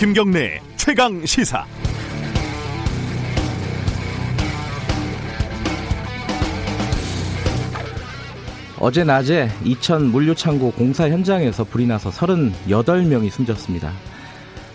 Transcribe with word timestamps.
김경래 0.00 0.58
최강 0.76 1.26
시사. 1.26 1.62
어제 8.78 9.04
낮에 9.04 9.50
이천 9.62 10.06
물류창고 10.06 10.70
공사 10.70 11.06
현장에서 11.06 11.64
불이 11.64 11.86
나서 11.86 12.08
38명이 12.08 13.28
숨졌습니다. 13.28 13.92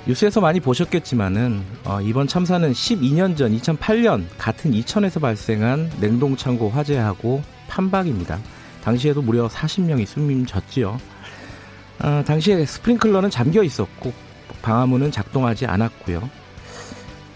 뉴스에서 0.06 0.42
많이 0.42 0.60
보셨겠지만은 0.60 1.64
어, 1.86 2.00
이번 2.02 2.28
참사는 2.28 2.72
12년 2.72 3.36
전 3.36 3.52
2008년 3.58 4.26
같은 4.38 4.76
이천에서 4.76 5.20
발생한 5.20 5.92
냉동창고 6.02 6.70
화재하고 6.70 7.42
판박입니다. 7.68 8.38
당시에도 8.84 9.24
무려 9.24 9.48
40명이 9.48 10.06
숨졌지요. 10.06 11.00
어, 12.04 12.24
당시에 12.28 12.64
스프링클러는 12.64 13.32
잠겨 13.32 13.64
있었고 13.64 14.25
방화문은 14.66 15.12
작동하지 15.12 15.68
않았고요. 15.68 16.28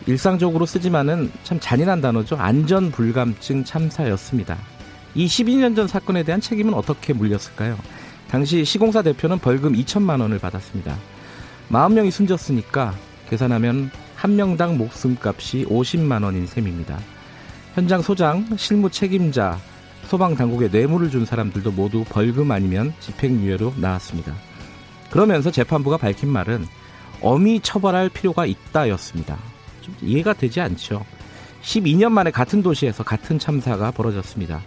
일상적으로 0.07 0.65
쓰지만은 0.65 1.31
참 1.43 1.59
잔인한 1.59 2.01
단어죠. 2.01 2.35
안전 2.37 2.89
불감증 2.89 3.63
참사였습니다. 3.63 4.57
이 5.13 5.27
12년 5.27 5.75
전 5.75 5.87
사건에 5.87 6.23
대한 6.23 6.41
책임은 6.41 6.73
어떻게 6.73 7.13
물렸을까요? 7.13 7.77
당시 8.29 8.65
시공사 8.65 9.03
대표는 9.03 9.37
벌금 9.39 9.73
2천만 9.73 10.21
원을 10.21 10.39
받았습니다. 10.39 10.97
40명이 11.69 12.09
숨졌으니까 12.09 12.95
계산하면 13.29 13.91
한 14.15 14.35
명당 14.35 14.77
목숨값이 14.79 15.65
50만 15.65 16.23
원인 16.23 16.47
셈입니다. 16.47 16.97
현장 17.75 18.01
소장, 18.01 18.47
실무 18.57 18.89
책임자, 18.89 19.59
소방 20.07 20.35
당국에 20.35 20.67
뇌물을 20.69 21.11
준 21.11 21.25
사람들도 21.25 21.71
모두 21.71 22.03
벌금 22.09 22.49
아니면 22.51 22.91
집행유예로 22.99 23.75
나왔습니다. 23.77 24.33
그러면서 25.11 25.51
재판부가 25.51 25.97
밝힌 25.97 26.29
말은 26.29 26.65
엄히 27.21 27.59
처벌할 27.59 28.09
필요가 28.09 28.45
있다였습니다. 28.45 29.37
좀 29.81 29.95
이해가 30.01 30.33
되지 30.33 30.61
않죠. 30.61 31.05
12년 31.61 32.11
만에 32.11 32.31
같은 32.31 32.63
도시에서 32.63 33.03
같은 33.03 33.39
참사가 33.39 33.91
벌어졌습니다. 33.91 34.61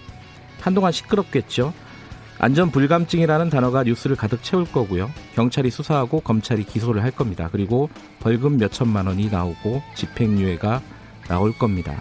한동안 0.61 0.93
시끄럽겠죠. 0.93 1.73
안전 2.39 2.71
불감증이라는 2.71 3.51
단어가 3.51 3.85
뉴스를 3.85 4.17
가득 4.17 4.43
채울 4.43 4.65
거고요. 4.65 5.11
경찰이 5.35 5.71
수사하고 5.71 6.21
검찰이 6.21 6.65
기소를 6.65 7.03
할 7.03 7.11
겁니다. 7.11 7.49
그리고 7.53 7.89
벌금 8.21 8.59
몇 8.59 8.73
천만 8.73 9.07
원이 9.07 9.31
나오고 9.31 9.83
집행유예가 9.95 10.83
나올 11.29 11.53
겁니다. 11.53 11.99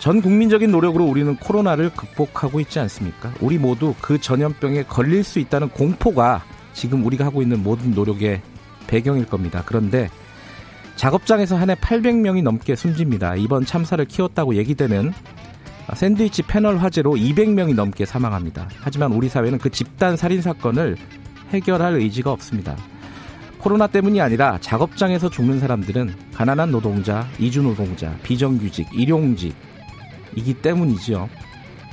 전 0.00 0.20
국민적인 0.20 0.70
노력으로 0.70 1.04
우리는 1.04 1.36
코로나를 1.36 1.90
극복하고 1.90 2.60
있지 2.60 2.78
않습니까? 2.80 3.32
우리 3.40 3.58
모두 3.58 3.94
그 4.00 4.20
전염병에 4.20 4.84
걸릴 4.84 5.24
수 5.24 5.38
있다는 5.38 5.68
공포가 5.70 6.44
지금 6.74 7.04
우리가 7.06 7.24
하고 7.24 7.42
있는 7.42 7.62
모든 7.62 7.92
노력의 7.92 8.42
배경일 8.86 9.26
겁니다. 9.26 9.62
그런데 9.66 10.08
작업장에서 10.96 11.56
한 11.56 11.70
해 11.70 11.74
800명이 11.74 12.42
넘게 12.42 12.74
숨집니다. 12.74 13.36
이번 13.36 13.66
참사를 13.66 14.02
키웠다고 14.04 14.54
얘기되는 14.56 15.12
샌드위치 15.94 16.42
패널 16.42 16.78
화재로 16.78 17.12
200명이 17.12 17.74
넘게 17.74 18.06
사망합니다. 18.06 18.68
하지만 18.80 19.12
우리 19.12 19.28
사회는 19.28 19.58
그 19.58 19.70
집단 19.70 20.16
살인 20.16 20.42
사건을 20.42 20.96
해결할 21.50 21.94
의지가 21.94 22.32
없습니다. 22.32 22.76
코로나 23.58 23.86
때문이 23.86 24.20
아니라 24.20 24.58
작업장에서 24.60 25.28
죽는 25.28 25.60
사람들은 25.60 26.14
가난한 26.34 26.70
노동자, 26.70 27.26
이주 27.38 27.62
노동자, 27.62 28.16
비정규직, 28.22 28.88
일용직이기 28.92 30.54
때문이지요. 30.62 31.28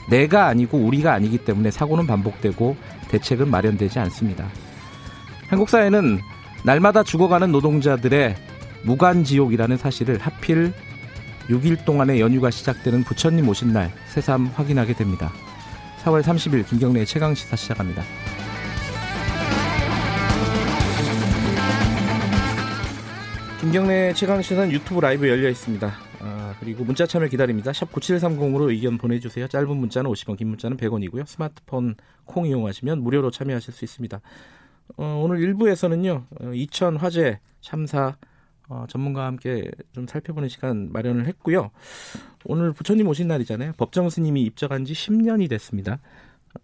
내가 0.09 0.47
아니고 0.47 0.77
우리가 0.77 1.13
아니기 1.13 1.37
때문에 1.39 1.71
사고는 1.71 2.07
반복되고 2.07 2.75
대책은 3.09 3.49
마련되지 3.49 3.99
않습니다. 3.99 4.47
한국 5.47 5.69
사회는 5.69 6.19
날마다 6.63 7.03
죽어가는 7.03 7.51
노동자들의 7.51 8.35
무관지옥이라는 8.83 9.77
사실을 9.77 10.17
하필 10.17 10.71
6일 11.49 11.83
동안의 11.83 12.21
연휴가 12.21 12.49
시작되는 12.49 13.03
부처님 13.03 13.49
오신 13.49 13.73
날 13.73 13.91
새삼 14.07 14.45
확인하게 14.55 14.93
됩니다. 14.93 15.31
4월 16.03 16.21
30일 16.21 16.65
김경래의 16.65 17.05
최강시사 17.05 17.57
시작합니다. 17.57 18.03
김경래 23.59 24.13
최강시사는 24.13 24.71
유튜브 24.71 25.01
라이브 25.01 25.27
열려 25.27 25.49
있습니다. 25.49 25.93
아, 26.19 26.55
그리고 26.61 26.85
문자 26.85 27.05
참여 27.05 27.27
기다립니다. 27.27 27.73
샵 27.73 27.91
9730으로 27.91 28.69
의견 28.69 28.97
보내주세요. 28.97 29.47
짧은 29.47 29.75
문자는 29.75 30.09
50원, 30.09 30.37
긴 30.37 30.49
문자는 30.49 30.77
100원이고요. 30.77 31.25
스마트폰 31.25 31.95
콩 32.25 32.45
이용하시면 32.45 33.01
무료로 33.01 33.31
참여하실 33.31 33.73
수 33.73 33.83
있습니다. 33.83 34.21
어, 34.97 35.21
오늘 35.23 35.37
1부에서는요. 35.39 36.25
어, 36.41 36.53
이천 36.53 36.97
화재 36.97 37.39
참사 37.61 38.15
어, 38.69 38.85
전문가와 38.87 39.27
함께 39.27 39.69
좀 39.91 40.07
살펴보는 40.07 40.49
시간 40.49 40.91
마련을 40.91 41.27
했고요. 41.27 41.71
오늘 42.45 42.73
부처님 42.73 43.07
오신 43.07 43.27
날이잖아요. 43.27 43.73
법정 43.77 44.09
스님이 44.09 44.43
입적한 44.43 44.85
지 44.85 44.93
10년이 44.93 45.49
됐습니다. 45.49 45.99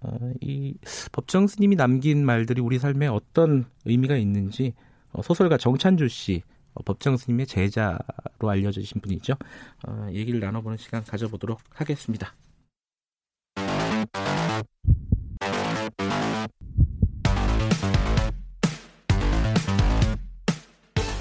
어, 0.01 0.17
이 0.41 0.75
법정 1.11 1.47
스님이 1.47 1.75
남긴 1.75 2.25
말들이 2.25 2.61
우리 2.61 2.79
삶에 2.79 3.07
어떤 3.07 3.65
의미가 3.85 4.17
있는지 4.17 4.73
어, 5.11 5.21
소설가 5.21 5.57
정찬주 5.57 6.07
씨 6.07 6.43
어, 6.73 6.83
법정 6.83 7.17
스님의 7.17 7.47
제자로 7.47 7.97
알려지신 8.49 9.01
분이죠. 9.01 9.33
어, 9.87 10.07
얘기를 10.11 10.39
나눠보는 10.39 10.77
시간 10.77 11.03
가져보도록 11.03 11.59
하겠습니다. 11.73 12.33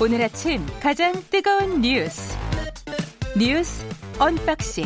오늘 0.00 0.22
아침 0.22 0.64
가장 0.80 1.12
뜨거운 1.30 1.80
뉴스 1.80 2.36
뉴스 3.36 3.84
unboxing 4.18 4.84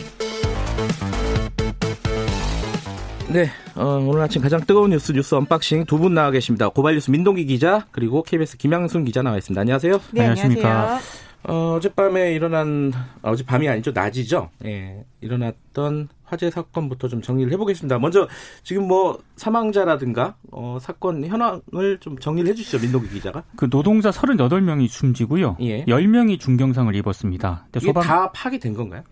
네, 3.29 3.49
어, 3.77 3.85
오늘 4.07 4.21
아침 4.23 4.43
가장 4.43 4.61
뜨거운 4.61 4.91
뉴스 4.91 5.13
뉴스 5.13 5.35
unboxing 5.35 5.87
두 5.87 5.99
분 5.99 6.15
나와 6.15 6.31
계십니다. 6.31 6.69
고발뉴스 6.69 7.11
민동기 7.11 7.47
기자 7.47 7.87
그리고 7.91 8.23
KBS 8.23 8.57
김양순 8.59 9.05
기자 9.05 9.23
나와 9.23 9.39
있습니다. 9.39 9.59
안녕하세요. 9.61 10.01
네, 10.13 10.21
안녕하십니까. 10.21 10.69
안녕하세요. 10.71 11.22
어, 11.45 11.75
어젯밤에 11.77 12.33
일어난 12.33 12.93
아, 13.23 13.31
어젯밤이 13.31 13.69
아니죠 13.69 13.91
낮이죠. 13.93 14.51
예, 14.65 15.05
일어났던 15.21 16.09
화재 16.25 16.51
사건부터 16.51 17.09
좀 17.09 17.21
정리를 17.21 17.53
해보겠습니다. 17.53 17.99
먼저 17.99 18.29
지금 18.63 18.89
뭐 18.89 19.21
사망자라든가 19.37 20.37
어, 20.51 20.79
사건 20.81 21.27
현황을 21.27 21.99
좀 22.01 22.19
정리를 22.19 22.49
해주시죠 22.51 22.79
민동기 22.81 23.09
기자가. 23.11 23.43
그 23.57 23.69
노동자 23.69 24.11
38명이 24.11 24.89
숨지고요. 24.89 25.57
예. 25.61 25.85
10명이 25.85 26.41
중경상을 26.41 26.95
입었습니다. 26.95 27.67
이게 27.77 27.87
소방... 27.87 28.03
다 28.03 28.31
파괴된 28.33 28.75
건가요? 28.75 29.03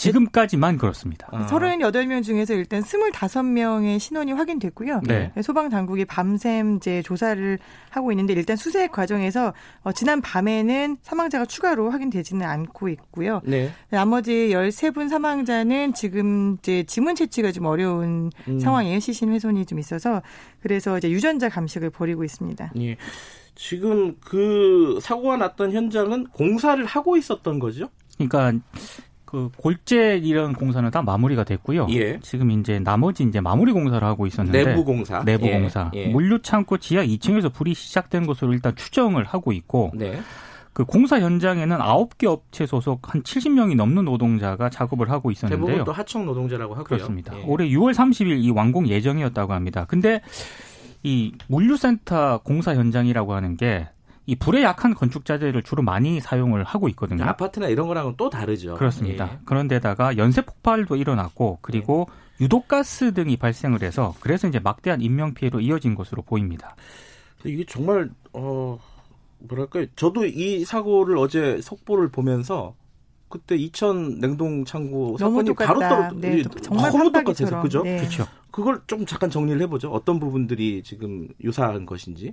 지금까지만 0.00 0.78
그렇습니다. 0.78 1.28
아. 1.30 1.46
38명 1.46 2.22
중에서 2.22 2.54
일단 2.54 2.82
25명의 2.82 3.98
신원이 3.98 4.32
확인됐고요. 4.32 5.02
네. 5.06 5.32
소방 5.42 5.68
당국이 5.68 6.04
밤샘 6.06 6.76
이제 6.76 7.02
조사를 7.02 7.58
하고 7.90 8.12
있는데 8.12 8.32
일단 8.32 8.56
수색 8.56 8.92
과정에서 8.92 9.52
어, 9.82 9.92
지난 9.92 10.20
밤에는 10.20 10.96
사망자가 11.02 11.44
추가로 11.44 11.90
확인되지는 11.90 12.46
않고 12.46 12.88
있고요. 12.88 13.40
네. 13.44 13.70
나머지 13.90 14.50
13분 14.50 15.08
사망자는 15.08 15.94
지금 15.94 16.56
이제 16.58 16.82
지문 16.84 17.14
채취가 17.14 17.52
좀 17.52 17.66
어려운 17.66 18.30
음. 18.48 18.58
상황이에요. 18.58 19.00
시신 19.00 19.32
훼손이 19.32 19.66
좀 19.66 19.78
있어서 19.78 20.22
그래서 20.62 20.96
이제 20.96 21.10
유전자 21.10 21.48
감식을 21.48 21.90
벌이고 21.90 22.24
있습니다. 22.24 22.72
예. 22.78 22.96
지금 23.54 24.16
그 24.20 24.98
사고가 25.02 25.36
났던 25.36 25.72
현장은 25.72 26.28
공사를 26.28 26.82
하고 26.86 27.18
있었던 27.18 27.58
거죠? 27.58 27.90
그러니까 28.16 28.52
그 29.30 29.48
골재 29.56 30.18
이런 30.22 30.52
공사는 30.54 30.90
다 30.90 31.02
마무리가 31.02 31.44
됐고요. 31.44 31.86
예. 31.90 32.18
지금 32.20 32.50
이제 32.50 32.80
나머지 32.80 33.22
이제 33.22 33.40
마무리 33.40 33.72
공사를 33.72 34.02
하고 34.06 34.26
있었는데 34.26 34.64
내부 34.64 34.84
공사, 34.84 35.22
내부 35.24 35.46
예. 35.46 35.52
공사, 35.52 35.90
예. 35.94 36.08
물류 36.08 36.42
창고 36.42 36.78
지하 36.78 37.04
2층에서 37.04 37.52
불이 37.52 37.74
시작된 37.74 38.26
것으로 38.26 38.52
일단 38.52 38.74
추정을 38.74 39.24
하고 39.24 39.52
있고. 39.52 39.92
네. 39.94 40.20
그 40.72 40.84
공사 40.84 41.18
현장에는 41.18 41.78
9개 41.78 42.26
업체 42.26 42.64
소속 42.64 43.12
한 43.12 43.22
70명이 43.22 43.74
넘는 43.74 44.04
노동자가 44.04 44.70
작업을 44.70 45.10
하고 45.10 45.32
있었는데요. 45.32 45.66
대부분 45.66 45.84
또 45.84 45.92
하청 45.92 46.26
노동자라고 46.26 46.74
하고요. 46.74 46.84
그렇습니다. 46.84 47.36
예. 47.36 47.44
올해 47.44 47.68
6월 47.68 47.92
30일 47.92 48.42
이 48.42 48.50
완공 48.50 48.86
예정이었다고 48.86 49.52
합니다. 49.52 49.84
근데 49.88 50.20
이 51.02 51.32
물류센터 51.48 52.42
공사 52.44 52.74
현장이라고 52.74 53.34
하는 53.34 53.56
게 53.56 53.88
이 54.30 54.36
불에 54.36 54.62
약한 54.62 54.94
건축 54.94 55.24
자재를 55.24 55.64
주로 55.64 55.82
많이 55.82 56.20
사용을 56.20 56.62
하고 56.62 56.88
있거든요. 56.90 57.24
아파트나 57.24 57.66
이런 57.66 57.88
거랑은 57.88 58.14
또 58.16 58.30
다르죠. 58.30 58.76
그렇습니다. 58.76 59.28
예. 59.32 59.38
그런데다가 59.44 60.16
연쇄 60.18 60.40
폭발도 60.42 60.94
일어났고 60.94 61.58
그리고 61.62 62.06
예. 62.38 62.44
유독가스 62.44 63.12
등이 63.12 63.38
발생을 63.38 63.82
해서 63.82 64.14
그래서 64.20 64.46
이제 64.46 64.60
막대한 64.60 65.00
인명 65.00 65.34
피해로 65.34 65.58
이어진 65.58 65.96
것으로 65.96 66.22
보입니다. 66.22 66.76
이게 67.44 67.64
정말 67.66 68.08
어 68.32 68.78
뭐랄까요? 69.40 69.86
저도 69.96 70.26
이 70.26 70.64
사고를 70.64 71.18
어제 71.18 71.60
속보를 71.60 72.10
보면서 72.10 72.76
그때 73.28 73.56
이천 73.56 74.20
냉동 74.20 74.64
창고 74.64 75.18
사건이 75.18 75.54
바로 75.54 75.80
떨어 75.80 76.12
네, 76.12 76.44
정말 76.62 76.92
너무 76.92 77.10
똑같아서 77.10 77.62
그죠? 77.62 77.82
네. 77.82 77.96
그렇죠. 77.96 78.28
그걸 78.52 78.80
좀 78.86 79.04
잠깐 79.06 79.28
정리를 79.28 79.60
해보죠. 79.62 79.90
어떤 79.90 80.20
부분들이 80.20 80.84
지금 80.84 81.26
유사한 81.42 81.84
것인지. 81.84 82.32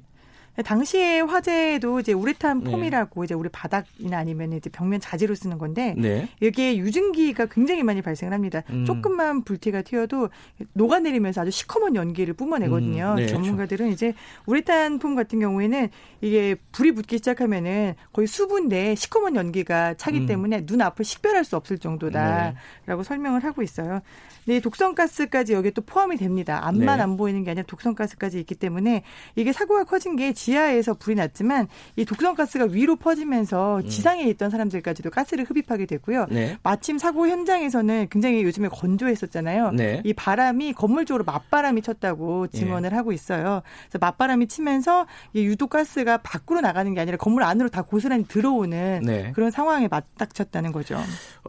당시에 0.63 1.21
화재도 1.21 1.99
이제 1.99 2.13
우레탄 2.13 2.63
네. 2.63 2.71
폼이라고 2.71 3.21
네. 3.21 3.25
이제 3.25 3.33
우리 3.35 3.49
바닥이나 3.49 4.17
아니면 4.17 4.53
이제 4.53 4.69
벽면 4.69 4.99
자재로 4.99 5.35
쓰는 5.35 5.57
건데 5.57 5.93
네. 5.97 6.27
여기에 6.41 6.77
유증기가 6.77 7.45
굉장히 7.45 7.83
많이 7.83 8.01
발생을 8.01 8.33
합니다. 8.33 8.63
음. 8.71 8.85
조금만 8.85 9.43
불티가 9.43 9.83
튀어도 9.83 10.29
녹아내리면서 10.73 11.41
아주 11.41 11.51
시커먼 11.51 11.95
연기를 11.95 12.33
뿜어내거든요. 12.33 13.11
음. 13.11 13.15
네. 13.17 13.27
전문가들은 13.27 13.91
이제 13.91 14.13
우레탄 14.45 14.99
폼 14.99 15.15
같은 15.15 15.39
경우에는 15.39 15.89
이게 16.21 16.55
불이 16.71 16.93
붙기 16.93 17.17
시작하면은 17.17 17.93
거의 18.11 18.27
수분 18.27 18.67
내 18.67 18.95
시커먼 18.95 19.35
연기가 19.35 19.93
차기 19.93 20.21
음. 20.21 20.25
때문에 20.25 20.65
눈 20.65 20.81
앞을 20.81 21.05
식별할 21.05 21.45
수 21.45 21.55
없을 21.55 21.77
정도다라고 21.77 22.55
네. 22.85 23.03
설명을 23.03 23.43
하고 23.43 23.61
있어요. 23.61 24.01
네, 24.45 24.61
독성가스까지 24.61 25.53
여기에 25.53 25.71
또 25.71 25.81
포함이 25.81 26.15
됩니다. 26.15 26.65
앞만 26.65 26.97
네. 26.97 27.03
안 27.03 27.17
보이는 27.17 27.43
게 27.43 27.51
아니라 27.51 27.65
독성가스까지 27.67 28.39
있기 28.39 28.55
때문에 28.55 29.03
이게 29.35 29.51
사고가 29.51 29.83
커진 29.83 30.15
게 30.15 30.31
지하에서 30.47 30.93
불이 30.93 31.15
났지만 31.15 31.67
이 31.97 32.05
독성 32.05 32.35
가스가 32.35 32.67
위로 32.71 32.95
퍼지면서 32.95 33.81
음. 33.83 33.89
지상에 33.89 34.23
있던 34.29 34.49
사람들까지도 34.49 35.09
가스를 35.09 35.43
흡입하게 35.43 35.85
됐고요. 35.85 36.27
네. 36.29 36.57
마침 36.63 36.97
사고 36.97 37.27
현장에서는 37.27 38.07
굉장히 38.09 38.43
요즘에 38.43 38.69
건조했었잖아요. 38.69 39.71
네. 39.71 40.01
이 40.05 40.13
바람이 40.13 40.71
건물 40.71 41.03
쪽으로 41.03 41.25
맞바람이 41.25 41.81
쳤다고 41.81 42.47
네. 42.47 42.59
증언을 42.59 42.95
하고 42.95 43.11
있어요. 43.11 43.61
그래서 43.89 43.97
맞바람이 43.99 44.47
치면서 44.47 45.05
이 45.33 45.43
유독 45.43 45.69
가스가 45.71 46.19
밖으로 46.19 46.61
나가는 46.61 46.93
게 46.93 47.01
아니라 47.01 47.17
건물 47.17 47.43
안으로 47.43 47.67
다 47.67 47.81
고스란히 47.81 48.23
들어오는 48.25 49.01
네. 49.03 49.31
그런 49.35 49.51
상황에 49.51 49.89
맞닥쳤다는 49.89 50.71
거죠. 50.71 50.97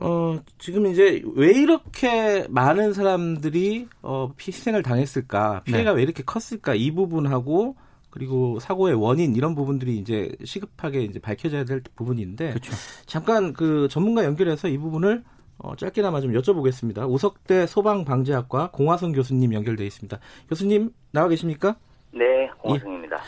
어, 0.01 0.41
지금 0.59 0.87
이제 0.87 1.23
왜 1.37 1.53
이렇게 1.53 2.47
많은 2.49 2.95
사람들이 2.95 3.87
어, 4.03 4.33
희생을 4.41 4.83
당했을까, 4.83 5.63
피해가 5.65 5.93
네. 5.93 5.97
왜 5.99 6.03
이렇게 6.03 6.25
컸을까 6.25 6.75
이 6.75 6.91
부분하고 6.91 7.77
그리고 8.11 8.59
사고의 8.59 8.95
원인 8.95 9.37
이런 9.37 9.55
부분들이 9.55 9.97
이제 9.99 10.35
시급하게 10.45 11.03
이제 11.03 11.19
밝혀져야 11.19 11.65
될 11.65 11.83
부분인데 11.95 12.51
그렇죠. 12.51 12.73
잠깐 13.07 13.53
그 13.53 13.89
전문가 13.91 14.25
연결해서 14.25 14.69
이 14.69 14.79
부분을 14.79 15.25
어, 15.59 15.75
짧게나마 15.77 16.21
좀 16.21 16.33
여쭤보겠습니다. 16.33 17.11
우석대 17.11 17.67
소방방재학과 17.67 18.71
공화성 18.71 19.13
교수님 19.13 19.53
연결돼 19.53 19.85
있습니다. 19.87 20.19
교수님 20.49 20.91
나와 21.11 21.29
계십니까? 21.29 21.77
네, 22.13 22.49
공화성입니다. 22.59 23.17
예. 23.17 23.21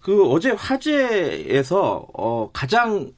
그 0.00 0.28
어제 0.30 0.50
화재에서 0.50 2.06
어, 2.14 2.50
가장 2.52 3.12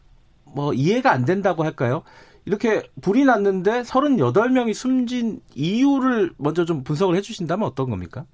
뭐 0.44 0.72
이해가 0.72 1.10
안 1.10 1.24
된다고 1.24 1.64
할까요? 1.64 2.02
이렇게 2.44 2.82
불이 3.00 3.24
났는데 3.24 3.82
38명이 3.82 4.74
숨진 4.74 5.40
이유를 5.54 6.32
먼저 6.38 6.64
좀 6.64 6.82
분석을 6.82 7.16
해주신다면 7.16 7.66
어떤 7.66 7.88
겁니까? 7.90 8.26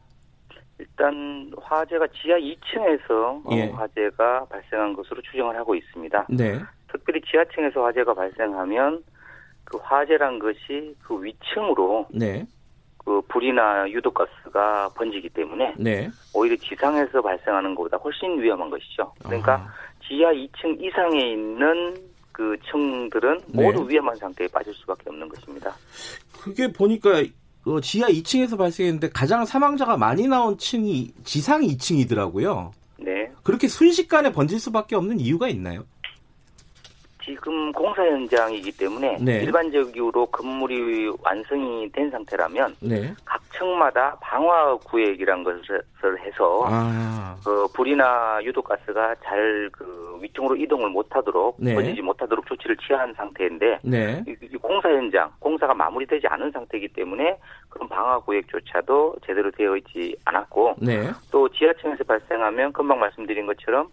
일단 0.78 1.50
화재가 1.60 2.06
지하 2.08 2.38
2층에서 2.38 3.44
어, 3.44 3.50
예. 3.52 3.70
화재가 3.70 4.46
발생한 4.46 4.94
것으로 4.94 5.20
추정을 5.22 5.56
하고 5.56 5.74
있습니다. 5.74 6.26
네. 6.30 6.60
특별히 6.90 7.20
지하층에서 7.22 7.84
화재가 7.84 8.14
발생하면 8.14 9.02
그 9.64 9.76
화재란 9.78 10.38
것이 10.38 10.94
그 11.02 11.22
위층으로 11.22 12.06
네. 12.10 12.46
그 12.96 13.20
불이나 13.28 13.90
유독가스가 13.90 14.90
번지기 14.94 15.30
때문에 15.30 15.74
네. 15.78 16.08
오히려 16.34 16.56
지상에서 16.56 17.22
발생하는 17.22 17.74
것보다 17.74 17.96
훨씬 17.96 18.40
위험한 18.40 18.70
것이죠. 18.70 19.12
그러니까 19.24 19.54
아. 19.54 19.72
지하 20.06 20.32
2층 20.32 20.82
이상에 20.82 21.32
있는 21.32 21.96
그 22.32 22.56
층들은 22.70 23.40
네. 23.48 23.62
모두 23.64 23.88
위험한 23.88 24.14
상태에 24.16 24.46
빠질 24.48 24.72
수밖에 24.74 25.04
없는 25.08 25.28
것입니다. 25.28 25.74
그게 26.40 26.70
보니까 26.70 27.22
어, 27.64 27.80
지하 27.80 28.08
2층에서 28.08 28.56
발생했는데 28.56 29.10
가장 29.10 29.44
사망자가 29.44 29.96
많이 29.96 30.26
나온 30.26 30.56
층이 30.58 31.12
지상 31.24 31.62
2층이더라고요. 31.62 32.70
네. 33.00 33.30
그렇게 33.42 33.68
순식간에 33.68 34.32
번질 34.32 34.58
수밖에 34.58 34.96
없는 34.96 35.20
이유가 35.20 35.48
있나요? 35.48 35.84
지금 37.28 37.70
공사 37.72 38.02
현장이기 38.02 38.72
때문에 38.72 39.18
네. 39.20 39.42
일반적으로 39.42 40.24
건물이 40.26 41.12
완성이 41.22 41.90
된 41.92 42.10
상태라면 42.10 42.76
네. 42.80 43.12
각 43.26 43.42
층마다 43.52 44.16
방화 44.22 44.76
구획이란 44.76 45.44
것을 45.44 45.82
해서 46.24 46.64
아. 46.66 47.36
그 47.44 47.68
불이나 47.74 48.40
유독가스가 48.42 49.16
잘 49.22 49.68
그 49.72 50.18
위층으로 50.20 50.56
이동을 50.56 50.90
못하도록 50.90 51.56
네. 51.58 51.74
번지지 51.74 52.02
못하도록 52.02 52.46
조치를 52.46 52.76
취한 52.78 53.12
상태인데 53.14 53.78
네. 53.82 54.24
이, 54.26 54.56
공사 54.56 54.88
현장 54.88 55.30
공사가 55.38 55.74
마무리되지 55.74 56.26
않은 56.26 56.50
상태이기 56.50 56.88
때문에 56.88 57.38
그런 57.68 57.88
방화 57.88 58.20
구획조차도 58.20 59.16
제대로 59.26 59.50
되어 59.50 59.76
있지 59.76 60.16
않았고 60.24 60.76
네. 60.80 61.10
또 61.30 61.48
지하층에서 61.48 62.04
발생하면 62.04 62.72
금방 62.72 62.98
말씀드린 62.98 63.46
것처럼 63.46 63.88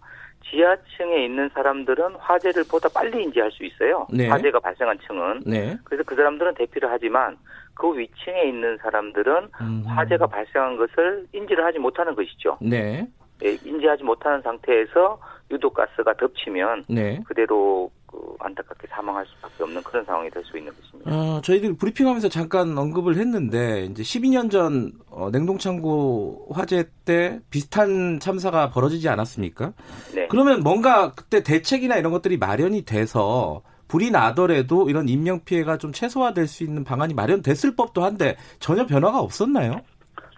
지하층에 0.50 1.24
있는 1.24 1.48
사람들은 1.54 2.16
화재를 2.16 2.64
보다 2.70 2.88
빨리 2.88 3.22
인지할 3.24 3.50
수 3.50 3.64
있어요. 3.64 4.06
네. 4.10 4.28
화재가 4.28 4.60
발생한 4.60 4.98
층은. 5.06 5.42
네. 5.46 5.76
그래서 5.84 6.02
그 6.04 6.14
사람들은 6.14 6.54
대피를 6.54 6.90
하지만 6.90 7.36
그 7.74 7.96
위층에 7.96 8.44
있는 8.44 8.78
사람들은 8.78 9.48
음. 9.60 9.84
화재가 9.86 10.26
발생한 10.26 10.76
것을 10.76 11.26
인지를 11.32 11.64
하지 11.64 11.78
못하는 11.78 12.14
것이죠. 12.14 12.58
네. 12.60 13.06
예, 13.44 13.50
인지하지 13.64 14.02
못하는 14.02 14.40
상태에서 14.42 15.20
유독 15.50 15.74
가스가 15.74 16.14
덮치면 16.14 16.84
네. 16.88 17.20
그대로 17.26 17.90
그 18.16 18.34
안타깝게 18.40 18.86
사망할 18.88 19.26
수밖에 19.26 19.62
없는 19.62 19.82
그런 19.82 20.04
상황이 20.04 20.30
될 20.30 20.42
수 20.44 20.56
있는 20.56 20.72
것입니다. 20.74 21.10
아, 21.10 21.40
저희들이 21.44 21.76
브리핑하면서 21.76 22.28
잠깐 22.30 22.76
언급을 22.78 23.16
했는데 23.16 23.84
이제 23.84 24.02
12년 24.02 24.50
전 24.50 24.92
어, 25.10 25.28
냉동창고 25.30 26.48
화재 26.52 26.84
때 27.04 27.40
비슷한 27.50 28.18
참사가 28.20 28.70
벌어지지 28.70 29.08
않았습니까? 29.08 29.72
네. 30.14 30.28
그러면 30.28 30.60
뭔가 30.62 31.12
그때 31.12 31.42
대책이나 31.42 31.96
이런 31.96 32.12
것들이 32.12 32.38
마련이 32.38 32.84
돼서 32.84 33.62
불이 33.88 34.10
나더라도 34.10 34.88
이런 34.88 35.08
인명 35.08 35.40
피해가 35.44 35.76
좀 35.78 35.92
최소화될 35.92 36.46
수 36.46 36.64
있는 36.64 36.84
방안이 36.84 37.12
마련됐을 37.14 37.76
법도 37.76 38.02
한데 38.02 38.36
전혀 38.60 38.86
변화가 38.86 39.20
없었나요? 39.20 39.80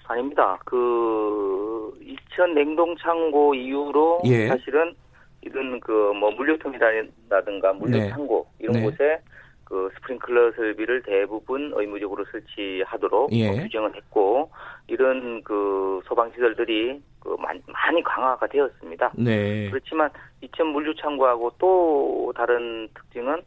아닙니다. 0.06 0.58
그 0.64 1.92
2000 2.00 2.54
냉동창고 2.54 3.54
이후로 3.54 4.22
예. 4.24 4.48
사실은 4.48 4.94
이런 5.42 5.80
그 5.80 5.98
뭐 6.18 6.30
물류통이라든가 6.32 7.72
물류창고 7.74 8.46
네. 8.58 8.64
이런 8.64 8.76
네. 8.76 8.82
곳에 8.82 9.20
그 9.64 9.90
스프링클러 9.94 10.52
설비를 10.52 11.02
대부분 11.02 11.72
의무적으로 11.74 12.24
설치하도록 12.32 13.32
예. 13.32 13.50
뭐 13.50 13.60
규정을 13.60 13.94
했고 13.94 14.50
이런 14.86 15.42
그 15.42 16.00
소방 16.06 16.32
시설들이 16.32 17.02
그 17.20 17.36
많이 17.38 18.02
강화가 18.02 18.46
되었습니다. 18.46 19.12
네. 19.16 19.68
그렇지만 19.70 20.10
이천 20.40 20.68
물류 20.68 20.94
창고하고 20.94 21.52
또 21.58 22.32
다른 22.34 22.88
특징은 22.94 23.42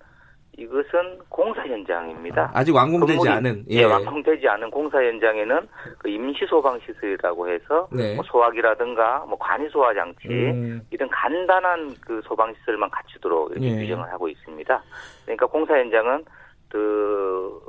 이것은 0.62 1.20
공사 1.30 1.62
현장입니다. 1.62 2.51
아 2.53 2.63
직 2.63 2.75
완공되지 2.75 3.27
않은 3.27 3.65
예. 3.72 3.77
예. 3.77 3.84
완공되지 3.84 4.48
않은 4.48 4.70
공사 4.72 4.98
현장에는 5.03 5.68
그 5.98 6.10
임시 6.10 6.46
소방 6.48 6.80
시설이라고 6.86 7.50
해서 7.50 7.88
네. 7.91 8.15
뭐 8.15 8.24
소화기라든가 8.25 9.25
뭐 9.27 9.38
관이 9.38 9.68
소화 9.70 9.94
장치 9.94 10.27
음. 10.30 10.82
이런 10.91 11.10
간단한 11.10 11.96
그 12.01 12.22
소방 12.25 12.53
시설만 12.60 12.89
갖추도록 12.91 13.51
이렇게 13.51 13.68
예. 13.72 13.75
규정을 13.82 14.12
하고 14.12 14.27
있습니다. 14.30 14.84
그러니까 15.25 15.46
공사 15.48 15.74
현장은 15.77 16.24
그 16.70 17.60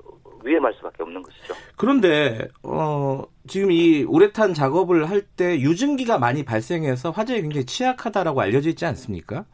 위험할 0.44 0.72
수밖에 0.74 1.02
없는 1.02 1.22
것이죠. 1.22 1.54
그런데 1.76 2.48
어 2.62 3.22
지금 3.46 3.70
이 3.70 4.04
우레탄 4.04 4.54
작업을 4.54 5.08
할 5.08 5.22
때 5.36 5.58
유증기가 5.60 6.18
많이 6.18 6.44
발생해서 6.44 7.10
화재에 7.10 7.40
굉장히 7.40 7.64
취약하다라고 7.64 8.40
알려져 8.40 8.68
있지 8.70 8.84
않습니까? 8.86 9.44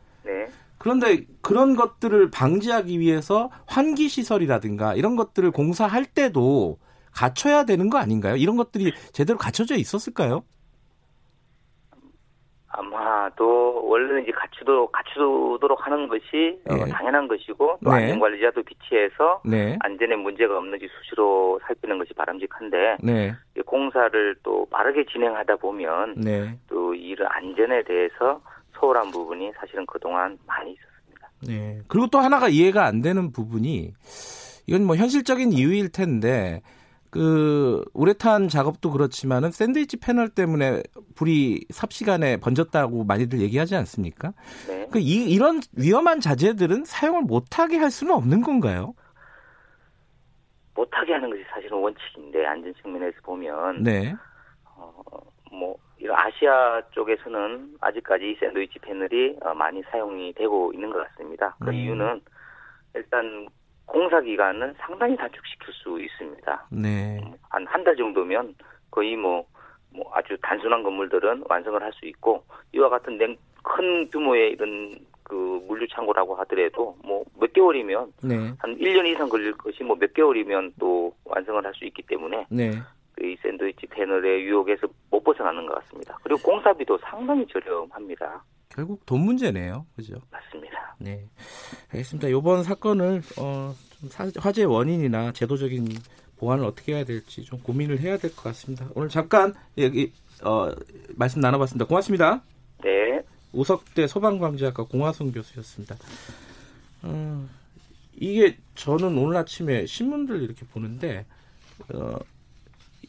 그런데 0.79 1.25
그런 1.43 1.77
것들을 1.77 2.31
방지하기 2.31 2.99
위해서 3.01 3.51
환기 3.67 4.09
시설이라든가 4.09 4.95
이런 4.95 5.17
것들을 5.17 5.51
공사할 5.51 6.05
때도 6.05 6.79
갖춰야 7.13 7.65
되는 7.65 7.91
거 7.91 7.99
아닌가요? 7.99 8.37
이런 8.37 8.57
것들이 8.57 8.93
제대로 9.13 9.39
갖춰져 9.39 9.75
있었을까요? 9.75 10.45
아마도 12.71 13.85
원래는 13.89 14.23
이제 14.23 14.31
갖추도록 14.31 14.93
갖추도록 14.93 15.85
하는 15.85 16.07
것이 16.07 16.61
어, 16.69 16.75
네. 16.75 16.83
어, 16.83 16.87
당연한 16.87 17.27
것이고 17.27 17.79
또 17.83 17.91
네. 17.91 17.97
안전 17.97 18.21
관리자도 18.21 18.63
비치해서 18.63 19.43
네. 19.45 19.77
안전에 19.81 20.15
문제가 20.17 20.57
없는지 20.59 20.87
수시로 20.87 21.59
살피는 21.67 21.99
것이 21.99 22.13
바람직한데 22.15 22.99
네. 23.03 23.35
공사를 23.67 24.37
또 24.43 24.67
빠르게 24.71 25.07
진행하다 25.07 25.57
보면 25.57 26.21
네. 26.21 26.59
또 26.69 26.95
이런 26.95 27.29
안전에 27.33 27.83
대해서 27.83 28.41
소홀한 28.79 29.11
부분이 29.11 29.53
사실은 29.59 29.87
그동안 29.87 30.39
많이 30.47 30.73
있었습니다. 30.73 31.31
네. 31.47 31.81
그리고 31.89 32.07
또 32.09 32.19
하나가 32.19 32.49
이해가 32.49 32.85
안 32.85 33.01
되는 33.01 33.33
부분이 33.33 33.95
이건 34.67 34.85
뭐 34.85 34.97
현실적인 34.97 35.53
이유일 35.53 35.91
텐데 35.91 36.63
그 37.11 37.85
우레탄 37.95 38.49
작업도 38.49 38.91
그렇지만은 38.91 39.51
샌드위치 39.51 39.97
패널 39.97 40.29
때문에 40.29 40.83
불이 41.15 41.67
삽시간에 41.71 42.37
번졌다고 42.37 43.05
많이들 43.05 43.41
얘기하지 43.41 43.77
않습니까? 43.77 44.35
네. 44.69 44.87
그 44.91 44.99
이, 44.99 45.31
이런 45.31 45.61
위험한 45.73 46.21
자재들은 46.21 46.85
사용을 46.85 47.23
못하게 47.23 47.79
할 47.79 47.91
수는 47.91 48.15
없는 48.15 48.43
건가요? 48.43 48.95
못하게 50.75 51.15
하는 51.15 51.31
것이 51.31 51.43
사실은 51.51 51.79
원칙인데 51.79 52.45
안전 52.47 52.75
측면에서 52.83 53.17
보면 53.23 53.83
네. 53.83 54.15
어, 54.77 54.93
뭐 55.51 55.77
이런 55.99 56.17
아시아 56.19 56.81
쪽에서는 56.91 57.77
아직까지 57.81 58.37
샌드위치 58.41 58.79
패널이 58.79 59.37
어, 59.43 59.55
많이 59.55 59.83
사용이 59.91 60.33
되고 60.35 60.73
있는 60.73 60.91
것 60.91 61.07
같습니다. 61.09 61.57
그 61.61 61.71
음. 61.71 61.75
이유는 61.75 62.21
일단 62.95 63.47
공사 63.87 64.21
기간은 64.21 64.75
상당히 64.79 65.17
단축시킬 65.17 65.73
수 65.75 66.01
있습니다. 66.01 66.67
네. 66.71 67.21
한 67.51 67.67
한 67.67 67.83
달 67.85 67.97
정도면 67.97 68.55
거의 68.91 69.17
뭐, 69.17 69.45
뭐 69.91 70.11
아주 70.15 70.37
단순한 70.43 70.83
건물들은 70.83 71.45
완성을 71.49 71.83
할 71.83 71.93
수 71.95 72.07
있고 72.07 72.45
이와 72.73 72.89
같은 72.91 73.17
냉, 73.19 73.37
큰 73.63 74.09
규모의 74.11 74.53
이런 74.53 74.99
그 75.25 75.63
물류 75.67 75.87
창고라고 75.89 76.35
하더라도 76.37 76.97
뭐 77.05 77.25
몇 77.41 77.53
개월이면 77.53 78.13
네. 78.25 78.35
한 78.59 78.77
1년 78.79 79.07
이상 79.07 79.29
걸릴 79.29 79.53
것이 79.53 79.83
뭐 79.85 79.97
몇 79.97 80.13
개월이면 80.15 80.75
또 80.79 81.13
완성을 81.25 81.65
할 81.65 81.73
수 81.75 81.85
있기 81.87 82.03
때문에 82.03 82.47
네. 82.51 82.71
이 83.23 83.37
샌드위치 83.43 83.87
패널의 83.87 84.45
유혹에서 84.45 84.87
못 85.11 85.23
벗어나는 85.23 85.67
것 85.67 85.75
같습니다. 85.85 86.19
그리고 86.23 86.41
공사비도 86.43 86.99
상당히 86.99 87.47
저렴합니다. 87.47 88.45
결국 88.69 89.05
돈 89.07 89.21
문제네요. 89.23 89.87
그죠? 89.97 90.17
맞습니다. 90.31 90.95
네. 90.99 91.25
알겠습니다. 91.93 92.29
이번 92.29 92.63
사건을 92.63 93.23
어, 93.41 93.73
좀 94.01 94.31
화재 94.39 94.65
원인이나 94.65 95.33
제도적인 95.33 95.87
보완을 96.39 96.65
어떻게 96.65 96.95
해야 96.95 97.05
될지 97.05 97.43
좀 97.45 97.61
고민을 97.61 97.99
해야 98.01 98.17
될 98.17 98.31
것 98.31 98.45
같습니다. 98.45 98.87
오늘 98.95 99.09
잠깐 99.09 99.53
여기 99.79 100.13
어, 100.45 100.71
말씀 101.17 101.41
나눠봤습니다. 101.41 101.87
고맙습니다. 101.87 102.43
네. 102.85 103.21
우석대 103.53 104.07
소방방재학과 104.07 104.85
공화성 104.85 105.33
교수였습니다. 105.33 105.97
어, 107.03 107.49
이게 108.15 108.57
저는 108.75 109.17
오늘 109.19 109.37
아침에 109.37 109.87
신문들 109.87 110.43
이렇게 110.43 110.65
보는데 110.67 111.27
어, 111.95 112.17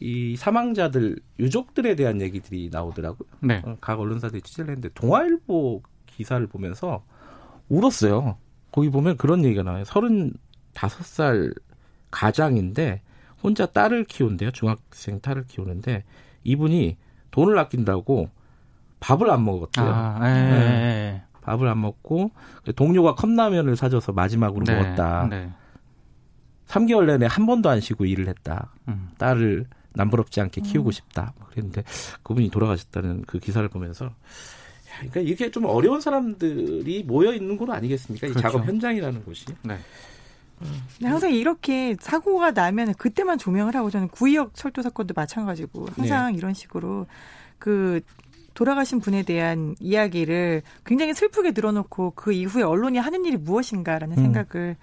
이 0.00 0.34
사망자들 0.36 1.18
유족들에 1.38 1.94
대한 1.94 2.20
얘기들이 2.20 2.70
나오더라고요. 2.72 3.28
네. 3.40 3.62
어, 3.64 3.76
각 3.80 4.00
언론사들이 4.00 4.40
취재를 4.42 4.70
했는데 4.70 4.88
동아일보 4.94 5.82
기사를 6.06 6.44
보면서 6.46 7.04
울었어요. 7.68 8.38
거기 8.72 8.88
보면 8.88 9.16
그런 9.18 9.44
얘기가 9.44 9.62
나와요. 9.62 9.84
35살 9.84 11.54
가장인데 12.10 13.02
혼자 13.42 13.66
딸을 13.66 14.04
키운대요. 14.04 14.50
중학생 14.52 15.20
딸을 15.20 15.44
키우는데 15.46 16.04
이분이 16.44 16.96
돈을 17.30 17.58
아낀다고 17.58 18.30
밥을 19.00 19.30
안 19.30 19.44
먹었대요. 19.44 19.86
아, 19.86 20.18
네. 20.20 21.22
밥을 21.42 21.68
안 21.68 21.80
먹고 21.80 22.30
동료가 22.76 23.14
컵라면을 23.14 23.76
사줘서 23.76 24.12
마지막으로 24.12 24.64
네, 24.64 24.74
먹었다. 24.74 25.26
네. 25.28 25.50
3개월 26.66 27.06
내내 27.06 27.26
한 27.28 27.46
번도 27.46 27.68
안 27.68 27.80
쉬고 27.80 28.04
일을 28.04 28.28
했다. 28.28 28.72
음. 28.88 29.10
딸을 29.18 29.66
남부럽지 29.94 30.40
않게 30.40 30.60
키우고 30.62 30.90
음. 30.90 30.92
싶다. 30.92 31.32
그랬는데 31.50 31.84
그분이 32.22 32.50
돌아가셨다는 32.50 33.24
그 33.26 33.38
기사를 33.38 33.66
보면서 33.68 34.10
그러니까 34.98 35.20
이게 35.20 35.50
좀 35.50 35.64
어려운 35.64 36.00
사람들이 36.00 37.04
모여 37.04 37.32
있는 37.32 37.56
곳 37.56 37.70
아니겠습니까? 37.70 38.28
그렇죠. 38.28 38.38
이 38.38 38.42
작업 38.42 38.66
현장이라는 38.66 39.24
곳이. 39.24 39.46
네. 39.62 39.78
네, 41.00 41.08
항상 41.08 41.32
이렇게 41.32 41.96
사고가 42.00 42.50
나면 42.50 42.94
그때만 42.94 43.38
조명을 43.38 43.74
하고 43.74 43.88
저는 43.88 44.08
구의역 44.08 44.54
철도 44.54 44.82
사건도 44.82 45.14
마찬가지고 45.16 45.88
항상 45.96 46.32
네. 46.32 46.38
이런 46.38 46.52
식으로 46.52 47.06
그 47.58 48.00
돌아가신 48.52 49.00
분에 49.00 49.22
대한 49.22 49.74
이야기를 49.80 50.62
굉장히 50.84 51.14
슬프게 51.14 51.52
늘어놓고 51.52 52.12
그 52.14 52.32
이후에 52.32 52.62
언론이 52.62 52.98
하는 52.98 53.24
일이 53.24 53.38
무엇인가라는 53.38 54.18
음. 54.18 54.22
생각을 54.22 54.76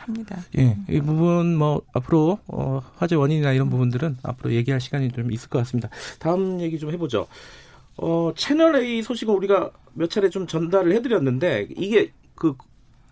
합니다. 0.00 0.38
예, 0.58 0.76
이 0.88 1.00
부분 1.00 1.56
뭐 1.56 1.82
앞으로 1.92 2.38
어, 2.46 2.80
화재 2.96 3.14
원인이나 3.14 3.52
이런 3.52 3.70
부분들은 3.70 4.18
앞으로 4.22 4.52
얘기할 4.52 4.80
시간이 4.80 5.12
좀 5.12 5.30
있을 5.32 5.48
것 5.48 5.58
같습니다. 5.60 5.88
다음 6.18 6.60
얘기 6.60 6.78
좀 6.78 6.90
해보죠. 6.92 7.26
어, 7.96 8.32
채널 8.34 8.76
A 8.76 9.02
소식을 9.02 9.34
우리가 9.34 9.70
몇 9.92 10.10
차례 10.10 10.30
좀 10.30 10.46
전달을 10.46 10.92
해드렸는데 10.92 11.68
이게 11.76 12.12
그 12.34 12.54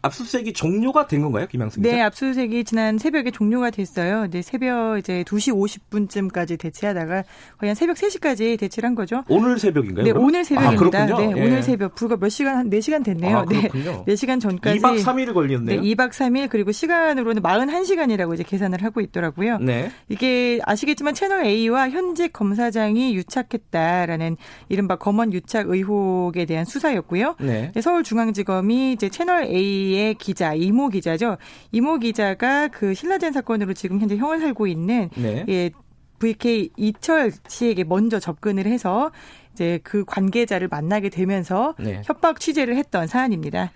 압수수색이 0.02 0.52
종료가 0.52 1.06
된 1.06 1.22
건가요, 1.22 1.46
김양승 1.48 1.82
기자? 1.82 1.94
네, 1.94 2.02
압수수색이 2.02 2.64
지난 2.64 2.98
새벽에 2.98 3.30
종료가 3.30 3.70
됐어요. 3.70 4.28
네, 4.30 4.42
새벽 4.42 4.98
이제 4.98 5.24
2시 5.24 5.52
50분쯤까지 5.90 6.58
대치하다가 6.58 7.24
거의 7.58 7.68
한 7.68 7.74
새벽 7.74 7.96
3시까지 7.96 8.58
대치를 8.58 8.86
한 8.86 8.94
거죠. 8.94 9.24
오늘 9.28 9.58
새벽인가요? 9.58 10.04
네, 10.04 10.12
그럼? 10.12 10.24
오늘 10.24 10.44
새벽입니다. 10.44 11.02
아, 11.02 11.06
네, 11.06 11.32
예. 11.36 11.42
오늘 11.42 11.62
새벽 11.62 11.94
불과 11.94 12.16
몇 12.16 12.28
시간 12.28 12.56
한 12.56 12.70
4시간 12.70 13.04
됐네요. 13.04 13.38
아, 13.38 13.44
네. 13.44 13.68
4시간 13.68 14.40
전까지 14.40 14.78
2박 14.78 15.02
3일 15.02 15.34
걸렸네요. 15.34 15.80
네, 15.80 15.88
2박 15.94 16.10
3일 16.10 16.48
그리고 16.48 16.70
시간으로는 16.70 17.42
41시간이라고 17.42 18.34
이제 18.34 18.44
계산을 18.44 18.84
하고 18.84 19.00
있더라고요. 19.00 19.58
네. 19.58 19.90
이게 20.08 20.60
아시겠지만 20.64 21.14
채널 21.14 21.44
A와 21.44 21.90
현직 21.90 22.32
검사장이 22.32 23.14
유착했다라는 23.16 24.36
이른바 24.68 24.96
검언 24.96 25.32
유착 25.32 25.68
의혹에 25.68 26.44
대한 26.44 26.64
수사였고요. 26.64 27.34
네. 27.40 27.72
네 27.74 27.80
서울중앙지검이 27.80 28.92
이제 28.92 29.08
채널 29.08 29.44
A 29.44 29.87
TV의 29.88 30.14
기자 30.14 30.54
이모 30.54 30.88
기자죠. 30.88 31.38
이모 31.72 31.98
기자가 31.98 32.68
그 32.68 32.94
신라젠 32.94 33.32
사건으로 33.32 33.72
지금 33.72 34.00
현재 34.00 34.16
형을 34.16 34.40
살고 34.40 34.66
있는 34.66 35.08
네. 35.16 35.44
예, 35.48 35.70
VK 36.18 36.70
이철 36.76 37.32
씨에게 37.48 37.84
먼저 37.84 38.18
접근을 38.18 38.66
해서 38.66 39.10
이제 39.52 39.80
그 39.82 40.04
관계자를 40.04 40.68
만나게 40.68 41.08
되면서 41.08 41.74
네. 41.78 42.02
협박 42.04 42.40
취재를 42.40 42.76
했던 42.76 43.06
사안입니다. 43.06 43.72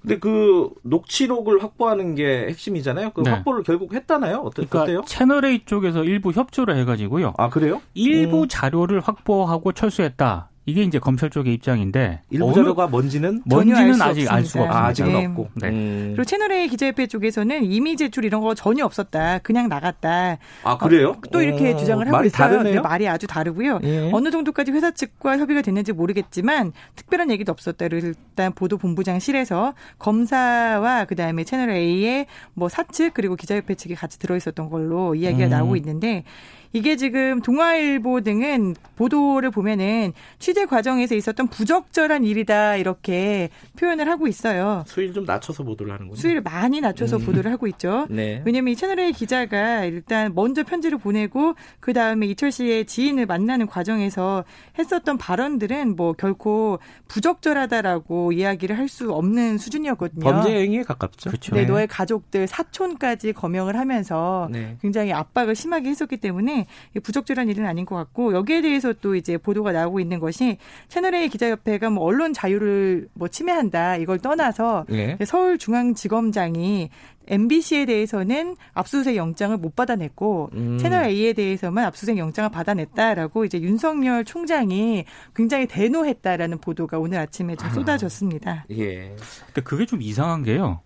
근데 0.00 0.18
그 0.20 0.70
녹취록을 0.82 1.62
확보하는 1.62 2.14
게 2.14 2.46
핵심이잖아요. 2.48 3.10
그 3.10 3.22
네. 3.22 3.30
확보를 3.30 3.64
결국 3.64 3.94
했다나요? 3.94 4.38
어때, 4.38 4.64
그러니까 4.64 4.82
어때요? 4.82 5.02
채널 5.06 5.44
A 5.44 5.64
쪽에서 5.64 6.04
일부 6.04 6.30
협조를 6.30 6.76
해가지고요. 6.78 7.34
아 7.36 7.48
그래요? 7.48 7.82
일부 7.94 8.42
음. 8.42 8.48
자료를 8.48 9.00
확보하고 9.00 9.72
철수했다. 9.72 10.47
이게 10.68 10.82
이제 10.82 10.98
검찰 10.98 11.30
쪽의 11.30 11.54
입장인데 11.54 12.20
일부 12.28 12.52
자료가 12.52 12.88
뭔지는 12.88 13.40
뭔지는 13.46 14.02
알 14.02 14.10
아직 14.10 14.30
알 14.30 14.44
수가 14.44 14.64
없습니다. 14.64 14.78
아, 14.78 14.86
아직은 14.88 15.12
네. 15.14 15.24
없고. 15.24 15.48
네. 15.54 15.68
음. 15.68 16.12
그리고 16.14 16.24
채널A 16.24 16.68
기자협회 16.68 17.06
쪽에서는 17.06 17.64
이미 17.64 17.96
제출 17.96 18.26
이런 18.26 18.42
거 18.42 18.54
전혀 18.54 18.84
없었다. 18.84 19.38
그냥 19.38 19.70
나갔다. 19.70 20.36
아 20.64 20.76
그래요? 20.76 21.12
어, 21.12 21.20
또 21.32 21.40
이렇게 21.40 21.72
오. 21.72 21.74
어, 21.74 21.76
주장을 21.78 22.06
하고 22.06 22.22
있어요. 22.22 22.48
다르네요? 22.50 22.74
네, 22.74 22.80
말이 22.82 23.08
아주 23.08 23.26
다르고요. 23.26 23.80
예. 23.84 24.10
어느 24.12 24.30
정도까지 24.30 24.72
회사 24.72 24.90
측과 24.90 25.38
협의가 25.38 25.62
됐는지 25.62 25.94
모르겠지만 25.94 26.72
특별한 26.96 27.30
얘기도 27.30 27.50
없었다를 27.50 28.04
일단 28.04 28.52
보도 28.52 28.76
본부장실에서 28.76 29.72
검사와 29.98 31.06
그다음에 31.06 31.44
채널 31.44 31.70
A의 31.70 32.26
뭐 32.52 32.68
사측 32.68 33.14
그리고 33.14 33.36
기자협회 33.36 33.74
측이 33.74 33.94
같이 33.94 34.18
들어 34.18 34.36
있었던 34.36 34.68
걸로 34.68 35.14
이야기가 35.14 35.46
음. 35.46 35.50
나오고 35.50 35.76
있는데 35.76 36.24
이게 36.72 36.96
지금 36.96 37.40
동아일보 37.40 38.20
등은 38.22 38.74
보도를 38.96 39.50
보면은 39.50 40.12
취재 40.38 40.66
과정에서 40.66 41.14
있었던 41.14 41.48
부적절한 41.48 42.24
일이다 42.24 42.76
이렇게 42.76 43.48
표현을 43.78 44.08
하고 44.08 44.26
있어요. 44.26 44.84
수위를 44.86 45.14
좀 45.14 45.24
낮춰서 45.24 45.62
보도를 45.62 45.92
하는군요. 45.92 46.16
수위를 46.16 46.42
많이 46.42 46.80
낮춰서 46.80 47.16
음. 47.18 47.24
보도를 47.24 47.52
하고 47.52 47.66
있죠. 47.68 48.06
네. 48.10 48.42
왜냐하면 48.44 48.72
이 48.72 48.76
채널A 48.76 49.12
기자가 49.12 49.84
일단 49.84 50.32
먼저 50.34 50.64
편지를 50.64 50.98
보내고 50.98 51.54
그 51.80 51.92
다음에 51.92 52.26
이철 52.26 52.50
씨의 52.52 52.86
지인을 52.86 53.26
만나는 53.26 53.66
과정에서 53.66 54.44
했었던 54.78 55.16
발언들은 55.18 55.96
뭐 55.96 56.12
결코 56.12 56.78
부적절하다라고 57.08 58.32
이야기를 58.32 58.76
할 58.76 58.88
수 58.88 59.12
없는 59.12 59.58
수준이었거든요. 59.58 60.24
범죄 60.24 60.62
행위에 60.62 60.82
가깝죠. 60.82 61.28
그렇죠. 61.28 61.54
네, 61.54 61.66
너의 61.66 61.86
가족들 61.86 62.46
사촌까지 62.46 63.34
검역을 63.34 63.76
하면서 63.76 64.48
네. 64.50 64.78
굉장히 64.80 65.12
압박을 65.12 65.54
심하게 65.54 65.90
했었기 65.90 66.16
때문에 66.16 66.57
부적절한 67.02 67.48
일은 67.48 67.66
아닌 67.66 67.84
것 67.84 67.96
같고 67.96 68.32
여기에 68.34 68.62
대해서 68.62 68.92
또 68.92 69.14
이제 69.14 69.36
보도가 69.36 69.72
나오고 69.72 70.00
있는 70.00 70.18
것이 70.18 70.58
채널A 70.88 71.28
기자협회가 71.28 71.90
뭐 71.90 72.04
언론 72.04 72.32
자유를 72.32 73.08
뭐 73.14 73.28
침해한다 73.28 73.96
이걸 73.96 74.18
떠나서 74.18 74.86
네. 74.88 75.16
서울중앙지검장이 75.24 76.90
MBC에 77.28 77.84
대해서는 77.84 78.56
압수수색 78.72 79.16
영장을 79.16 79.56
못 79.56 79.76
받아냈고 79.76 80.50
음. 80.54 80.78
채널 80.78 81.04
A에 81.04 81.34
대해서만 81.34 81.84
압수수색 81.84 82.16
영장을 82.16 82.50
받아냈다라고 82.50 83.44
이제 83.44 83.60
윤석열 83.60 84.24
총장이 84.24 85.04
굉장히 85.34 85.66
대노했다라는 85.66 86.58
보도가 86.58 86.98
오늘 86.98 87.18
아침에 87.18 87.54
좀 87.56 87.68
아. 87.68 87.72
쏟아졌습니다. 87.72 88.50
아, 88.50 88.64
예. 88.70 89.14
근데 89.46 89.60
그게 89.62 89.86
좀 89.86 90.02
이상한 90.02 90.42
게요. 90.42 90.80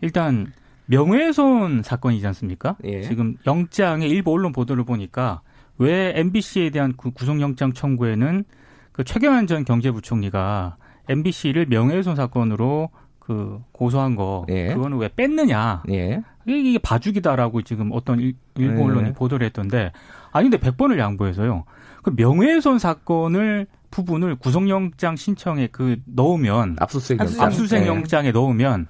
일단 0.00 0.52
명예훼손 0.86 1.82
사건이지 1.82 2.26
않습니까? 2.28 2.76
예. 2.84 3.02
지금 3.02 3.36
영장의 3.46 4.08
일부 4.08 4.32
언론 4.32 4.52
보도를 4.52 4.84
보니까 4.84 5.42
왜 5.78 6.12
MBC에 6.16 6.70
대한 6.70 6.94
그 6.96 7.10
구속영장 7.10 7.72
청구에는 7.72 8.44
그 8.92 9.04
최경환 9.04 9.46
전 9.46 9.64
경제부총리가 9.64 10.76
MBC를 11.08 11.66
명예훼손 11.66 12.16
사건으로 12.16 12.90
그 13.18 13.60
고소한 13.72 14.14
거 14.14 14.46
예. 14.48 14.72
그거는 14.72 14.98
왜 14.98 15.08
뺐느냐? 15.08 15.82
예. 15.90 16.22
이게 16.46 16.78
봐주기다라고 16.78 17.62
지금 17.62 17.90
어떤 17.92 18.20
일, 18.20 18.34
부 18.54 18.62
언론이 18.62 19.08
예. 19.08 19.12
보도를 19.12 19.44
했던데 19.46 19.92
아니 20.30 20.48
근데 20.48 20.64
100번을 20.64 20.98
양보해서요. 20.98 21.64
그 22.02 22.12
명예훼손 22.16 22.78
사건을 22.78 23.66
부분을 23.90 24.36
구속영장 24.36 25.16
신청에 25.16 25.68
그 25.68 25.96
넣으면 26.04 26.76
압수수색 26.78 27.18
영장. 27.18 27.46
압수수색 27.46 27.86
영장에 27.86 28.30
넣으면 28.30 28.86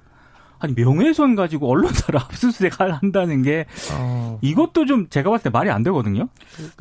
아니 0.59 0.75
명예훼손 0.75 1.37
가지고 1.37 1.71
언론사를 1.71 2.19
압수수색 2.21 2.81
한다는 2.81 3.43
게 3.43 3.67
어... 3.93 4.39
이것도 4.43 4.87
좀 4.87 5.09
제가 5.09 5.31
봤을 5.31 5.45
때 5.45 5.51
말이 5.51 5.71
안 5.71 5.83
되거든요. 5.83 6.29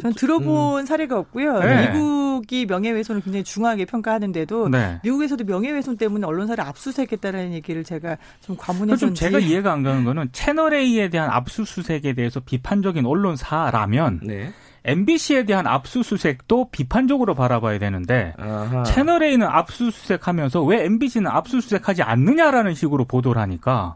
전 0.02 0.14
들어본 0.14 0.82
음... 0.82 0.86
사례가 0.86 1.18
없고요. 1.20 1.60
네. 1.60 1.92
미국이 1.92 2.66
명예훼손을 2.66 3.22
굉장히 3.22 3.44
중하게 3.44 3.86
평가하는데도 3.86 4.70
네. 4.70 5.00
미국에서도 5.04 5.44
명예훼손 5.44 5.98
때문에 5.98 6.26
언론사를 6.26 6.64
압수수색했다는 6.64 7.54
얘기를 7.54 7.84
제가 7.84 8.18
좀 8.42 8.56
과문해서 8.58 8.98
좀 8.98 9.14
제가 9.14 9.40
이해가 9.40 9.72
안 9.72 9.84
가는 9.84 10.04
거는 10.04 10.30
채널 10.32 10.74
A에 10.74 11.10
대한 11.10 11.30
압수수색에 11.30 12.14
대해서 12.14 12.40
비판적인 12.40 13.06
언론사라면 13.06 14.22
네. 14.24 14.54
MBC에 14.86 15.46
대한 15.46 15.68
압수수색도 15.68 16.70
비판적으로 16.72 17.34
바라봐야 17.34 17.80
되는데 17.80 18.34
아하. 18.38 18.84
채널 18.84 19.24
A는 19.24 19.48
압수수색하면서 19.48 20.64
왜 20.64 20.86
MBC는 20.86 21.30
압수수색하지 21.30 22.04
않느냐라는 22.04 22.76
식으로 22.76 23.06
보도를 23.06 23.42
하니까 23.42 23.96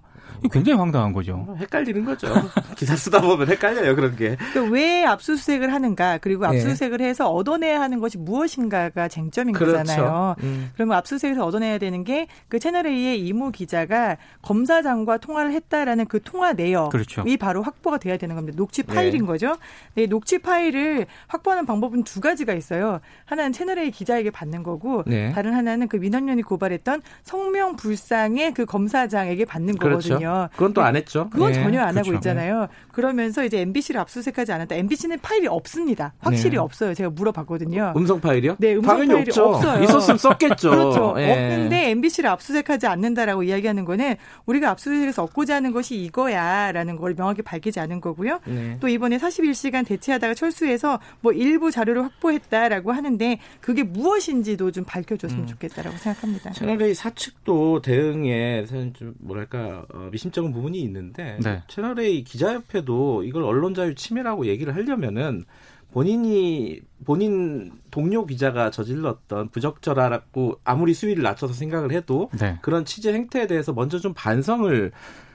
굉장히 0.52 0.78
황당한 0.78 1.14
거죠. 1.14 1.46
어, 1.48 1.56
헷갈리는 1.56 2.06
거죠. 2.06 2.28
기사 2.76 2.96
쓰다 2.96 3.22
보면 3.22 3.48
헷갈려요, 3.48 3.96
그런 3.96 4.16
게. 4.16 4.36
그러니까 4.36 4.74
왜 4.74 5.06
압수수색을 5.06 5.74
하는가, 5.74 6.18
그리고 6.20 6.44
예. 6.46 6.48
압수수색을 6.48 7.02
해서 7.02 7.30
얻어내야 7.30 7.80
하는 7.82 8.00
것이 8.00 8.18
무엇인가가 8.18 9.08
쟁점인 9.08 9.54
그렇죠. 9.54 9.78
거잖아요. 9.78 10.36
음. 10.44 10.72
그러면 10.76 10.98
압수수색에서 10.98 11.46
얻어내야 11.46 11.78
되는 11.78 12.04
게 12.04 12.28
그 12.48 12.60
채널A의 12.60 13.20
이모 13.20 13.52
기자가 13.52 14.18
검사장과 14.42 15.18
통화를 15.18 15.52
했다라는 15.54 16.06
그 16.08 16.22
통화 16.22 16.54
내역이 16.54 16.90
그렇죠. 16.92 17.24
바로 17.40 17.62
확보가 17.62 17.98
돼야 17.98 18.18
되는 18.18 18.36
겁니다. 18.36 18.58
녹취 18.58 18.84
파일인 18.84 19.22
네. 19.22 19.28
거죠. 19.28 19.58
네, 19.96 20.08
녹취 20.08 20.40
파일을 20.40 21.06
확보하는 21.28 21.66
방법은 21.66 22.04
두 22.04 22.22
가지가 22.22 22.54
있어요. 22.54 23.00
하나는 23.26 23.52
채널A 23.52 23.92
기자에게 23.92 24.32
받는 24.32 24.64
거고, 24.64 25.04
네. 25.06 25.32
다른 25.32 25.54
하나는 25.54 25.88
그 25.88 25.98
민원연이 25.98 26.42
고발했던 26.42 27.02
성명 27.24 27.76
불상의 27.76 28.54
그 28.54 28.66
검사장에게 28.66 29.46
받는 29.46 29.78
그렇죠. 29.78 30.10
거거든요. 30.10 30.19
있잖아요. 30.20 30.50
그건 30.54 30.74
또 30.74 30.82
안 30.82 30.96
했죠. 30.96 31.30
그건 31.30 31.52
네. 31.52 31.62
전혀 31.62 31.82
안 31.82 31.92
그렇죠. 31.94 32.10
하고 32.10 32.16
있잖아요. 32.18 32.68
그러면서 32.92 33.44
이제 33.46 33.60
MBC를 33.62 34.00
압수수색하지 34.02 34.52
않았다. 34.52 34.76
MBC는 34.76 35.20
파일이 35.20 35.48
없습니다. 35.48 36.14
확실히 36.20 36.52
네. 36.52 36.58
없어요. 36.58 36.94
제가 36.94 37.10
물어봤거든요. 37.10 37.94
음성 37.96 38.20
파일이요? 38.20 38.56
네, 38.60 38.76
음성 38.76 38.98
파일이 38.98 39.14
없죠. 39.14 39.46
없어요. 39.50 39.84
있었으면 39.84 40.18
썼겠죠. 40.18 40.70
그렇죠. 40.70 41.14
네. 41.16 41.32
없는데 41.32 41.90
MBC를 41.92 42.30
압수수색하지 42.30 42.88
않는다라고 42.88 43.44
이야기하는 43.44 43.86
거는 43.86 44.16
우리가 44.46 44.70
압수수색에서 44.72 45.24
얻고자 45.24 45.56
하는 45.56 45.72
것이 45.72 45.96
이거야라는 46.04 46.96
걸 46.98 47.16
명확히 47.16 47.42
밝히지 47.42 47.80
않은 47.80 48.02
거고요. 48.02 48.40
네. 48.46 48.78
또 48.80 48.88
이번에 48.88 49.18
41시간 49.18 49.86
대체하다가 49.86 50.34
철수해서 50.34 51.00
뭐 51.22 51.32
일부 51.32 51.72
자료를 51.72 52.04
확보했다라고 52.04 52.92
하는데 52.92 53.40
그게 53.62 53.84
무엇인지도 53.84 54.72
좀 54.72 54.84
밝혀줬으면 54.84 55.44
음. 55.44 55.48
좋겠다라고 55.48 55.98
생각합니다. 55.98 56.52
채널A 56.52 56.94
사측도 56.94 57.82
대응에 57.82 58.66
좀 58.94 59.14
뭐랄까 59.20 59.84
어, 59.94 60.09
미심쩍은 60.10 60.52
부분이 60.54 60.80
있는데 60.82 61.38
네. 61.44 61.64
채널A 61.68 62.24
기자협회도 62.24 63.24
이걸 63.24 63.44
언론 63.44 63.74
자유 63.74 63.96
침해라고 63.96 64.48
얘기를 64.48 64.76
하려면은 64.76 65.46
본인이 65.92 66.82
본인 67.06 67.72
동료 67.90 68.26
기자가 68.26 68.70
저질렀던 68.70 69.50
부적절하고 69.50 70.60
아무리 70.64 70.94
수위를 70.94 71.24
낮춰서 71.24 71.54
생각을 71.54 71.92
해도 71.92 72.30
네. 72.40 72.58
그런 72.62 72.86
취재 72.86 73.12
행태에 73.14 73.48
대해서 73.48 73.74
먼저 73.74 73.98
좀 73.98 74.14
반성을 74.14 74.92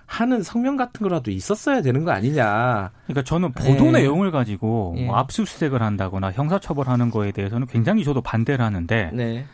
하는 0.06 0.42
성명 0.42 0.76
같은 0.76 1.02
거라도 1.02 1.30
있었어야 1.30 1.82
되는 1.82 2.04
거 2.04 2.12
아니냐. 2.12 2.92
그러니까 3.06 3.22
저는 3.24 3.52
보도 3.52 3.84
네. 3.84 4.02
내용을 4.02 4.30
가지고 4.30 4.92
뭐 4.92 4.94
예. 4.96 5.06
뭐 5.06 5.16
압수수색을 5.16 5.82
한다거나 5.82 6.30
형사처벌하는 6.30 7.10
거에 7.10 7.32
대해서는 7.32 7.66
굉장히 7.66 8.04
저도 8.04 8.20
반대를 8.20 8.64
하는데 8.64 9.10
네. 9.12 9.46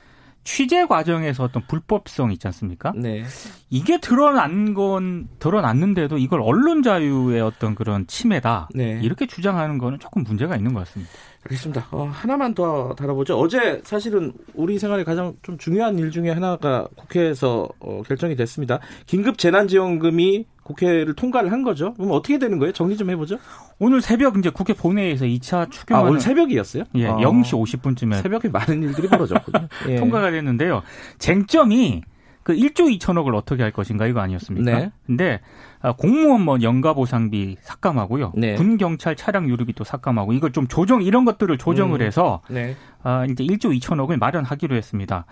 취재 0.44 0.86
과정에서 0.86 1.44
어떤 1.44 1.66
불법성 1.66 2.32
있지 2.32 2.46
않습니까? 2.48 2.92
네. 2.96 3.24
이게 3.68 4.00
드러난 4.00 4.74
건 4.74 5.28
드러났는데도 5.38 6.18
이걸 6.18 6.40
언론 6.40 6.82
자유의 6.82 7.40
어떤 7.40 7.74
그런 7.74 8.06
침해다. 8.06 8.68
네. 8.74 9.00
이렇게 9.02 9.26
주장하는 9.26 9.78
거는 9.78 9.98
조금 9.98 10.22
문제가 10.22 10.56
있는 10.56 10.72
것 10.72 10.80
같습니다. 10.80 11.12
알겠습니다. 11.44 11.88
어, 11.92 12.04
하나만 12.04 12.54
더 12.54 12.94
다뤄보죠. 12.94 13.38
어제 13.38 13.80
사실은 13.84 14.32
우리 14.54 14.78
생활에 14.78 15.04
가장 15.04 15.34
좀 15.42 15.56
중요한 15.56 15.98
일 15.98 16.10
중에 16.10 16.30
하나가 16.30 16.86
국회에서 16.96 17.68
어, 17.80 18.02
결정이 18.06 18.36
됐습니다. 18.36 18.80
긴급 19.06 19.38
재난지원금이 19.38 20.46
국회를 20.70 21.14
통과를 21.14 21.52
한 21.52 21.62
거죠. 21.62 21.94
그럼 21.94 22.12
어떻게 22.12 22.38
되는 22.38 22.58
거예요? 22.58 22.72
정리 22.72 22.96
좀 22.96 23.10
해보죠. 23.10 23.38
오늘 23.78 24.00
새벽 24.00 24.36
이제 24.38 24.50
국회 24.50 24.72
본회의에서 24.72 25.24
2차 25.24 25.70
추경안 25.70 26.04
아, 26.04 26.08
오늘 26.08 26.20
새벽이었어요? 26.20 26.84
예, 26.94 27.06
아. 27.06 27.16
0시 27.16 27.52
50분쯤에 27.52 28.22
새벽에 28.22 28.48
많은 28.48 28.82
일들이 28.82 29.08
벌어졌군요. 29.08 29.68
예. 29.88 29.96
통과가 29.96 30.30
됐는데요. 30.30 30.82
쟁점이 31.18 32.02
그 32.42 32.54
1조 32.54 32.98
2천억을 32.98 33.34
어떻게 33.34 33.62
할 33.62 33.70
것인가 33.70 34.06
이거 34.06 34.20
아니었습니까? 34.20 34.78
네. 34.78 34.90
근데 35.06 35.40
아, 35.82 35.92
공무원 35.92 36.42
뭐 36.42 36.58
연가 36.62 36.92
보상비 36.92 37.56
삭감하고요. 37.60 38.32
네. 38.36 38.54
군 38.54 38.76
경찰 38.76 39.16
차량 39.16 39.48
유류비도 39.48 39.84
삭감하고 39.84 40.32
이걸 40.32 40.52
좀 40.52 40.66
조정 40.66 41.02
이런 41.02 41.24
것들을 41.24 41.56
조정을 41.58 42.00
음. 42.00 42.06
해서 42.06 42.42
네. 42.50 42.76
아, 43.02 43.24
이제 43.24 43.44
1조 43.44 43.78
2천억을 43.78 44.18
마련하기로 44.18 44.76
했습니다. 44.76 45.24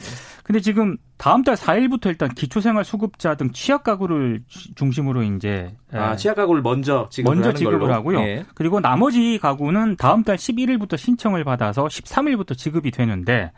근데 0.43 0.61
지금 0.61 0.97
다음 1.19 1.43
달 1.43 1.55
4일부터 1.55 2.07
일단 2.07 2.31
기초생활 2.31 2.85
수급자 2.85 3.35
등 3.35 3.51
취약 3.53 3.85
가구를 3.85 4.43
중심으로 4.75 5.23
이제 5.23 5.75
아, 5.93 6.17
취약 6.17 6.37
가구를 6.37 6.63
먼저 6.63 7.09
지급을 7.11 7.37
먼저 7.37 7.53
지급을 7.53 7.81
걸로. 7.81 7.93
하고요. 7.93 8.21
네. 8.21 8.45
그리고 8.55 8.81
나머지 8.81 9.39
가구는 9.39 9.97
다음 9.97 10.23
달 10.23 10.37
11일부터 10.37 10.97
신청을 10.97 11.45
받아서 11.45 11.85
13일부터 11.87 12.57
지급이 12.57 12.91
되는데 12.91 13.53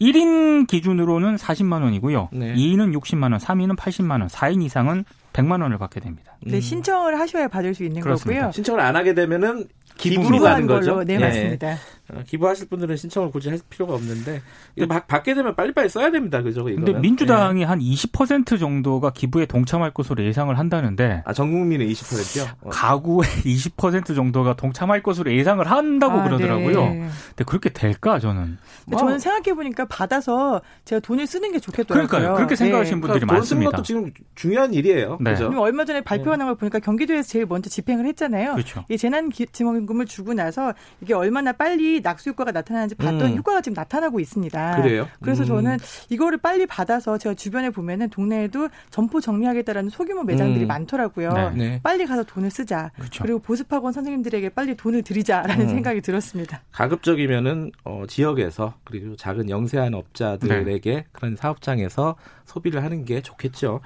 1인 0.00 0.66
기준으로는 0.66 1.36
40만 1.36 1.82
원이고요. 1.82 2.28
네. 2.32 2.54
2인은 2.54 2.96
60만 2.98 3.32
원, 3.32 3.38
3인은 3.38 3.76
80만 3.76 4.20
원, 4.20 4.28
4인 4.28 4.62
이상은 4.62 5.04
100만 5.38 5.62
원을 5.62 5.78
받게 5.78 6.00
됩니다. 6.00 6.36
네, 6.42 6.56
음. 6.56 6.60
신청을 6.60 7.18
하셔야 7.18 7.48
받을 7.48 7.74
수 7.74 7.84
있는 7.84 8.00
그렇습니다. 8.02 8.40
거고요. 8.40 8.52
신청을 8.52 8.80
안 8.80 8.96
하게 8.96 9.14
되면은 9.14 9.68
기부로 9.96 10.38
가는 10.38 10.66
거죠. 10.66 11.02
네, 11.04 11.18
네, 11.18 11.26
맞습니다. 11.26 11.76
어, 12.10 12.22
기부하실 12.26 12.68
분들은 12.68 12.96
신청을 12.96 13.30
굳이 13.30 13.50
할 13.50 13.58
필요가 13.68 13.94
없는데 13.94 14.40
막 14.88 15.06
받게 15.08 15.34
되면 15.34 15.54
빨리빨리 15.54 15.88
써야 15.88 16.10
됩니다. 16.10 16.40
그죠? 16.40 16.64
근데 16.64 16.94
민주당이 16.94 17.60
네. 17.60 17.66
한20% 17.66 18.58
정도가 18.58 19.10
기부에 19.10 19.44
동참할 19.44 19.92
것으로 19.92 20.24
예상을 20.24 20.56
한다는데 20.56 21.22
아, 21.26 21.32
전 21.32 21.50
국민의 21.50 21.90
20%요? 21.92 22.46
어. 22.62 22.70
가구의 22.70 23.28
20% 23.44 24.14
정도가 24.14 24.54
동참할 24.54 25.02
것으로 25.02 25.32
예상을 25.32 25.66
한다고 25.68 26.20
아, 26.20 26.22
그러더라고요. 26.22 26.80
네. 26.84 27.08
근데 27.28 27.44
그렇게 27.44 27.68
될까 27.68 28.18
저는? 28.18 28.56
저는 28.96 29.18
생각해 29.18 29.54
보니까 29.54 29.84
받아서 29.84 30.62
제가 30.86 31.00
돈을 31.00 31.26
쓰는 31.26 31.52
게 31.52 31.58
좋겠더라고요. 31.58 32.08
그러니까요. 32.08 32.36
그렇게 32.36 32.56
생각하시는 32.56 32.98
네. 32.98 33.00
분들이 33.02 33.20
그러니까 33.20 33.34
많습니다. 33.34 33.70
돈 33.76 33.84
쓰는 33.84 34.02
것도 34.02 34.12
지금 34.14 34.26
중요한 34.34 34.72
일이에요. 34.72 35.18
네. 35.28 35.34
그죠? 35.34 35.60
얼마 35.60 35.84
전에 35.84 36.00
발표한 36.00 36.38
걸 36.38 36.54
보니까 36.54 36.78
경기도에서 36.78 37.28
제일 37.28 37.46
먼저 37.46 37.68
집행을 37.70 38.06
했잖아요. 38.06 38.54
그렇죠. 38.54 38.84
이 38.88 38.96
재난 38.96 39.30
지원금을 39.30 40.06
주고 40.06 40.34
나서 40.34 40.72
이게 41.00 41.14
얼마나 41.14 41.52
빨리 41.52 42.00
낙수 42.00 42.30
효과가 42.30 42.52
나타나는지 42.52 42.94
봤더니 42.94 43.32
음. 43.32 43.38
효과가 43.38 43.60
지금 43.60 43.74
나타나고 43.74 44.20
있습니다. 44.20 44.82
그래요? 44.82 45.08
그래서 45.22 45.42
음. 45.44 45.46
저는 45.46 45.76
이거를 46.10 46.38
빨리 46.38 46.66
받아서 46.66 47.18
제가 47.18 47.34
주변에 47.34 47.70
보면은 47.70 48.10
동네에도 48.10 48.68
점포 48.90 49.20
정리하겠다라는 49.20 49.90
소규모 49.90 50.22
매장들이 50.22 50.64
음. 50.64 50.68
많더라고요. 50.68 51.32
네. 51.32 51.50
네. 51.54 51.80
빨리 51.82 52.06
가서 52.06 52.24
돈을 52.24 52.50
쓰자. 52.50 52.90
그렇죠. 52.96 53.22
그리고 53.22 53.38
보습학원 53.40 53.92
선생님들에게 53.92 54.50
빨리 54.50 54.76
돈을 54.76 55.02
드리자라는 55.02 55.66
음. 55.66 55.68
생각이 55.68 56.00
들었습니다. 56.00 56.62
가급적이면은 56.72 57.72
어, 57.84 58.04
지역에서 58.08 58.74
그리고 58.84 59.16
작은 59.16 59.50
영세한 59.50 59.94
업자들에게 59.94 60.90
네. 60.90 61.04
그런 61.12 61.36
사업장에서 61.36 62.16
소비를 62.44 62.82
하는 62.82 63.04
게 63.04 63.20
좋겠죠. 63.20 63.80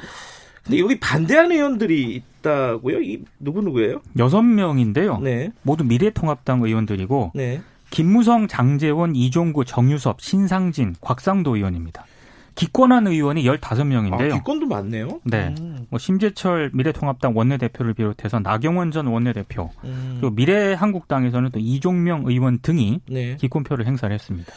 근데 0.64 0.78
여기 0.78 0.98
반대하는 0.98 1.52
의원들이 1.52 2.22
있다고요? 2.40 3.00
이 3.00 3.24
누구 3.38 3.62
누구예요? 3.62 4.00
여섯 4.18 4.42
명인데요. 4.42 5.18
네. 5.18 5.50
모두 5.62 5.84
미래통합당 5.84 6.62
의원들이고 6.62 7.32
네. 7.34 7.60
김무성, 7.90 8.48
장재원, 8.48 9.14
이종구, 9.14 9.64
정유섭, 9.64 10.20
신상진, 10.20 10.94
곽상도 11.00 11.56
의원입니다. 11.56 12.06
기권한 12.54 13.06
의원이 13.06 13.44
15명인데요. 13.44 14.32
아, 14.32 14.34
기권도 14.34 14.66
많네요. 14.66 15.20
네. 15.24 15.54
음. 15.58 15.86
뭐 15.88 15.98
심재철 15.98 16.70
미래통합당 16.74 17.36
원내대표를 17.36 17.94
비롯해서 17.94 18.40
나경원 18.40 18.90
전 18.90 19.06
원내대표, 19.06 19.70
음. 19.84 20.18
그리고 20.20 20.34
미래한국당에서는 20.34 21.50
또 21.50 21.58
이종명 21.58 22.24
의원 22.26 22.58
등이 22.60 23.00
네. 23.08 23.36
기권표를 23.36 23.86
행사를 23.86 24.12
했습니다. 24.12 24.52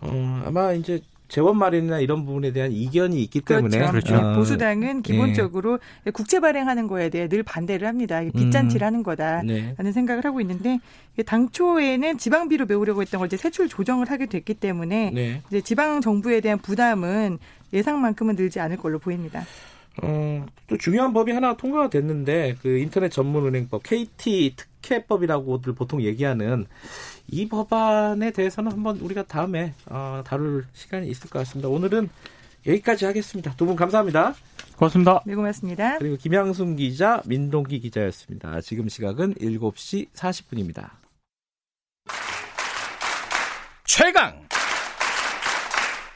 어, 0.00 0.42
아마 0.46 0.72
이제 0.72 1.00
재원 1.28 1.58
마련이나 1.58 2.00
이런 2.00 2.24
부분에 2.24 2.52
대한 2.52 2.72
이견이 2.72 3.22
있기 3.24 3.40
그렇죠. 3.40 3.68
때문에 3.68 3.90
그렇죠. 3.90 4.16
어. 4.16 4.34
보수당은 4.34 5.02
기본적으로 5.02 5.78
네. 6.04 6.10
국채 6.10 6.40
발행하는 6.40 6.86
거에 6.88 7.10
대해 7.10 7.28
늘 7.28 7.42
반대를 7.42 7.86
합니다. 7.86 8.20
빚잔치를 8.20 8.82
음. 8.82 8.86
하는 8.86 9.02
거다라는 9.02 9.74
네. 9.78 9.92
생각을 9.92 10.24
하고 10.24 10.40
있는데 10.40 10.78
당초에는 11.24 12.18
지방비로 12.18 12.66
메우려고 12.66 13.02
했던 13.02 13.18
걸 13.18 13.26
이제 13.26 13.36
세출 13.36 13.68
조정을 13.68 14.10
하게 14.10 14.26
됐기 14.26 14.54
때문에 14.54 15.10
네. 15.14 15.42
이제 15.48 15.60
지방 15.60 16.00
정부에 16.00 16.40
대한 16.40 16.58
부담은 16.58 17.38
예상만큼은 17.72 18.36
늘지 18.36 18.60
않을 18.60 18.78
걸로 18.78 18.98
보입니다. 18.98 19.44
어, 20.02 20.46
또 20.66 20.76
중요한 20.78 21.12
법이 21.12 21.32
하나 21.32 21.56
통과가 21.56 21.90
됐는데 21.90 22.56
그 22.62 22.78
인터넷 22.78 23.08
전문은행법 23.10 23.82
KT 23.82 24.54
특혜법이라고들 24.56 25.74
보통 25.74 26.02
얘기하는 26.02 26.66
이 27.28 27.48
법안에 27.48 28.30
대해서는 28.30 28.72
한번 28.72 28.98
우리가 28.98 29.24
다음에 29.24 29.74
어, 29.86 30.22
다룰 30.24 30.66
시간이 30.72 31.08
있을 31.08 31.30
것 31.30 31.38
같습니다. 31.40 31.68
오늘은 31.68 32.08
여기까지 32.66 33.04
하겠습니다. 33.04 33.54
두 33.56 33.66
분 33.66 33.76
감사합니다. 33.76 34.34
고맙습니다. 34.76 35.22
네, 35.26 35.34
고맙습니다. 35.34 35.98
그리고 35.98 36.16
김양순 36.16 36.76
기자, 36.76 37.20
민동기 37.26 37.80
기자였습니다. 37.80 38.60
지금 38.60 38.88
시각은 38.88 39.34
7시 39.34 40.08
40분입니다. 40.12 40.90
최강 43.84 44.46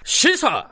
시사 0.04 0.68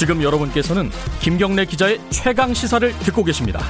지금 0.00 0.22
여러분께서는 0.22 0.88
김경래 1.20 1.66
기자의 1.66 2.00
최강 2.08 2.54
시사를 2.54 2.90
듣고 3.00 3.22
계십니다. 3.22 3.60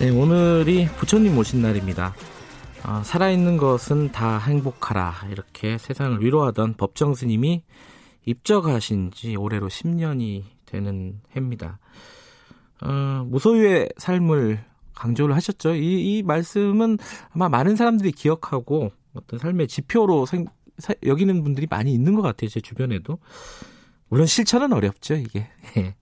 네, 0.00 0.10
오늘이 0.10 0.88
부처님 0.96 1.38
오신 1.38 1.62
날입니다. 1.62 2.16
아, 2.82 3.04
살아있는 3.04 3.58
것은 3.58 4.10
다 4.10 4.38
행복하라 4.38 5.28
이렇게 5.30 5.78
세상을 5.78 6.20
위로하던 6.20 6.74
법정 6.74 7.14
스님이 7.14 7.62
입적하신 8.24 9.12
지 9.12 9.36
올해로 9.36 9.68
10년이 9.68 10.42
되는 10.66 11.20
해입니다. 11.36 11.78
어, 12.80 13.24
무소유의 13.28 13.90
삶을 13.98 14.64
강조를 14.96 15.36
하셨죠. 15.36 15.76
이, 15.76 16.18
이 16.18 16.22
말씀은 16.24 16.98
아마 17.30 17.48
많은 17.48 17.76
사람들이 17.76 18.10
기억하고 18.10 18.90
어떤 19.14 19.38
삶의 19.38 19.68
지표로 19.68 20.26
생, 20.26 20.44
사, 20.44 20.50
여기는 21.04 21.42
분들이 21.42 21.66
많이 21.68 21.92
있는 21.92 22.14
것 22.14 22.22
같아요. 22.22 22.48
제 22.48 22.60
주변에도. 22.60 23.18
물론 24.08 24.26
실천은 24.26 24.72
어렵죠, 24.72 25.14
이게. 25.14 25.48
예. 25.76 25.94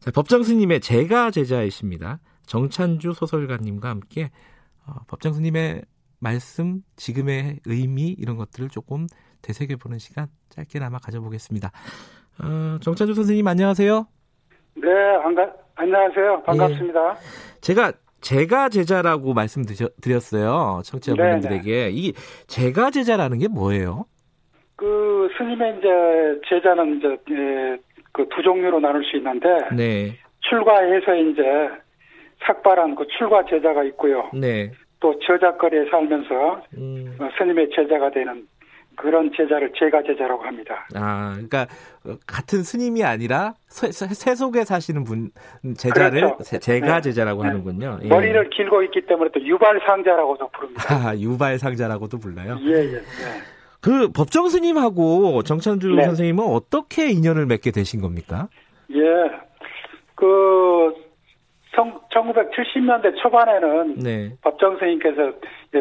자, 0.00 0.10
법정 0.10 0.42
스님의 0.42 0.80
제가 0.80 1.30
제자이십니다. 1.30 2.20
정찬주 2.46 3.12
소설가님과 3.14 3.88
함께 3.88 4.30
어, 4.86 4.94
법정 5.06 5.32
스님의 5.32 5.82
말씀, 6.18 6.82
지금의 6.96 7.60
의미 7.64 8.08
이런 8.18 8.36
것들을 8.36 8.68
조금 8.68 9.06
되새겨보는 9.42 9.98
시간 9.98 10.28
짧게나마 10.50 10.98
가져보겠습니다. 10.98 11.70
어, 12.42 12.78
정찬주 12.80 13.14
선생님 13.14 13.46
안녕하세요. 13.46 14.06
네, 14.76 14.90
안가, 15.22 15.52
안녕하세요. 15.74 16.42
반갑습니다. 16.44 17.12
예. 17.12 17.60
제가 17.60 17.92
제가 18.24 18.70
제자라고 18.70 19.34
말씀드렸어요. 19.34 20.80
청취자분들에게. 20.82 21.90
이 21.92 22.12
제가 22.46 22.90
제자라는 22.90 23.38
게 23.38 23.48
뭐예요? 23.48 24.06
그 24.76 25.28
스님의 25.36 25.78
이제 25.78 26.40
제자는 26.48 26.98
이제 26.98 27.08
예, 27.30 27.76
그두 28.12 28.42
종류로 28.42 28.80
나눌 28.80 29.04
수 29.04 29.16
있는데 29.18 29.48
네. 29.76 30.16
출가해서 30.40 31.14
이제 31.16 31.42
삭발한 32.46 32.94
그 32.94 33.06
출가 33.18 33.44
제자가 33.44 33.84
있고요. 33.84 34.30
네. 34.32 34.72
또 35.00 35.18
저작거리에 35.18 35.90
살면서 35.90 36.62
음. 36.78 37.16
어, 37.20 37.28
스님의 37.36 37.70
제자가 37.76 38.10
되는 38.10 38.46
그런 38.96 39.30
제자를 39.36 39.70
제가 39.78 40.02
제자라고 40.02 40.42
합니다. 40.44 40.86
아, 40.94 41.32
그러니까 41.34 41.66
같은 42.26 42.62
스님이 42.62 43.02
아니라 43.02 43.54
세속에 43.68 44.64
사시는 44.64 45.04
분 45.04 45.30
제자를 45.76 46.20
그렇죠. 46.20 46.58
제가 46.58 46.96
네. 46.96 47.00
제자라고 47.00 47.42
네. 47.42 47.48
하는군요. 47.48 47.98
예. 48.02 48.08
머리를 48.08 48.50
길고 48.50 48.82
있기 48.84 49.06
때문에 49.06 49.30
또 49.32 49.40
유발상자라고도 49.40 50.48
부릅니다. 50.48 50.82
아, 50.94 51.16
유발상자라고도 51.16 52.18
불러요. 52.18 52.58
예, 52.62 52.72
예. 52.72 52.94
예. 52.94 53.00
그 53.80 54.08
법정 54.12 54.48
스님하고 54.48 55.42
정찬주 55.42 55.94
네. 55.94 56.04
선생님은 56.04 56.44
어떻게 56.44 57.10
인연을 57.10 57.46
맺게 57.46 57.70
되신 57.70 58.00
겁니까? 58.00 58.48
예, 58.90 59.00
그 60.14 60.94
1970년대 61.74 63.20
초반에는 63.22 63.98
네. 63.98 64.36
법정 64.42 64.78
스님께서 64.78 65.32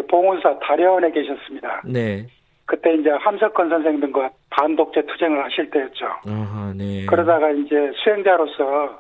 봉은사 0.10 0.60
다려원에 0.60 1.12
계셨습니다. 1.12 1.84
네. 1.86 2.28
그때 2.74 2.96
이제 2.96 3.12
함석헌 3.12 3.70
선생님과 3.70 4.32
반독재 4.50 5.04
투쟁을 5.06 5.44
하실 5.44 5.70
때였죠. 5.70 6.08
아하, 6.26 6.74
네. 6.76 7.06
그러다가 7.06 7.52
이제 7.52 7.92
수행자로서 8.04 8.98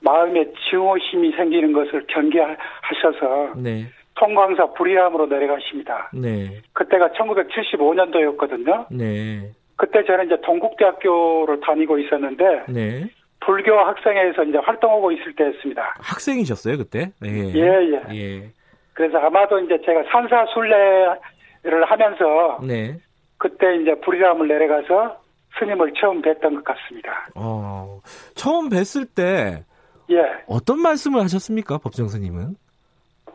마음에 0.00 0.44
증오심이 0.68 1.30
생기는 1.36 1.72
것을 1.72 2.04
경계하셔서 2.08 3.52
네. 3.62 3.84
통광사 4.16 4.72
불의함으로 4.72 5.26
내려가십니다. 5.26 6.10
네. 6.14 6.60
그때가 6.72 7.10
1975년도였거든요. 7.10 8.86
네. 8.90 9.52
그때 9.76 10.04
저는 10.04 10.26
이제 10.26 10.40
동국대학교를 10.44 11.60
다니고 11.60 11.98
있었는데 12.00 12.64
네. 12.68 13.04
불교 13.38 13.78
학생회에서 13.78 14.42
이제 14.42 14.58
활동하고 14.58 15.12
있을 15.12 15.32
때였습니다. 15.36 15.94
학생이셨어요 16.00 16.78
그때? 16.78 17.12
예. 17.24 17.52
예, 17.54 17.60
예. 17.60 18.02
예. 18.16 18.50
그래서 18.94 19.18
아마도 19.18 19.60
이제 19.60 19.78
제가 19.84 20.02
산사순례 20.10 21.35
를 21.66 21.84
하면서 21.84 22.60
네. 22.62 22.96
그때 23.38 23.76
이제 23.76 23.94
불이람을 24.00 24.46
내려가서 24.46 25.18
스님을 25.58 25.94
처음 26.00 26.22
뵀던 26.22 26.54
것 26.54 26.64
같습니다. 26.64 27.26
어, 27.34 28.00
처음 28.34 28.68
뵀을 28.68 29.08
때 29.14 29.64
예. 30.10 30.22
어떤 30.46 30.80
말씀을 30.80 31.20
하셨습니까, 31.22 31.78
법정 31.78 32.06
스님은? 32.06 32.54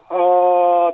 어, 0.09 0.91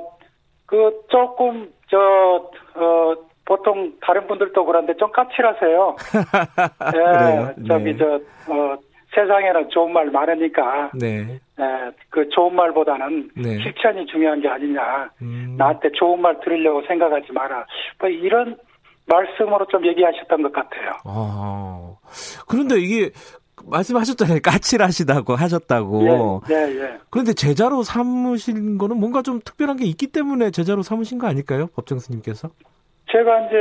그 0.66 1.00
조금 1.08 1.72
저 1.88 2.50
어, 2.74 3.14
보통 3.44 3.92
다른 4.00 4.26
분들도 4.26 4.64
그런데 4.64 4.94
좀 4.96 5.10
까칠하세요. 5.12 5.96
예, 6.96 7.66
저기 7.68 7.84
네. 7.84 7.96
저 7.96 8.14
어, 8.52 8.76
세상에는 9.14 9.70
좋은 9.70 9.92
말 9.92 10.10
많으니까 10.10 10.90
네. 10.94 11.40
에, 11.58 11.90
그 12.10 12.28
좋은 12.30 12.54
말보다는 12.54 13.30
네. 13.36 13.58
실천이 13.62 14.06
중요한 14.06 14.40
게 14.40 14.48
아니냐. 14.48 15.10
음. 15.22 15.54
나한테 15.56 15.90
좋은 15.92 16.20
말 16.20 16.38
들으려고 16.40 16.82
생각하지 16.86 17.32
마라. 17.32 17.66
뭐 17.98 18.08
이런 18.08 18.56
말씀으로 19.06 19.66
좀 19.66 19.86
얘기하셨던 19.86 20.42
것 20.42 20.52
같아요. 20.52 20.92
아, 21.04 21.94
그런데 22.46 22.76
이게 22.78 23.10
말씀하셨잖아요. 23.64 24.40
까칠하시다고 24.44 25.34
하셨다고. 25.34 26.42
예, 26.50 26.54
예, 26.54 26.80
예. 26.80 26.98
그런데 27.10 27.32
제자로 27.32 27.82
삼으신 27.82 28.78
거는 28.78 28.98
뭔가 28.98 29.22
좀 29.22 29.40
특별한 29.44 29.78
게 29.78 29.84
있기 29.86 30.08
때문에 30.12 30.50
제자로 30.50 30.82
삼으신 30.82 31.18
거 31.18 31.26
아닐까요? 31.26 31.68
법정 31.74 31.98
스님께서? 31.98 32.50
제가 33.10 33.46
이제 33.46 33.56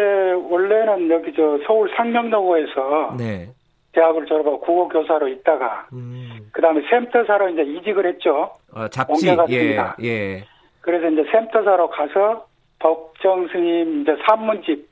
원래는 0.49 1.09
여기 1.09 1.31
저 1.33 1.57
서울 1.65 1.89
상명로고에서 1.95 3.15
네. 3.17 3.49
대학을 3.97 4.27
졸업하고 4.27 4.59
국어 4.59 4.87
교사로 4.89 5.27
있다가 5.27 5.87
음. 5.91 6.49
그다음에 6.51 6.81
샘터사로 6.89 7.49
이제 7.49 7.63
이직을 7.63 8.05
했죠. 8.05 8.51
어, 8.71 8.87
잡지 8.89 9.27
옮겨갔습니다. 9.27 9.95
예, 10.03 10.07
예. 10.07 10.43
그래서 10.81 11.07
이제 11.09 11.23
샘터사로 11.31 11.89
가서 11.89 12.45
법정 12.79 13.47
스님 13.47 14.01
이제 14.03 14.15
산문집 14.27 14.87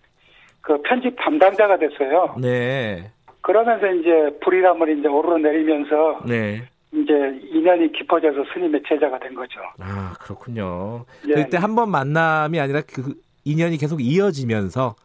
그 0.61 0.81
편집 0.81 1.15
담당자가 1.19 1.77
됐어요. 1.77 2.35
네. 2.41 3.11
그러면서 3.41 3.85
이제 3.91 4.35
불이람을 4.43 4.97
이제 4.97 5.07
오르내리면서 5.07 6.21
네. 6.27 6.63
이제 6.91 7.13
인연이 7.51 7.91
깊어져서 7.91 8.43
스님의 8.53 8.81
제자가 8.87 9.19
된 9.19 9.35
거죠. 9.35 9.59
아 9.79 10.13
그렇군요. 10.19 11.05
예. 11.27 11.35
그때 11.35 11.57
한 11.57 11.75
번 11.75 11.91
만남이 11.91 12.59
아니라 12.59 12.81
그 12.81 13.13
인연이 13.43 13.77
계속 13.77 14.01
이어지면서 14.01 14.95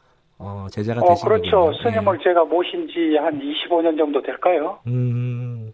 어, 0.43 0.67
제자가 0.71 1.01
되신 1.03 1.27
어, 1.27 1.29
그렇죠. 1.29 1.51
거군요. 1.51 1.79
스님을 1.83 2.17
네. 2.19 2.25
제가 2.25 2.45
모신 2.47 2.89
지 2.89 3.15
한 3.19 3.39
25년 3.39 3.99
정도 3.99 4.23
될까요? 4.23 4.79
음. 4.87 5.73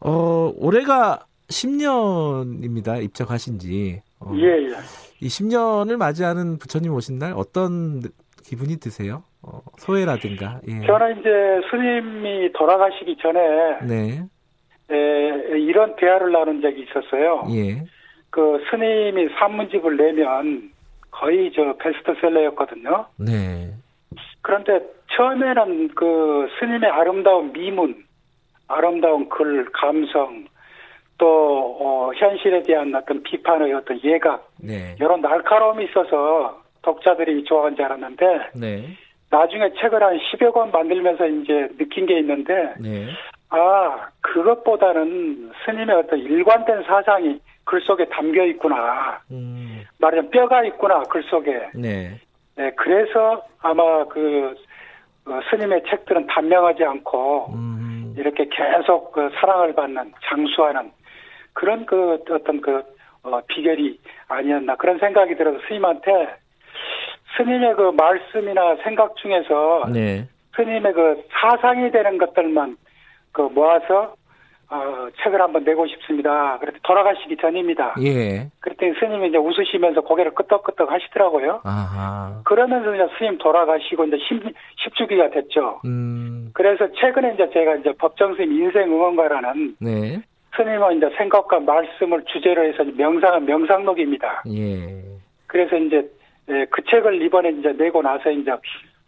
어, 0.00 0.52
올해가 0.56 1.24
10년입니다. 1.48 3.02
입적하신 3.02 3.58
지. 3.58 4.00
어, 4.20 4.32
예, 4.36 4.46
예. 4.46 4.68
이 5.20 5.26
10년을 5.26 5.96
맞이하는 5.96 6.58
부처님 6.58 6.92
오신 6.94 7.18
날 7.18 7.32
어떤 7.36 8.02
기분이 8.44 8.78
드세요? 8.78 9.24
어, 9.42 9.60
소회라든가. 9.78 10.60
예. 10.68 10.86
저는 10.86 11.18
이제 11.20 11.28
스님이 11.70 12.52
돌아가시기 12.52 13.16
전에 13.20 13.40
네. 13.86 14.22
에, 14.92 15.58
이런 15.58 15.96
대화를 15.96 16.30
나눈 16.32 16.60
적이 16.62 16.82
있었어요. 16.88 17.46
예. 17.50 17.84
그 18.30 18.58
스님이 18.70 19.28
산문집을 19.38 19.96
내면 19.96 20.69
거의 21.10 21.52
저 21.54 21.74
베스트셀러였거든요. 21.78 23.06
네. 23.18 23.72
그런데 24.42 24.80
처음에는 25.16 25.88
그 25.94 26.48
스님의 26.58 26.90
아름다운 26.90 27.52
미문, 27.52 28.04
아름다운 28.68 29.28
글, 29.28 29.70
감성, 29.72 30.46
또 31.18 31.76
어, 31.80 32.12
현실에 32.14 32.62
대한 32.62 32.94
어떤 32.94 33.22
비판의 33.22 33.72
어떤 33.74 34.00
예각, 34.02 34.48
네. 34.58 34.96
이런 34.98 35.20
날카로움이 35.20 35.84
있어서 35.86 36.62
독자들이 36.82 37.44
좋아한 37.44 37.76
줄 37.76 37.84
알았는데 37.84 38.50
네. 38.54 38.96
나중에 39.30 39.70
책을 39.80 40.02
한 40.02 40.18
10여 40.18 40.52
권 40.52 40.70
만들면서 40.70 41.26
이제 41.26 41.68
느낀 41.78 42.06
게 42.06 42.18
있는데 42.18 42.74
네. 42.80 43.08
아 43.50 44.08
그것보다는 44.20 45.52
스님의 45.64 45.96
어떤 45.96 46.18
일관된 46.20 46.84
사상이 46.84 47.40
글 47.64 47.80
속에 47.82 48.06
담겨 48.08 48.44
있구나. 48.44 49.20
음. 49.30 49.84
말하자면 49.98 50.30
뼈가 50.30 50.64
있구나 50.64 51.02
글 51.04 51.22
속에. 51.24 51.70
네. 51.74 52.18
네. 52.56 52.70
그래서 52.76 53.44
아마 53.60 54.04
그 54.04 54.54
어, 55.26 55.40
스님의 55.50 55.82
책들은 55.88 56.26
단명하지 56.28 56.84
않고 56.84 57.52
음. 57.54 58.14
이렇게 58.16 58.48
계속 58.48 59.12
그 59.12 59.30
사랑을 59.40 59.74
받는 59.74 60.12
장수하는 60.28 60.90
그런 61.52 61.86
그 61.86 62.18
어떤 62.30 62.60
그 62.60 62.82
어, 63.22 63.40
비결이 63.48 63.98
아니었나 64.28 64.76
그런 64.76 64.98
생각이 64.98 65.34
들어서 65.36 65.58
스님한테 65.66 66.36
스님의 67.36 67.74
그 67.74 67.92
말씀이나 67.96 68.76
생각 68.82 69.16
중에서 69.16 69.86
네. 69.92 70.26
스님의 70.56 70.92
그 70.92 71.24
사상이 71.30 71.90
되는 71.90 72.18
것들만 72.18 72.76
그 73.32 73.42
모아서 73.42 74.14
어, 74.70 75.08
책을 75.22 75.40
한번 75.40 75.64
내고 75.64 75.84
싶습니다. 75.88 76.56
그랬더니 76.60 76.80
돌아가시기 76.84 77.36
전입니다. 77.38 77.96
예. 78.02 78.50
그랬더니 78.60 78.94
스님이 79.00 79.28
이제 79.28 79.36
웃으시면서 79.36 80.02
고개를 80.02 80.32
끄덕끄덕 80.34 80.92
하시더라고요. 80.92 81.60
아하. 81.64 82.40
그러면서 82.44 82.94
이제 82.94 83.04
스님 83.18 83.38
돌아가시고 83.38 84.04
이제 84.04 84.16
10, 84.28 84.42
10 84.76 84.94
주기가 84.94 85.30
됐죠. 85.30 85.80
음. 85.84 86.50
그래서 86.54 86.86
최근에 86.92 87.34
이제 87.34 87.50
제가 87.52 87.76
이제 87.76 87.92
법정 87.98 88.36
스님 88.36 88.52
인생 88.52 88.92
응원가라는 88.92 89.76
네. 89.80 90.22
스님은 90.56 90.98
이제 90.98 91.10
생각과 91.18 91.58
말씀을 91.60 92.24
주제로 92.26 92.64
해서 92.64 92.84
명상은 92.84 93.46
명상록입니다. 93.46 94.44
예. 94.54 95.02
그래서 95.48 95.76
이제 95.76 96.08
예, 96.48 96.66
그 96.70 96.82
책을 96.84 97.22
이번에 97.22 97.50
이제 97.50 97.72
내고 97.72 98.02
나서 98.02 98.30
이제 98.30 98.52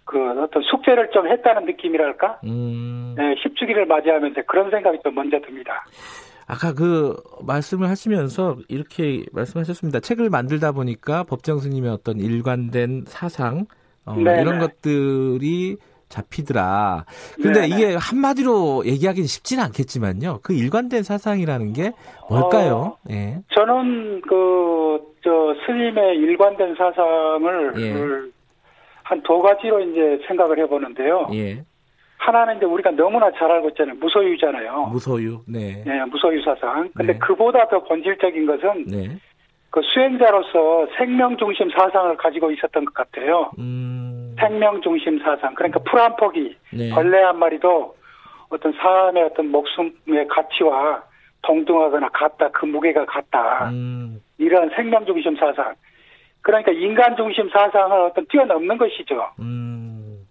그 0.05 0.19
어떤 0.41 0.63
숙제를 0.63 1.11
좀 1.13 1.29
했다는 1.29 1.67
느낌이랄까? 1.67 2.41
음. 2.45 3.15
네, 3.17 3.35
10주기를 3.35 3.87
맞이하면서 3.87 4.43
그런 4.47 4.71
생각이 4.71 4.99
좀 5.03 5.15
먼저 5.15 5.41
듭니다. 5.41 5.85
아까 6.47 6.75
그 6.75 7.17
말씀을 7.47 7.89
하시면서 7.89 8.57
이렇게 8.69 9.25
말씀하셨습니다. 9.33 10.01
책을 10.01 10.29
만들다 10.29 10.73
보니까 10.73 11.23
법정 11.25 11.59
스님의 11.59 11.91
어떤 11.91 12.19
일관된 12.19 13.05
사상 13.07 13.67
어, 14.05 14.17
이런 14.19 14.59
것들이 14.59 15.77
잡히더라. 16.09 17.07
근데 17.37 17.63
네네. 17.63 17.69
이게 17.69 17.97
한마디로 17.99 18.83
얘기하기는 18.85 19.27
쉽지는 19.27 19.65
않겠지만요. 19.65 20.41
그 20.43 20.53
일관된 20.53 21.05
사상이라는 21.05 21.73
게 21.73 21.93
뭘까요? 22.29 22.75
어, 22.75 23.11
예. 23.11 23.39
저는 23.55 24.21
그 24.23 25.13
저 25.23 25.55
스님의 25.65 26.17
일관된 26.17 26.75
사상을 26.75 27.73
예. 27.79 27.95
한 29.05 29.23
두 29.23 29.41
가지로 29.41 29.81
이제 29.81 30.21
생각을 30.27 30.59
해보는데요. 30.61 31.29
예. 31.35 31.63
하나는 32.19 32.57
이제 32.57 32.67
우리가 32.67 32.93
너무나 32.93 33.31
잘 33.33 33.51
알고 33.51 33.71
있잖아요. 33.71 33.97
무소유잖아요. 33.97 34.91
무소유, 34.93 35.41
네. 35.49 35.83
네, 35.85 36.05
무소유 36.05 36.43
사상. 36.45 36.89
근데 36.95 37.15
네. 37.15 37.19
그보다 37.19 37.67
더 37.69 37.83
본질적인 37.83 38.47
것은 38.47 38.87
네. 38.87 39.17
그 39.71 39.81
수행자로서 39.83 40.87
생명 40.97 41.37
중심 41.37 41.69
사상을 41.71 42.17
가지고 42.19 42.51
있었던 42.53 42.85
것 42.85 42.95
같아요. 42.95 43.51
음... 43.59 44.37
생명 44.39 44.81
중심 44.83 45.19
사상. 45.19 45.55
그러니까 45.55 45.81
풀 45.81 45.99
한 46.01 46.15
포기, 46.17 46.57
네. 46.73 46.91
벌레 46.91 47.23
한 47.23 47.39
마리도 47.39 47.97
어떤 48.51 48.73
사람의 48.73 49.23
어떤 49.25 49.49
목숨의 49.49 50.29
가치와 50.29 51.03
동등하거나 51.43 52.09
같다. 52.11 52.51
그 52.51 52.67
무게가 52.67 53.05
같다. 53.07 53.71
음... 53.71 54.21
이런 54.39 54.71
생명 54.77 55.05
중심 55.07 55.35
사상. 55.37 55.75
그러니까 56.43 56.73
인간 56.73 57.17
중심 57.17 57.49
사상을 57.49 58.01
어떤 58.03 58.27
뛰어넘는 58.27 58.77
것이죠. 58.79 59.31
음. 59.39 60.27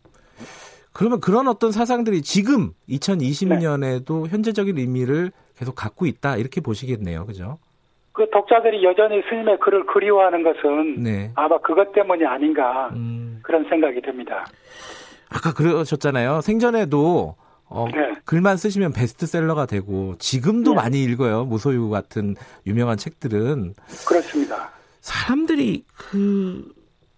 그러면 0.94 1.22
그런 1.22 1.48
어떤 1.48 1.72
사상들이 1.72 2.22
지금 2.22 2.72
2020년에도 2.90 4.24
네. 4.24 4.30
현재적인 4.30 4.78
의미를 4.78 5.32
계속 5.58 5.74
갖고 5.74 6.06
있다 6.06 6.38
이렇게 6.38 6.60
보시겠네요, 6.62 7.26
그죠? 7.26 7.58
그 8.12 8.30
독자들이 8.30 8.84
여전히 8.84 9.22
스님의 9.30 9.60
글을 9.60 9.86
그리워하는 9.86 10.44
것은 10.44 11.02
네. 11.02 11.32
아마 11.36 11.58
그것 11.60 11.94
때문이 11.94 12.26
아닌가 12.26 12.90
음. 12.94 13.40
그런 13.42 13.64
생각이 13.70 14.02
듭니다. 14.02 14.46
아까 15.30 15.54
그러셨잖아요. 15.54 16.42
생전에도 16.42 17.36
어, 17.68 17.88
네. 17.90 18.14
글만 18.26 18.58
쓰시면 18.58 18.92
베스트셀러가 18.92 19.66
되고 19.66 20.16
지금도 20.20 20.72
네. 20.72 20.76
많이 20.76 21.04
읽어요. 21.04 21.46
무소유 21.46 21.90
같은 21.90 22.36
유명한 22.68 22.98
책들은 22.98 23.76
그렇습니다. 24.06 24.72
사람들이 25.02 25.84
그 25.94 26.74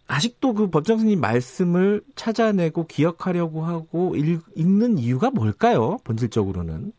아직도 0.08 0.54
그 0.54 0.70
법정 0.70 0.98
스님 0.98 1.22
말씀을 1.22 2.02
찾아내고 2.16 2.88
기억하려고 2.88 3.62
하고 3.62 4.16
읽, 4.16 4.42
는 4.58 4.98
이유가 4.98 5.30
뭘까요? 5.30 5.98
본질적으로는 6.06 6.92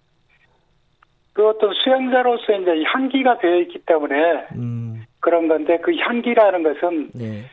그 1.33 1.49
어떤 1.49 1.73
수행자로서 1.75 2.53
이제 2.53 2.85
향기가 2.85 3.39
되어 3.39 3.61
있기 3.63 3.81
때문에 3.81 4.47
음. 4.55 5.05
그런 5.21 5.49
건데 5.49 5.79
그 5.79 5.95
향기라는 5.97 6.63
것은 6.63 7.11
네. 7.15 7.45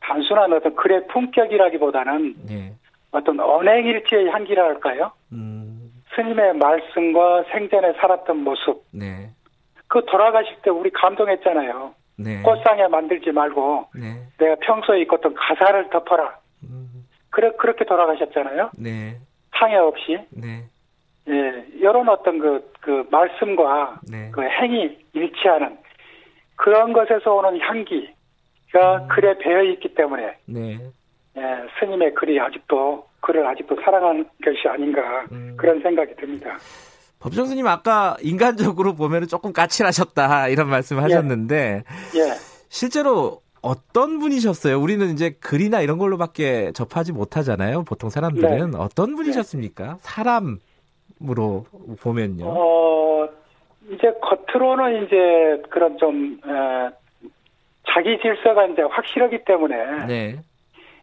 단순한 0.00 0.52
어떤 0.52 0.74
글의 0.74 1.06
품격이라기보다는 1.08 2.34
네. 2.48 2.72
어떤 3.10 3.38
언행일체의 3.40 4.30
향기라 4.30 4.64
할까요? 4.64 5.12
음. 5.32 5.92
스님의 6.14 6.54
말씀과 6.54 7.44
생전에 7.50 7.92
살았던 7.94 8.38
모습. 8.38 8.82
네. 8.92 9.30
그 9.88 10.04
돌아가실 10.06 10.56
때 10.62 10.70
우리 10.70 10.90
감동했잖아요. 10.90 11.94
네. 12.18 12.42
꽃상에 12.42 12.88
만들지 12.88 13.30
말고 13.30 13.88
네. 13.94 14.22
내가 14.38 14.56
평소에 14.60 15.02
입었던 15.02 15.34
가사를 15.34 15.90
덮어라. 15.90 16.38
음. 16.64 17.06
그래 17.30 17.50
그렇게 17.58 17.84
돌아가셨잖아요. 17.84 18.70
네. 18.78 19.16
상해 19.58 19.76
없이. 19.76 20.18
네. 20.30 20.64
예, 21.28 21.66
이런 21.74 22.08
어떤 22.08 22.38
그, 22.38 22.72
그 22.80 23.06
말씀과 23.10 24.00
네. 24.08 24.30
그 24.32 24.42
행위 24.42 24.96
일치하는 25.12 25.76
그런 26.54 26.92
것에서 26.92 27.34
오는 27.34 27.60
향기가 27.60 28.96
음. 29.02 29.08
글에 29.08 29.36
배어 29.38 29.62
있기 29.62 29.94
때문에 29.94 30.36
네. 30.46 30.78
예, 31.36 31.42
스님의 31.78 32.14
글이 32.14 32.40
아직도 32.40 33.06
글을 33.20 33.46
아직도 33.46 33.76
사랑하는 33.82 34.24
것이 34.42 34.68
아닌가 34.68 35.24
음. 35.32 35.54
그런 35.58 35.80
생각이 35.82 36.14
듭니다. 36.16 36.56
법정 37.18 37.46
스님 37.46 37.66
아까 37.66 38.16
인간적으로 38.22 38.94
보면 38.94 39.26
조금 39.26 39.52
까칠하셨다 39.52 40.48
이런 40.48 40.68
말씀 40.68 40.98
하셨는데 40.98 41.84
예. 42.14 42.20
예. 42.20 42.32
실제로 42.68 43.40
어떤 43.62 44.18
분이셨어요? 44.20 44.80
우리는 44.80 45.10
이제 45.10 45.30
글이나 45.40 45.80
이런 45.80 45.98
걸로밖에 45.98 46.72
접하지 46.72 47.12
못하잖아요. 47.12 47.82
보통 47.82 48.10
사람들은 48.10 48.70
네. 48.72 48.78
어떤 48.78 49.16
분이셨습니까? 49.16 49.84
네. 49.84 49.92
사람으로 50.00 51.66
보면요. 52.00 52.44
어, 52.46 53.28
이제 53.90 54.12
겉으로는 54.22 55.04
이제 55.04 55.62
그런 55.70 55.98
좀 55.98 56.38
에, 56.46 57.28
자기 57.92 58.18
질서가 58.20 58.66
이제 58.66 58.82
확실하기 58.82 59.44
때문에 59.44 60.06
네. 60.06 60.38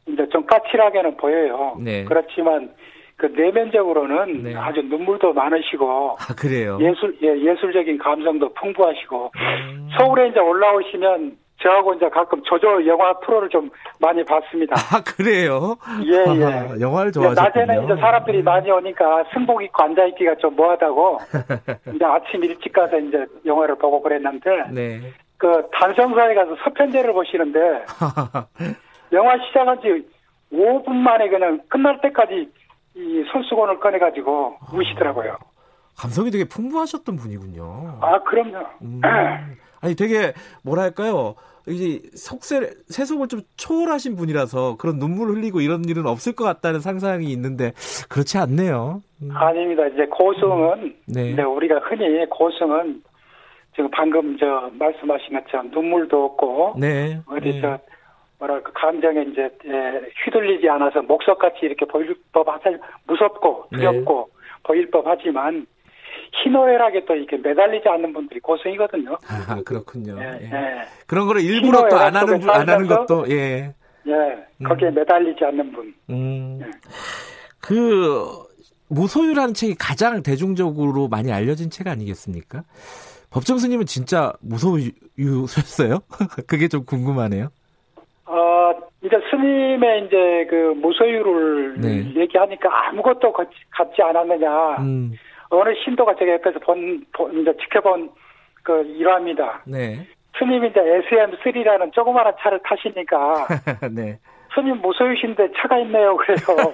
이제 0.07 0.27
좀 0.31 0.45
까칠하게는 0.45 1.17
보여요. 1.17 1.77
네. 1.79 2.05
그렇지만 2.05 2.73
그 3.17 3.27
내면적으로는 3.27 4.43
네. 4.43 4.55
아주 4.55 4.81
눈물도 4.81 5.33
많으시고 5.33 6.17
아, 6.19 6.33
그래요. 6.35 6.77
예술 6.81 7.15
예, 7.21 7.27
예술적인 7.39 7.97
감성도 7.99 8.53
풍부하시고 8.53 9.31
음. 9.35 9.89
서울에 9.97 10.29
이제 10.29 10.39
올라오시면 10.39 11.37
저하고 11.61 11.93
이제 11.93 12.09
가끔 12.09 12.41
조조 12.43 12.85
영화 12.87 13.13
프로를 13.19 13.47
좀 13.49 13.69
많이 13.99 14.23
봤습니다. 14.25 14.75
아 14.75 15.01
그래요? 15.01 15.77
예 16.03 16.35
예. 16.35 16.43
아, 16.43 16.79
영화를 16.79 17.11
좋아하시군요. 17.11 17.65
낮에는 17.65 17.85
이제 17.85 18.01
사람들이 18.01 18.39
음. 18.39 18.43
많이 18.43 18.69
오니까 18.69 19.23
승복 19.33 19.63
입고 19.63 19.83
앉아 19.83 20.05
있기가 20.07 20.35
좀 20.35 20.55
뭐하다고 20.55 21.19
이제 21.95 22.05
아침 22.05 22.43
일찍 22.43 22.73
가서 22.73 22.97
이제 22.99 23.25
영화를 23.45 23.75
보고 23.75 24.01
그랬는데 24.01 24.49
네. 24.71 24.99
그 25.37 25.67
단성사에 25.71 26.33
가서 26.33 26.55
서편제를 26.63 27.13
보시는데 27.13 27.59
영화 29.13 29.37
시작한 29.47 29.79
지 29.81 30.05
5분 30.51 30.91
만에 30.91 31.29
그냥 31.29 31.59
끝날 31.69 31.99
때까지 32.01 32.49
이 32.95 33.23
손수건을 33.31 33.79
꺼내가지고 33.79 34.57
아, 34.59 34.75
우시더라고요. 34.75 35.37
감성이 35.97 36.31
되게 36.31 36.45
풍부하셨던 36.45 37.15
분이군요. 37.15 37.99
아, 38.01 38.19
그럼요. 38.23 38.65
음, 38.81 39.01
아니, 39.81 39.95
되게, 39.95 40.33
뭐랄까요. 40.63 41.35
이제 41.67 42.01
속세, 42.13 42.71
세속을 42.87 43.29
좀 43.29 43.41
초월하신 43.55 44.17
분이라서 44.17 44.75
그런 44.77 44.99
눈물 44.99 45.29
흘리고 45.29 45.61
이런 45.61 45.85
일은 45.85 46.05
없을 46.05 46.33
것 46.33 46.43
같다는 46.43 46.81
상상이 46.81 47.31
있는데 47.31 47.71
그렇지 48.09 48.37
않네요. 48.37 49.01
음. 49.21 49.31
아닙니다. 49.31 49.87
이제 49.87 50.05
고승은, 50.07 50.83
음, 50.83 50.95
네. 51.07 51.33
네. 51.35 51.43
우리가 51.43 51.79
흔히 51.79 52.25
고승은 52.25 53.01
지금 53.75 53.89
방금 53.91 54.37
저 54.37 54.69
말씀하신 54.73 55.39
것처럼 55.39 55.69
눈물도 55.71 56.25
없고, 56.25 56.75
네. 56.79 57.21
어디 57.27 57.51
네. 57.53 57.61
저 57.61 57.79
뭐랄까 58.43 58.71
감정에 58.73 59.21
이제 59.23 59.49
예, 59.65 60.01
휘둘리지 60.25 60.67
않아서 60.69 61.01
목석같이 61.01 61.59
이렇게 61.61 61.85
보일 61.85 62.15
법하지 62.33 62.77
무섭고 63.07 63.67
네. 63.71 63.77
두렵고 63.77 64.29
네. 64.29 64.41
보일 64.63 64.91
법하지만 64.91 65.65
희노애락에 66.43 67.05
또 67.05 67.15
이렇게 67.15 67.37
매달리지 67.37 67.87
않는 67.87 68.11
분들이 68.13 68.39
고생이거든요. 68.39 69.17
아 69.27 69.61
그렇군요. 69.65 70.17
예, 70.19 70.39
예. 70.41 70.51
예. 70.51 70.81
그런 71.07 71.27
거를 71.27 71.41
일부러 71.41 71.87
또 71.89 71.95
안 71.97 72.15
하는 72.15 72.49
안 72.49 72.69
하는 72.69 72.87
것도 72.87 73.25
예. 73.29 73.73
예, 74.05 74.45
거기에 74.65 74.89
음. 74.89 74.95
매달리지 74.95 75.45
않는 75.45 75.71
분. 75.71 75.93
음. 76.09 76.59
예. 76.61 76.71
그 77.61 78.27
무소유라는 78.89 79.53
책이 79.53 79.75
가장 79.79 80.21
대중적으로 80.21 81.07
많이 81.07 81.31
알려진 81.31 81.69
책 81.69 81.87
아니겠습니까? 81.87 82.63
법정 83.29 83.57
스님은 83.57 83.85
진짜 83.85 84.33
무소유였어요? 84.41 85.99
그게 86.45 86.67
좀 86.67 86.85
궁금하네요. 86.85 87.49
어, 89.03 89.07
이제 89.07 89.17
스님의 89.29 90.05
이제 90.05 90.47
그 90.49 90.73
무소유를 90.77 91.75
네. 91.81 92.21
얘기하니까 92.21 92.87
아무것도 92.87 93.33
같지 93.33 94.01
않았느냐. 94.01 94.77
음. 94.79 95.13
어느 95.49 95.69
신도가 95.83 96.15
제가 96.15 96.33
옆에서 96.33 96.59
본, 96.59 97.05
본, 97.13 97.41
이제 97.41 97.53
지켜본 97.57 98.09
그 98.63 98.83
일화입니다. 98.97 99.61
네. 99.67 100.07
스님이 100.37 100.69
이제 100.69 100.79
SM3라는 100.79 101.93
조그마한 101.93 102.33
차를 102.39 102.59
타시니까. 102.63 103.47
네. 103.93 104.17
스님 104.55 104.81
무소유신데 104.81 105.49
차가 105.57 105.77
있네요. 105.79 106.15
그래요. 106.17 106.37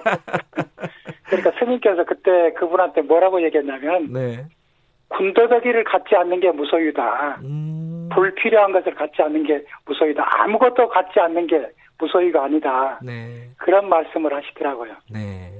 그러니까 1.26 1.52
스님께서 1.58 2.04
그때 2.04 2.52
그분한테 2.54 3.02
뭐라고 3.02 3.42
얘기했냐면 3.42 4.12
네. 4.12 4.44
군더더기를 5.08 5.84
갖지 5.84 6.14
않는 6.14 6.40
게 6.40 6.50
무소유다. 6.50 7.40
음... 7.42 8.08
불필요한 8.12 8.72
것을 8.72 8.94
갖지 8.94 9.22
않는 9.22 9.44
게 9.44 9.62
무소유다. 9.86 10.42
아무것도 10.42 10.88
갖지 10.88 11.18
않는 11.20 11.46
게 11.46 11.70
무소유가 12.00 12.44
아니다. 12.44 12.98
네. 13.02 13.48
그런 13.58 13.88
말씀을 13.88 14.34
하시더라고요. 14.34 14.92
네. 15.12 15.50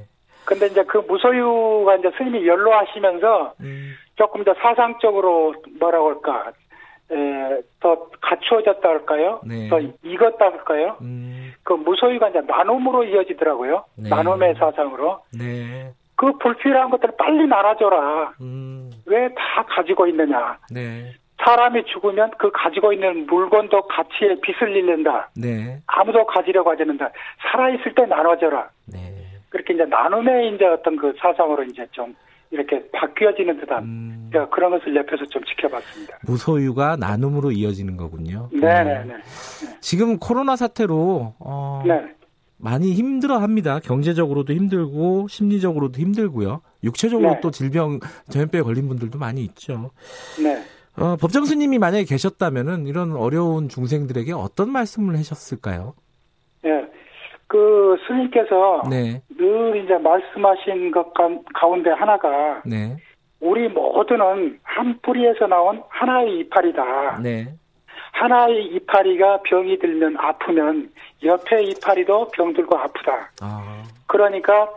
근데 0.44 0.66
이제 0.66 0.82
그 0.84 0.98
무소유가 0.98 1.96
이제 1.96 2.10
스님이 2.16 2.46
연로하시면서 2.46 3.54
음. 3.60 3.94
조금 4.16 4.42
더 4.44 4.54
사상적으로 4.54 5.54
뭐라고 5.78 6.08
할까, 6.08 6.52
에, 7.12 7.60
더 7.80 8.08
갖추어졌다 8.20 8.88
할까요? 8.88 9.40
네. 9.46 9.68
더 9.68 9.78
익었다 10.02 10.46
할까요? 10.46 10.96
음. 11.02 11.52
그 11.62 11.74
무소유가 11.74 12.30
이제 12.30 12.40
나눔으로 12.40 13.04
이어지더라고요. 13.04 13.84
네. 13.98 14.08
나눔의 14.08 14.54
사상으로. 14.54 15.20
네. 15.38 15.92
그 16.16 16.32
불필요한 16.38 16.90
것들을 16.90 17.14
빨리 17.16 17.46
나눠줘라. 17.46 18.34
음. 18.40 18.90
왜 19.06 19.28
다 19.34 19.64
가지고 19.68 20.06
있느냐. 20.08 20.58
네. 21.40 21.44
사람이 21.44 21.84
죽으면 21.86 22.30
그 22.38 22.50
가지고 22.52 22.92
있는 22.92 23.26
물건도 23.26 23.82
가치에 23.88 24.40
빚을 24.42 24.76
잃는다. 24.76 25.30
네. 25.36 25.80
아무도 25.86 26.26
가지려고 26.26 26.70
하지 26.70 26.82
않는다. 26.82 27.10
살아있을 27.50 27.94
때 27.94 28.04
나눠줘라. 28.06 28.68
네. 28.86 29.26
그렇게 29.48 29.74
이제 29.74 29.84
나눔의 29.84 30.54
이제 30.54 30.64
어떤 30.66 30.96
그 30.96 31.12
사상으로 31.18 31.64
이제 31.64 31.86
좀 31.90 32.14
이렇게 32.50 32.82
바뀌어지는 32.92 33.60
듯한 33.60 33.84
음. 33.84 34.30
그런 34.50 34.70
것을 34.70 34.94
옆에서 34.94 35.24
좀 35.26 35.42
지켜봤습니다. 35.44 36.18
무소유가 36.26 36.96
나눔으로 36.96 37.52
이어지는 37.52 37.96
거군요. 37.96 38.48
네네네. 38.52 39.04
네. 39.04 39.14
지금 39.80 40.18
코로나 40.18 40.56
사태로 40.56 41.34
어, 41.38 41.82
네. 41.86 42.14
많이 42.56 42.92
힘들어합니다. 42.92 43.80
경제적으로도 43.80 44.52
힘들고 44.52 45.28
심리적으로도 45.28 46.00
힘들고요. 46.00 46.60
육체적으로 46.84 47.30
네. 47.30 47.40
또 47.40 47.50
질병 47.50 48.00
전염병에 48.30 48.62
걸린 48.62 48.88
분들도 48.88 49.18
많이 49.18 49.42
있죠. 49.44 49.90
네. 50.42 50.62
어, 51.00 51.16
법정 51.16 51.46
스님이 51.46 51.78
만약에 51.78 52.04
계셨다면은 52.04 52.86
이런 52.86 53.16
어려운 53.16 53.68
중생들에게 53.68 54.32
어떤 54.32 54.70
말씀을 54.70 55.16
하셨을까요? 55.16 55.94
네. 56.62 56.86
그 57.46 57.96
스님께서 58.06 58.82
네. 58.88 59.22
늘 59.36 59.82
이제 59.82 59.96
말씀하신 59.96 60.90
것 60.90 61.12
가운데 61.54 61.90
하나가 61.90 62.62
네. 62.66 62.96
우리 63.40 63.68
모두는 63.68 64.60
한 64.62 64.98
뿌리에서 65.00 65.46
나온 65.46 65.82
하나의 65.88 66.40
이파리다. 66.40 67.20
네. 67.22 67.54
하나의 68.12 68.66
이파리가 68.66 69.40
병이 69.42 69.78
들면 69.78 70.16
아프면 70.18 70.90
옆에 71.24 71.62
이파리도 71.62 72.28
병들고 72.28 72.76
아프다. 72.76 73.30
아. 73.40 73.82
그러니까 74.06 74.68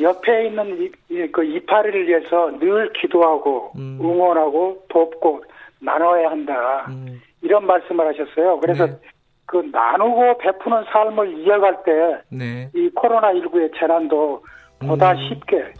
옆에 0.00 0.46
있는 0.46 0.90
이, 1.08 1.26
그 1.32 1.44
이파리를 1.44 2.08
위해서 2.08 2.50
늘 2.58 2.92
기도하고 2.92 3.72
음. 3.76 3.98
응원하고 4.00 4.84
돕고 4.88 5.44
나눠야 5.80 6.30
한다. 6.30 6.86
음. 6.88 7.20
이런 7.42 7.66
말씀을 7.66 8.06
하셨어요. 8.08 8.60
그래서 8.60 8.86
네. 8.86 8.98
그 9.46 9.68
나누고 9.72 10.38
베푸는 10.38 10.84
삶을 10.92 11.38
이어갈 11.38 11.82
때, 11.84 12.18
네. 12.28 12.68
이 12.74 12.90
코로나19의 12.90 13.78
재난도 13.78 14.42
보다 14.80 15.12
음. 15.12 15.28
쉽게 15.28 15.72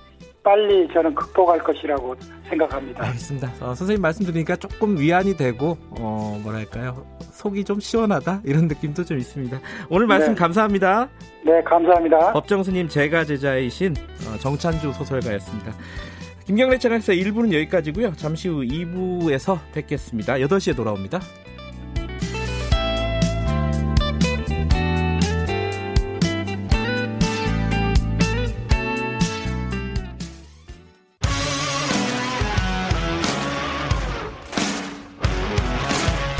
빨리 0.47 0.87
저는 0.95 1.13
극복할 1.13 1.59
것이라고 1.59 2.15
생각합니다. 2.49 3.05
알겠습니다. 3.05 3.49
어, 3.61 3.75
선생님 3.75 4.01
말씀 4.01 4.25
드리니까 4.25 4.55
조금 4.55 4.97
위안이 4.97 5.37
되고, 5.37 5.77
어, 5.99 6.41
뭐랄까요. 6.45 7.05
속이 7.19 7.65
좀 7.65 7.81
시원하다? 7.81 8.43
이런 8.45 8.69
느낌도 8.69 9.05
좀 9.05 9.19
있습니다. 9.19 9.59
오늘 9.91 10.07
말씀 10.07 10.35
네. 10.35 10.39
감사합니다. 10.39 11.09
네, 11.45 11.61
감사합니다. 11.65 12.33
법정스님 12.33 12.87
제가 12.87 13.25
제자이신 13.25 13.97
어, 14.29 14.39
정찬주 14.39 14.93
소설가였습니다. 14.93 15.73
김경래 16.45 16.79
채널에서 16.79 17.13
1부는 17.13 17.53
여기까지고요. 17.53 18.13
잠시 18.13 18.49
후 18.49 18.61
2부에서 18.61 19.59
뵙겠습니다. 19.73 20.35
8시에 20.35 20.77
돌아옵니다. 20.77 21.19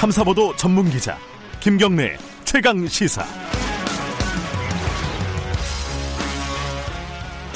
탐사보도 0.07 0.55
전문 0.55 0.89
기자 0.89 1.19
김경래 1.59 2.17
최강 2.45 2.87
시사. 2.87 3.25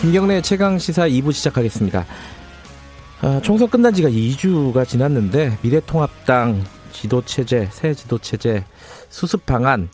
김경래 0.00 0.42
최강 0.42 0.76
시사 0.76 1.06
2부 1.06 1.32
시작하겠습니다. 1.32 2.04
아, 3.20 3.40
총선 3.44 3.68
끝난 3.70 3.94
지가 3.94 4.08
2주가 4.08 4.84
지났는데 4.84 5.58
미래통합당 5.62 6.64
지도체제, 6.90 7.68
새 7.70 7.94
지도체제 7.94 8.64
수습 9.08 9.46
방안 9.46 9.88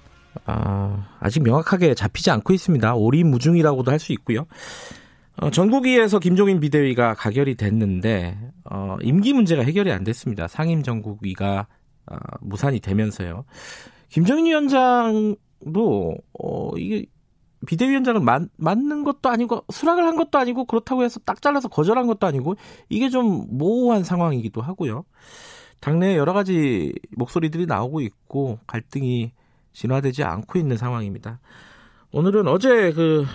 아, 0.47 1.09
아직 1.21 1.43
명확하게 1.43 1.95
잡히지 1.95 2.31
않고 2.31 2.55
있습니다. 2.55 2.95
오리무중이라고도 2.95 3.91
할 3.91 3.99
수 3.99 4.13
있고요. 4.13 4.47
어, 5.37 5.51
전국위에서 5.51 6.19
김종인 6.19 6.61
비대위가 6.61 7.13
가결이 7.13 7.57
됐는데 7.57 8.39
어, 8.65 8.97
임기 9.03 9.35
문제가 9.35 9.63
해결이 9.63 9.93
안 9.93 10.05
됐습니다. 10.05 10.49
상임 10.49 10.83
전국위가 10.83 11.67
어, 12.11 12.17
무산이 12.41 12.81
되면서요. 12.81 13.45
김정인 14.09 14.47
위원장도 14.47 16.17
어, 16.39 16.71
이게 16.77 17.07
비대위원장을 17.67 18.21
맞, 18.21 18.43
맞는 18.57 19.05
것도 19.05 19.29
아니고 19.29 19.65
수락을 19.71 20.05
한 20.05 20.17
것도 20.17 20.39
아니고 20.39 20.67
그렇다고 20.67 21.03
해서 21.03 21.21
딱 21.25 21.43
잘라서 21.43 21.69
거절한 21.69 22.07
것도 22.07 22.27
아니고 22.27 22.55
이게 22.89 23.09
좀 23.09 23.47
모호한 23.51 24.05
상황이기도 24.05 24.61
하고요. 24.61 25.05
당내에 25.81 26.17
여러 26.17 26.33
가지 26.33 26.93
목소리들이 27.17 27.67
나오고 27.67 28.01
있고 28.01 28.59
갈등이 28.67 29.33
진화되지 29.73 30.23
않고 30.25 30.59
있는 30.59 30.77
상황입니다. 30.77 31.41
오늘은 32.13 32.49
어제 32.49 32.93
그, 32.93 33.27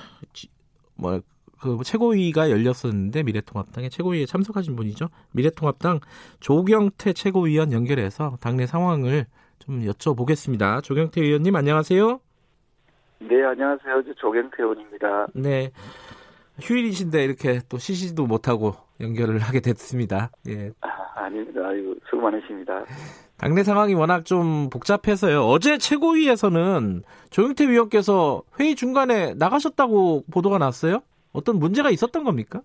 뭐, 0.96 1.22
그 1.62 1.78
최고위가 1.84 2.50
열렸었는데 2.50 3.24
미래통합당의 3.24 3.91
최고위에 3.91 4.26
참석하신 4.26 4.76
분이죠. 4.76 5.10
미래통합당 5.32 6.00
조경태 6.39 7.13
최고위원 7.13 7.71
연결해서 7.71 8.38
당내 8.41 8.65
상황을 8.65 9.26
좀 9.60 9.82
여쭤보겠습니다. 9.82 10.84
조경태 10.84 11.21
의원님 11.21 11.56
안녕하세요. 11.56 12.19
네, 13.19 13.43
안녕하세요. 13.43 14.04
조경태 14.17 14.63
의원입니다. 14.63 15.28
네. 15.36 15.71
휴일이신데 16.60 17.24
이렇게 17.24 17.60
또 17.69 17.78
쉬지도 17.78 18.26
못하고 18.26 18.74
연결을 19.00 19.39
하게 19.39 19.60
됐습니다. 19.60 20.32
예. 20.47 20.71
아, 20.82 21.30
닙니다 21.30 21.62
아이고, 21.63 21.95
수고 22.10 22.24
많으십니다. 22.24 22.84
당내 23.38 23.63
상황이 23.63 23.93
워낙 23.93 24.26
좀 24.26 24.69
복잡해서요. 24.69 25.45
어제 25.45 25.78
최고위에서는 25.78 27.04
조영태 27.30 27.67
위원께서 27.69 28.41
회의 28.60 28.76
중간에 28.76 29.36
나가셨다고 29.36 30.26
보도가 30.32 30.58
났어요? 30.58 31.02
어떤 31.34 31.60
문제가 31.60 31.89
있었던 31.89 32.24
겁니까? 32.24 32.62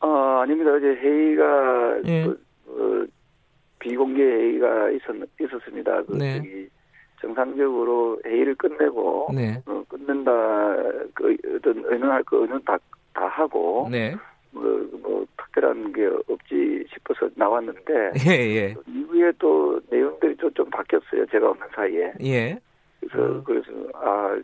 어, 0.00 0.08
아닙니다. 0.42 0.72
어제 0.72 0.86
회의가 0.86 2.00
예. 2.06 2.24
그, 2.24 2.44
어, 2.66 3.06
비공개 3.78 4.22
회의가 4.22 4.90
있었, 4.90 5.14
있었습니다. 5.40 6.02
그, 6.04 6.12
네. 6.16 6.36
저기 6.38 6.68
정상적으로 7.20 8.20
회의를 8.24 8.54
끝내고 8.56 9.28
네. 9.34 9.62
어, 9.66 9.82
끝낸다 9.88 10.30
그 11.14 11.36
어떤 11.56 11.84
의논할 11.86 12.22
거 12.24 12.38
의논 12.38 12.62
다, 12.64 12.76
다 13.14 13.26
하고 13.26 13.88
네. 13.90 14.14
뭐, 14.50 14.62
뭐 15.00 15.24
특별한 15.36 15.92
게 15.92 16.06
없지 16.28 16.84
싶어서 16.92 17.28
나왔는데 17.36 18.12
예, 18.26 18.30
예. 18.30 18.74
이후에 18.86 19.32
또 19.38 19.80
내용들이 19.90 20.36
좀, 20.36 20.52
좀 20.52 20.68
바뀌었어요. 20.70 21.24
제가 21.26 21.50
없는 21.50 21.66
사이에. 21.74 22.12
예. 22.22 22.58
그래서 23.00 23.26
음. 23.26 23.44
그래서 23.44 23.70
아 23.94 24.36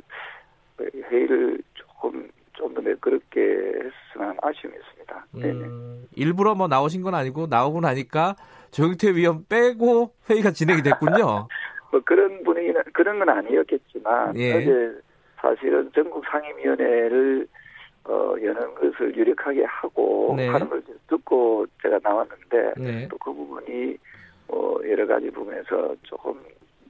회의를 1.10 1.60
조금 1.74 2.28
좀더 2.58 2.82
매끄럽게 2.82 3.40
했으면 3.40 4.36
아쉬움이 4.42 4.76
있습니다. 4.76 5.26
음, 5.36 6.06
일부러 6.14 6.54
뭐 6.54 6.66
나오신 6.68 7.02
건 7.02 7.14
아니고 7.14 7.46
나오고 7.46 7.80
나니까 7.80 8.36
조영태 8.72 9.14
위원 9.14 9.46
빼고 9.48 10.12
회의가 10.28 10.50
진행이 10.50 10.82
됐군요. 10.82 11.48
뭐 11.90 12.00
그런 12.04 12.42
분위기는 12.42 12.82
그런 12.92 13.18
건 13.18 13.30
아니었겠지만 13.30 14.36
예. 14.36 14.52
어제 14.54 15.00
사실은 15.36 15.90
전국 15.94 16.22
상임위원회를 16.26 17.46
어, 18.04 18.34
여는 18.42 18.74
것을 18.74 19.16
유력하게 19.16 19.64
하고 19.64 20.34
네. 20.36 20.48
하는 20.48 20.68
걸 20.68 20.82
듣고 21.08 21.66
제가 21.82 21.98
나왔는데 22.02 22.72
네. 22.76 23.08
또그 23.08 23.32
부분이 23.32 23.96
어, 24.48 24.76
여러 24.86 25.06
가지 25.06 25.30
부분에서 25.30 25.94
조금 26.02 26.38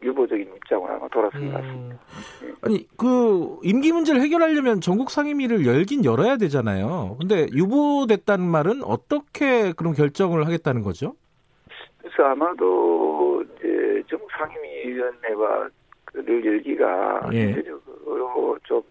유보적인 0.02 0.48
입장으로 0.56 0.94
아마 0.94 1.08
돌아선 1.08 1.40
것 1.40 1.46
음. 1.46 1.52
같습니다. 1.52 1.98
음. 2.42 2.56
아니 2.62 2.88
그 2.96 3.58
임기 3.62 3.92
문제를 3.92 4.20
해결하려면 4.20 4.80
전국 4.80 5.10
상임위를 5.10 5.66
열긴 5.66 6.04
열어야 6.04 6.36
되잖아요. 6.36 7.16
근데 7.20 7.46
유보됐다는 7.52 8.44
말은 8.44 8.82
어떻게 8.84 9.72
그런 9.72 9.94
결정을 9.94 10.46
하겠다는 10.46 10.82
거죠? 10.82 11.14
그래서 11.98 12.24
아마도 12.24 13.42
이제 13.42 14.02
전국 14.08 14.30
상임위원회와 14.32 15.68
열기가 16.16 17.30
예. 17.32 17.52
실제적으로 17.52 18.58
좀 18.64 18.82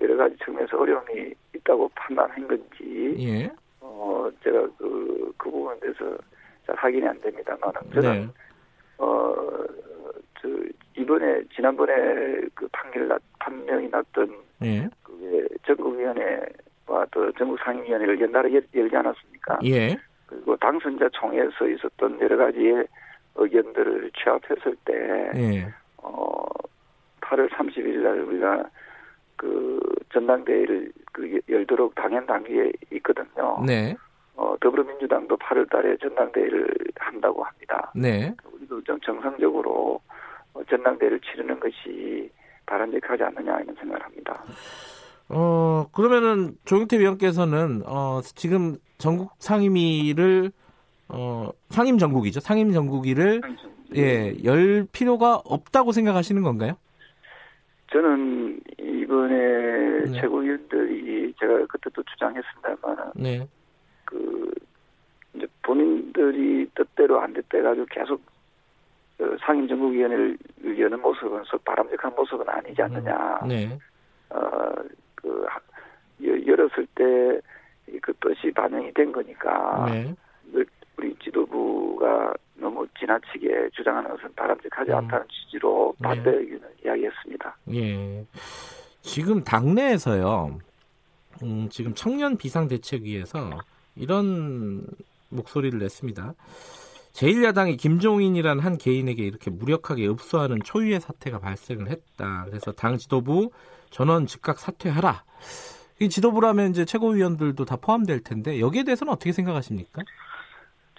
여러 0.00 0.16
가지 0.16 0.36
측면에서 0.44 0.78
어려움이 0.78 1.34
있다고 1.56 1.90
판단한 1.94 2.48
건지 2.48 3.16
예. 3.18 3.50
어 3.80 4.28
제가 4.42 4.66
그, 4.78 5.32
그 5.36 5.50
부분에 5.50 5.78
대해서 5.80 6.16
잘 6.66 6.76
확인이 6.76 7.06
안 7.06 7.20
됩니다만은 7.20 7.80
저는 7.94 8.20
네. 8.20 8.28
어 8.98 9.34
저 10.40 10.48
이번에 10.96 11.42
지난번에 11.54 11.92
그 12.54 12.68
판결 12.72 13.08
났 13.08 13.20
판명이 13.38 13.88
났던 13.88 14.36
예. 14.64 14.88
그 15.02 15.48
전국위원회와 15.66 17.06
또 17.10 17.32
전국 17.32 17.58
상임위원회를 17.60 18.20
연달아 18.20 18.52
열, 18.52 18.62
열지 18.74 18.96
않았습니까? 18.96 19.58
예. 19.64 19.96
그리고 20.26 20.56
당선자 20.56 21.08
총회에서 21.12 21.68
있었던 21.68 22.20
여러 22.20 22.36
가지의 22.36 22.86
의견들을 23.36 24.10
취합했을 24.12 24.76
때, 24.84 25.30
예. 25.36 25.66
어, 25.98 26.44
8월 27.20 27.48
31일 27.50 28.02
날 28.02 28.20
우리가 28.20 28.68
그 29.36 29.80
전당대회를 30.12 30.92
그 31.12 31.40
열도록 31.48 31.94
당연 31.94 32.26
단계에 32.26 32.72
있거든요. 32.92 33.62
네. 33.64 33.94
어, 34.34 34.56
더불어민주당도 34.60 35.36
8월 35.36 35.70
달에 35.70 35.96
전당대회를 35.98 36.68
한다고 36.96 37.44
합니다. 37.44 37.92
네. 37.94 38.34
우리도 38.52 38.82
좀 38.82 39.00
정상적으로 39.00 40.00
전당대회를 40.68 41.20
치르는 41.20 41.60
것이 41.60 42.30
바람직하지 42.66 43.22
않느냐 43.22 43.60
이런 43.60 43.74
생각을 43.76 44.02
합니다. 44.02 44.44
어, 45.28 45.86
그러면은 45.92 46.56
조영태 46.64 46.98
위원께서는 46.98 47.82
어, 47.86 48.20
지금 48.22 48.76
전국 48.98 49.32
상임위를 49.38 50.50
어, 51.08 51.50
상임 51.70 51.98
전국이죠. 51.98 52.40
상임 52.40 52.72
전국위를 52.72 53.40
예, 53.96 54.34
열 54.44 54.86
필요가 54.92 55.36
없다고 55.36 55.92
생각하시는 55.92 56.42
건가요? 56.42 56.74
저는 57.90 58.60
이번에 58.78 60.04
네. 60.06 60.20
최고위원들이 60.20 61.34
제가 61.40 61.66
그때도 61.66 62.02
주장했습니다만 62.02 63.12
네. 63.16 63.48
그 64.04 64.52
이제 65.34 65.46
본인들이 65.62 66.70
뜻대로 66.74 67.20
안 67.20 67.32
됐다 67.32 67.58
해가지고 67.58 67.86
계속 67.90 68.20
그 68.26 68.37
상임정국위원회를 69.40 70.38
여는 70.78 71.00
모습은 71.00 71.42
바람직한 71.64 72.14
모습은 72.14 72.48
아니지 72.48 72.82
않느냐. 72.82 73.40
음. 73.42 73.48
네. 73.48 73.78
어 74.30 74.72
그 75.16 76.46
열었을 76.46 76.86
때 76.94 77.40
그 78.02 78.12
뜻이 78.20 78.52
반영이 78.52 78.92
된 78.92 79.12
거니까 79.12 79.86
네. 79.90 80.14
우리 80.96 81.14
지도부가 81.22 82.34
너무 82.56 82.86
지나치게 82.98 83.70
주장하는 83.72 84.10
것은 84.10 84.34
바람직하지 84.34 84.90
음. 84.90 84.96
않다는 84.96 85.26
취지로 85.28 85.94
네. 85.98 86.08
반대 86.08 86.30
의견을 86.30 86.74
이야기했습니다. 86.84 87.56
예. 87.74 88.24
지금 89.02 89.42
당내에서요. 89.44 90.58
음, 91.42 91.68
지금 91.70 91.94
청년 91.94 92.36
비상대책위에서 92.36 93.50
이런 93.96 94.84
목소리를 95.28 95.78
냈습니다. 95.78 96.34
제1야당이 97.18 97.78
김종인이라는 97.78 98.62
한 98.62 98.78
개인에게 98.78 99.24
이렇게 99.24 99.50
무력하게 99.50 100.06
읍수하는 100.06 100.60
초유의 100.64 101.00
사태가 101.00 101.40
발생을 101.40 101.88
했다. 101.88 102.44
그래서 102.46 102.70
당 102.70 102.96
지도부 102.96 103.50
전원 103.90 104.26
즉각 104.26 104.60
사퇴하라. 104.60 105.24
이 106.00 106.08
지도부라면 106.08 106.70
이제 106.70 106.84
최고위원들도 106.84 107.64
다 107.64 107.76
포함될 107.76 108.22
텐데 108.22 108.60
여기에 108.60 108.84
대해서는 108.84 109.12
어떻게 109.12 109.32
생각하십니까? 109.32 110.02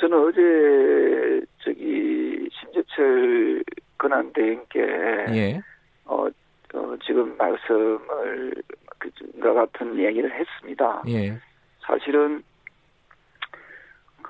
저는 0.01 0.27
어제 0.27 1.45
저기 1.59 2.49
심재철 2.51 3.63
권한대행께 3.97 4.79
예. 5.29 5.61
어, 6.03 6.27
어, 6.73 6.95
지금 7.05 7.37
말씀을 7.37 8.55
그과 8.99 9.53
같은 9.53 9.97
얘기를 9.97 10.29
했습니다. 10.37 11.01
예. 11.07 11.39
사실은 11.79 12.43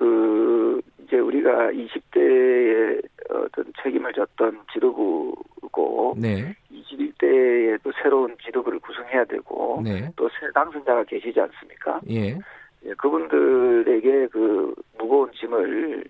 그 0.00 0.80
이제 1.04 1.18
우리가 1.18 1.70
20대에 1.72 3.06
어떤 3.28 3.70
책임을 3.82 4.14
졌던 4.14 4.60
지도부고 4.72 6.14
네. 6.16 6.56
21대에도 6.72 7.92
새로운 8.02 8.34
지도부를 8.42 8.78
구성해야 8.78 9.24
되고 9.24 9.82
네. 9.84 10.10
또새 10.16 10.36
당선자가 10.54 11.04
계시지 11.04 11.38
않습니까? 11.38 12.00
예. 12.08 12.38
예, 12.86 12.94
그분들에게 12.96 14.28
그 14.28 14.74
무거운 14.96 15.30
짐을 15.32 16.04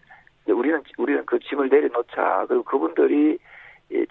우리는 0.47 0.83
우리는 0.97 1.27
그 1.27 1.41
짐을 1.41 1.69
내려놓자 1.69 2.45
그리고 2.47 2.63
그분들이 2.63 3.39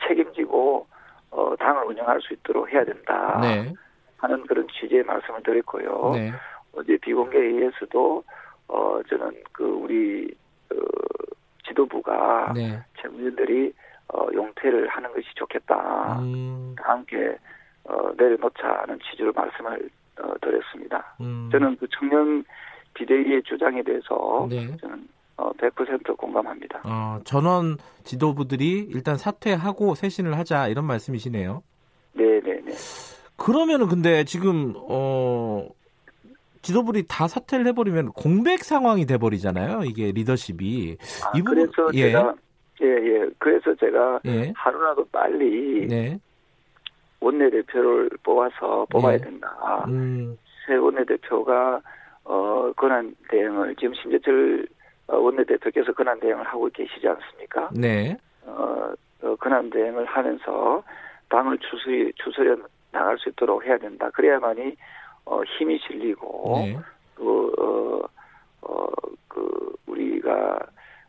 책임지고 0.05 0.87
어, 1.31 1.55
당을 1.57 1.85
운영할 1.85 2.19
수 2.19 2.33
있도록 2.33 2.69
해야 2.69 2.83
된다 2.83 3.39
네. 3.41 3.73
하는 4.17 4.45
그런 4.45 4.67
취지의 4.67 5.03
말씀을 5.03 5.41
드렸고요. 5.41 6.11
네. 6.15 6.33
어제 6.73 6.97
비공개 6.97 7.37
회의에서도 7.37 8.25
어 8.69 8.99
저는 9.09 9.31
그 9.51 9.63
우리 9.65 10.33
어, 10.71 10.75
지도부가 11.67 12.53
네. 12.53 12.79
최고위원들이 13.01 13.73
어, 14.13 14.27
용퇴를 14.33 14.87
하는 14.87 15.11
것이 15.13 15.27
좋겠다. 15.35 16.19
음. 16.21 16.75
함께 16.77 17.37
어, 17.83 18.11
내려놓자는 18.17 18.99
취지로 18.99 19.31
말씀을 19.33 19.89
어, 20.21 20.33
드렸습니다. 20.41 21.15
음. 21.21 21.49
저는 21.51 21.77
그 21.77 21.87
청년 21.91 22.43
비대위의 22.93 23.43
주장에 23.43 23.83
대해서 23.83 24.47
네. 24.49 24.75
저는 24.77 25.07
어, 25.37 25.51
100% 25.53 26.17
공감합니다. 26.17 26.81
어, 26.83 27.19
전원 27.23 27.77
지도부들이 28.03 28.89
일단 28.91 29.15
사퇴하고 29.15 29.95
쇄신을 29.95 30.37
하자 30.37 30.67
이런 30.67 30.85
말씀이시네요. 30.85 31.63
네, 32.13 32.41
네, 32.41 32.61
네. 32.65 32.73
그러면은 33.37 33.87
근데 33.87 34.25
지금 34.25 34.73
어 34.75 35.69
지도부들이 36.61 37.05
다 37.07 37.27
사퇴를 37.27 37.67
해버리면 37.67 38.11
공백 38.13 38.63
상황이 38.63 39.05
돼버리잖아요. 39.05 39.83
이게 39.85 40.11
리더십이. 40.11 40.97
아, 41.25 41.37
이 41.37 41.41
부분, 41.41 41.71
그래서 41.71 41.91
예. 41.93 42.11
제가 42.11 42.35
예, 42.81 42.87
예. 42.87 43.29
그래서 43.37 43.75
제가 43.75 44.19
예. 44.25 44.53
하루라도 44.55 45.05
빨리 45.11 45.87
네. 45.87 46.19
원내대표를 47.19 48.09
뽑아서 48.23 48.87
뽑아야 48.89 49.17
네. 49.17 49.23
된다. 49.23 49.85
음. 49.87 50.37
새 50.65 50.75
원내대표가 50.75 51.81
어, 52.23 52.71
권한 52.75 53.15
대행을 53.29 53.75
지금 53.75 53.93
심재철 53.95 54.67
어, 55.07 55.17
원내대표께서 55.17 55.91
권한 55.93 56.19
대행을 56.19 56.45
하고 56.45 56.69
계시지 56.71 57.07
않습니까? 57.07 57.69
네. 57.73 58.15
어, 58.45 58.93
어 59.21 59.35
권한 59.35 59.69
대행을 59.69 60.05
하면서 60.05 60.83
당을 61.29 61.57
추스 61.59 62.11
추스려 62.15 62.55
나갈 62.91 63.17
수 63.17 63.29
있도록 63.29 63.65
해야 63.65 63.77
된다. 63.77 64.09
그래야만이 64.11 64.75
어, 65.29 65.41
힘이 65.43 65.79
실리고 65.85 66.53
네. 66.65 66.77
그, 67.15 67.53
어, 67.59 68.01
어, 68.61 68.87
그 69.27 69.75
우리가 69.85 70.59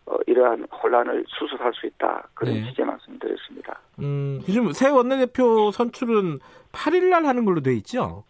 어, 0.06 0.16
이러한 0.26 0.64
혼란을 0.82 1.24
수습할 1.28 1.72
수 1.72 1.86
있다. 1.86 2.28
그런 2.34 2.54
네. 2.54 2.64
취재 2.68 2.84
말씀드렸습니다. 2.84 3.78
음, 4.00 4.40
요즘 4.46 4.72
새 4.72 4.88
원내대표 4.88 5.70
선출은 5.70 6.38
8일 6.72 7.04
날 7.08 7.24
하는 7.24 7.44
걸로 7.44 7.60
돼 7.60 7.72
있죠? 7.76 8.24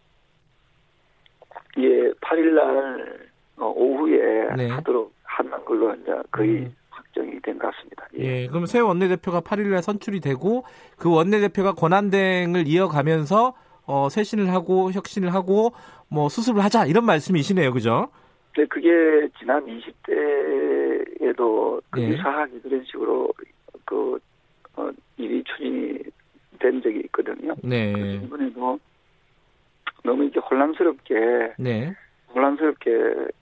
예, 1.77 2.11
8일 2.21 2.53
날 2.53 3.29
어, 3.57 3.67
오후에 3.75 4.55
네. 4.55 4.69
하도록 4.69 5.13
하는 5.23 5.65
걸로 5.65 5.93
이제 5.95 6.13
거의 6.31 6.49
음. 6.59 6.75
확정이 6.89 7.39
된 7.41 7.57
것 7.57 7.73
같습니다. 7.73 8.07
예. 8.19 8.43
예, 8.43 8.47
그럼 8.47 8.65
새 8.65 8.79
원내대표가 8.79 9.41
8일 9.41 9.67
날 9.67 9.81
선출이 9.83 10.19
되고 10.21 10.63
그 10.97 11.13
원내대표가 11.13 11.73
권한대행을 11.73 12.67
이어가면서 12.67 13.53
어, 13.85 14.09
쇄신을 14.09 14.53
하고 14.53 14.91
혁신을 14.91 15.33
하고 15.33 15.73
뭐 16.09 16.29
수습을 16.29 16.63
하자 16.63 16.85
이런 16.85 17.05
말씀이시네요. 17.05 17.73
그죠? 17.73 18.09
네, 18.57 18.65
그게 18.65 19.29
지난 19.39 19.65
20대에도 19.65 21.81
그 21.89 21.99
네. 21.99 22.09
유사하게 22.09 22.59
그런 22.59 22.83
식으로 22.85 23.33
그 23.85 24.19
어, 24.75 24.89
일이 25.17 25.43
추진이 25.43 25.99
된 26.59 26.81
적이 26.81 26.99
있거든요. 27.05 27.55
네. 27.63 28.19
이번에도 28.23 28.79
너무 30.03 30.23
이렇게 30.23 30.39
혼란스럽게 30.39 31.53
네. 31.57 31.93
혼란스럽게 32.33 32.91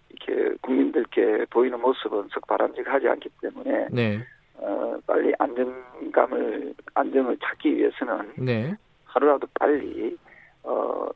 이렇게 0.10 0.56
국민들께 0.62 1.46
보이는 1.50 1.80
모습은 1.80 2.30
썩 2.32 2.46
바람직하지 2.48 3.08
않기 3.08 3.30
때문에 3.42 3.88
네. 3.92 4.20
어, 4.56 4.98
빨리 5.08 5.34
안정감을 5.40 6.74
안정을 6.94 7.38
찾기 7.42 7.78
위해서는 7.78 8.34
네. 8.38 8.76
하루라도 9.06 9.48
빨리 9.60 10.18
어, 10.64 11.08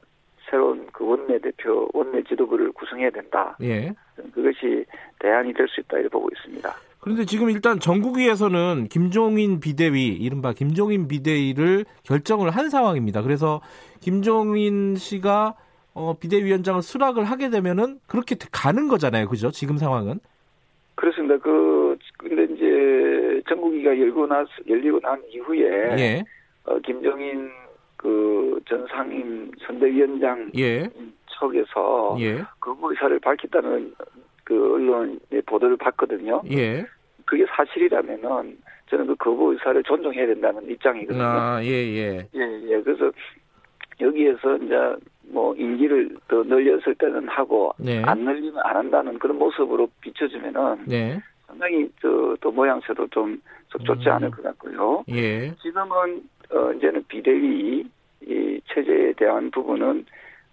새로운 0.49 0.87
그 0.91 1.05
원내 1.05 1.39
대표, 1.39 1.89
원내 1.93 2.23
지도부를 2.23 2.71
구성해야 2.73 3.09
된다. 3.09 3.57
예. 3.61 3.93
그것이 4.33 4.85
대안이 5.19 5.53
될 5.53 5.67
수 5.67 5.81
있다 5.81 5.97
이렇게 5.97 6.09
보고 6.09 6.29
있습니다. 6.31 6.69
그런데 6.99 7.25
지금 7.25 7.49
일단 7.49 7.79
전국위에서는 7.79 8.87
김종인 8.89 9.59
비대위, 9.59 10.07
이른바 10.07 10.53
김종인 10.53 11.07
비대위를 11.07 11.85
결정을 12.03 12.51
한 12.51 12.69
상황입니다. 12.69 13.21
그래서 13.23 13.61
김종인 13.99 14.95
씨가 14.95 15.55
어, 15.95 16.15
비대위원장을 16.19 16.81
수락을 16.81 17.25
하게 17.25 17.49
되면은 17.49 17.99
그렇게 18.07 18.35
가는 18.51 18.87
거잖아요. 18.87 19.27
그죠? 19.27 19.51
지금 19.51 19.77
상황은? 19.77 20.19
그렇습니다. 20.95 21.37
그, 21.37 21.97
근데 22.17 22.45
이제 22.53 23.41
전국위가 23.49 23.89
열고 23.97 24.27
나, 24.27 24.45
열리고 24.67 24.99
난 25.01 25.21
이후에. 25.29 25.61
예. 25.99 26.23
어, 26.65 26.79
김정인 26.79 27.49
그 28.03 28.43
전 28.65 28.85
상임 28.87 29.51
선대위원장 29.65 30.51
예. 30.57 30.89
측에서 31.27 32.17
예. 32.19 32.43
그 32.59 32.75
의사를 32.81 33.19
밝혔다는 33.19 33.93
그 34.43 34.73
언론의 34.73 35.41
보도를 35.45 35.77
봤거든요. 35.77 36.41
예. 36.51 36.85
그게 37.25 37.45
사실이라면은 37.49 38.57
저는 38.89 39.07
그 39.07 39.15
거부 39.15 39.53
의사를 39.53 39.81
존중해야 39.83 40.27
된다는 40.27 40.69
입장이거든요. 40.69 41.23
아, 41.23 41.63
예, 41.63 41.69
예. 41.69 42.27
예, 42.35 42.61
예. 42.69 42.81
그래서 42.81 43.11
여기에서 43.99 44.57
이제 44.57 44.75
뭐 45.29 45.55
인기를 45.55 46.17
더 46.27 46.43
늘렸을 46.43 46.95
때는 46.95 47.27
하고 47.29 47.73
네. 47.77 48.01
안 48.03 48.19
늘리면 48.19 48.61
안 48.63 48.75
한다는 48.75 49.17
그런 49.19 49.37
모습으로 49.37 49.87
비춰주면은 50.01 50.85
네. 50.85 51.19
상당히 51.47 51.89
저, 52.01 52.35
또 52.41 52.51
모양새도 52.51 53.07
좀 53.07 53.41
좋지 53.85 54.09
않을 54.09 54.27
음. 54.27 54.31
것 54.31 54.43
같고요. 54.43 55.03
예. 55.09 55.53
지금은 55.55 56.23
어, 56.51 56.71
이제는 56.73 57.03
비대위 57.07 57.85
이 58.21 58.61
체제에 58.73 59.13
대한 59.13 59.51
부분은 59.51 60.05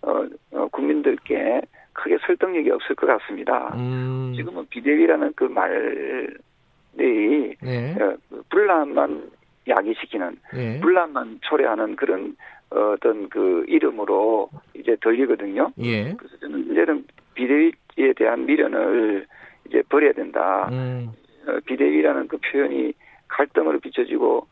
어, 0.03 0.27
어, 0.53 0.69
국민들께 0.69 1.61
크게 1.93 2.19
설득력이 2.27 2.71
없을 2.71 2.97
것 2.97 3.07
같습니다. 3.07 3.75
음. 3.77 4.33
지금은 4.35 4.67
비대위라는 4.71 5.33
그 5.37 5.45
말이 5.45 7.55
네. 7.61 7.97
어, 8.01 8.17
분란만 8.49 9.31
야기시키는 9.69 10.37
네. 10.55 10.81
분란만 10.81 11.39
초래하는 11.43 11.97
그런 11.97 12.35
어떤 12.71 13.29
그 13.29 13.65
이름으로 13.69 14.49
이제 14.75 14.97
들리거든요. 15.01 15.73
예. 15.81 16.15
그래서 16.15 16.37
저는 16.39 16.71
이제는 16.71 17.05
비대위에 17.35 18.13
대한 18.17 18.47
미련을 18.47 19.27
이제 19.69 19.83
버려야 19.89 20.13
된다. 20.13 20.69
음. 20.73 21.11
어, 21.47 21.59
비대위라는 21.67 22.29
그 22.29 22.39
표현이 22.39 22.93
갈등으로 23.29 23.79
비춰지고 23.81 24.47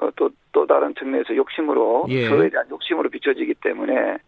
어, 0.00 0.10
또, 0.16 0.30
또 0.52 0.66
다른 0.66 0.94
측면에서 0.94 1.36
욕심으로, 1.36 2.06
예. 2.08 2.28
그에 2.28 2.48
대한 2.48 2.66
욕심으로 2.70 3.10
비춰지기 3.10 3.54
때문에 3.62 4.18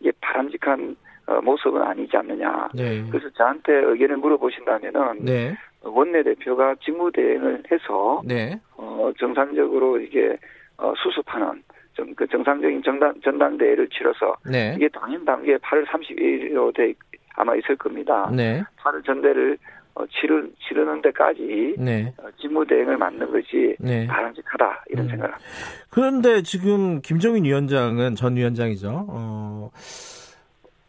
이게 0.00 0.12
바람직한 0.20 0.96
어, 1.26 1.40
모습은 1.40 1.80
아니지 1.82 2.16
않느냐. 2.16 2.68
네. 2.74 3.04
그래서 3.10 3.30
저한테 3.30 3.72
의견을 3.72 4.16
물어보신다면은 4.18 5.24
네. 5.24 5.56
원내 5.82 6.22
대표가 6.22 6.74
직무 6.84 7.10
대행을 7.12 7.62
해서 7.70 8.22
네. 8.24 8.60
어, 8.76 9.10
정상적으로 9.18 9.98
이게 10.00 10.36
어, 10.78 10.92
수습하는 10.96 11.62
좀 11.94 12.14
그 12.16 12.26
정상적인 12.26 12.82
정당 12.82 13.14
전당대회를 13.22 13.88
치러서 13.88 14.34
네. 14.50 14.74
이게 14.76 14.88
당연 14.88 15.24
단계 15.24 15.56
8월 15.58 15.84
31일로 15.86 16.74
돼 16.74 16.94
아마 17.34 17.54
있을 17.56 17.76
겁니다. 17.76 18.30
네. 18.34 18.62
8월 18.78 19.04
전대를 19.04 19.58
어, 19.94 20.04
치르, 20.06 20.48
치르는 20.66 21.02
데까지 21.02 21.74
네. 21.78 22.12
어, 22.18 22.28
직무대행을 22.40 22.96
맡는 22.96 23.30
것이 23.30 23.76
네. 23.78 24.06
바람직하다 24.06 24.84
이런 24.90 25.04
음. 25.06 25.10
생각을 25.10 25.32
합니다. 25.34 25.50
그런데 25.90 26.42
지금 26.42 27.00
김정인 27.02 27.44
위원장은 27.44 28.14
전 28.14 28.36
위원장이죠. 28.36 29.06
어, 29.08 29.70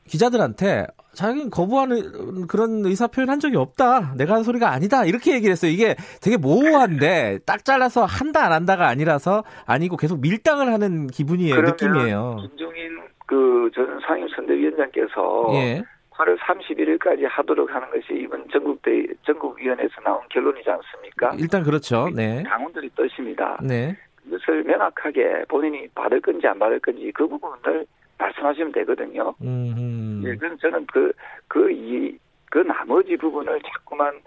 기자들한테 0.07 0.87
자기는 1.13 1.49
거부하는 1.49 2.47
그런 2.47 2.85
의사 2.85 3.07
표현 3.07 3.29
한 3.29 3.39
적이 3.39 3.57
없다. 3.57 4.13
내가 4.17 4.33
하는 4.33 4.43
소리가 4.43 4.71
아니다. 4.71 5.05
이렇게 5.05 5.33
얘기를 5.33 5.51
했어요. 5.51 5.71
이게 5.71 5.95
되게 6.21 6.37
모호한데 6.37 7.39
딱 7.45 7.63
잘라서 7.65 8.05
한다 8.05 8.45
안 8.45 8.51
한다가 8.51 8.87
아니라서 8.87 9.43
아니고 9.65 9.97
계속 9.97 10.21
밀당을 10.21 10.71
하는 10.71 11.07
기분이에요. 11.07 11.61
느낌이에요. 11.61 12.37
김종인 12.41 12.99
그 13.25 13.53
전 13.73 13.99
상임선대위원장께서 14.05 15.49
예. 15.53 15.83
8월 16.13 16.37
31일까지 16.37 17.27
하도록 17.27 17.69
하는 17.73 17.89
것이 17.89 18.13
이번 18.13 18.47
전국대 18.49 19.05
전국위원회에서 19.25 20.01
나온 20.01 20.21
결론이지 20.29 20.69
않습니까? 20.69 21.35
일단 21.39 21.63
그렇죠. 21.63 22.09
네. 22.15 22.43
당원들이 22.43 22.89
뜻입니다. 22.95 23.57
네. 23.61 23.97
그것을 24.23 24.63
명확하게 24.63 25.45
본인이 25.47 25.87
받을 25.89 26.21
건지 26.21 26.47
안 26.47 26.59
받을 26.59 26.79
건지 26.79 27.11
그 27.13 27.27
부분을 27.27 27.85
말씀하시면 28.17 28.71
되거든요. 28.71 29.33
음. 29.41 30.21
예, 30.25 30.35
그래서 30.35 30.55
저는 30.57 30.85
그, 30.87 31.11
그, 31.47 31.71
이, 31.71 32.17
그 32.49 32.59
나머지 32.59 33.17
부분을 33.17 33.59
자꾸만, 33.61 34.19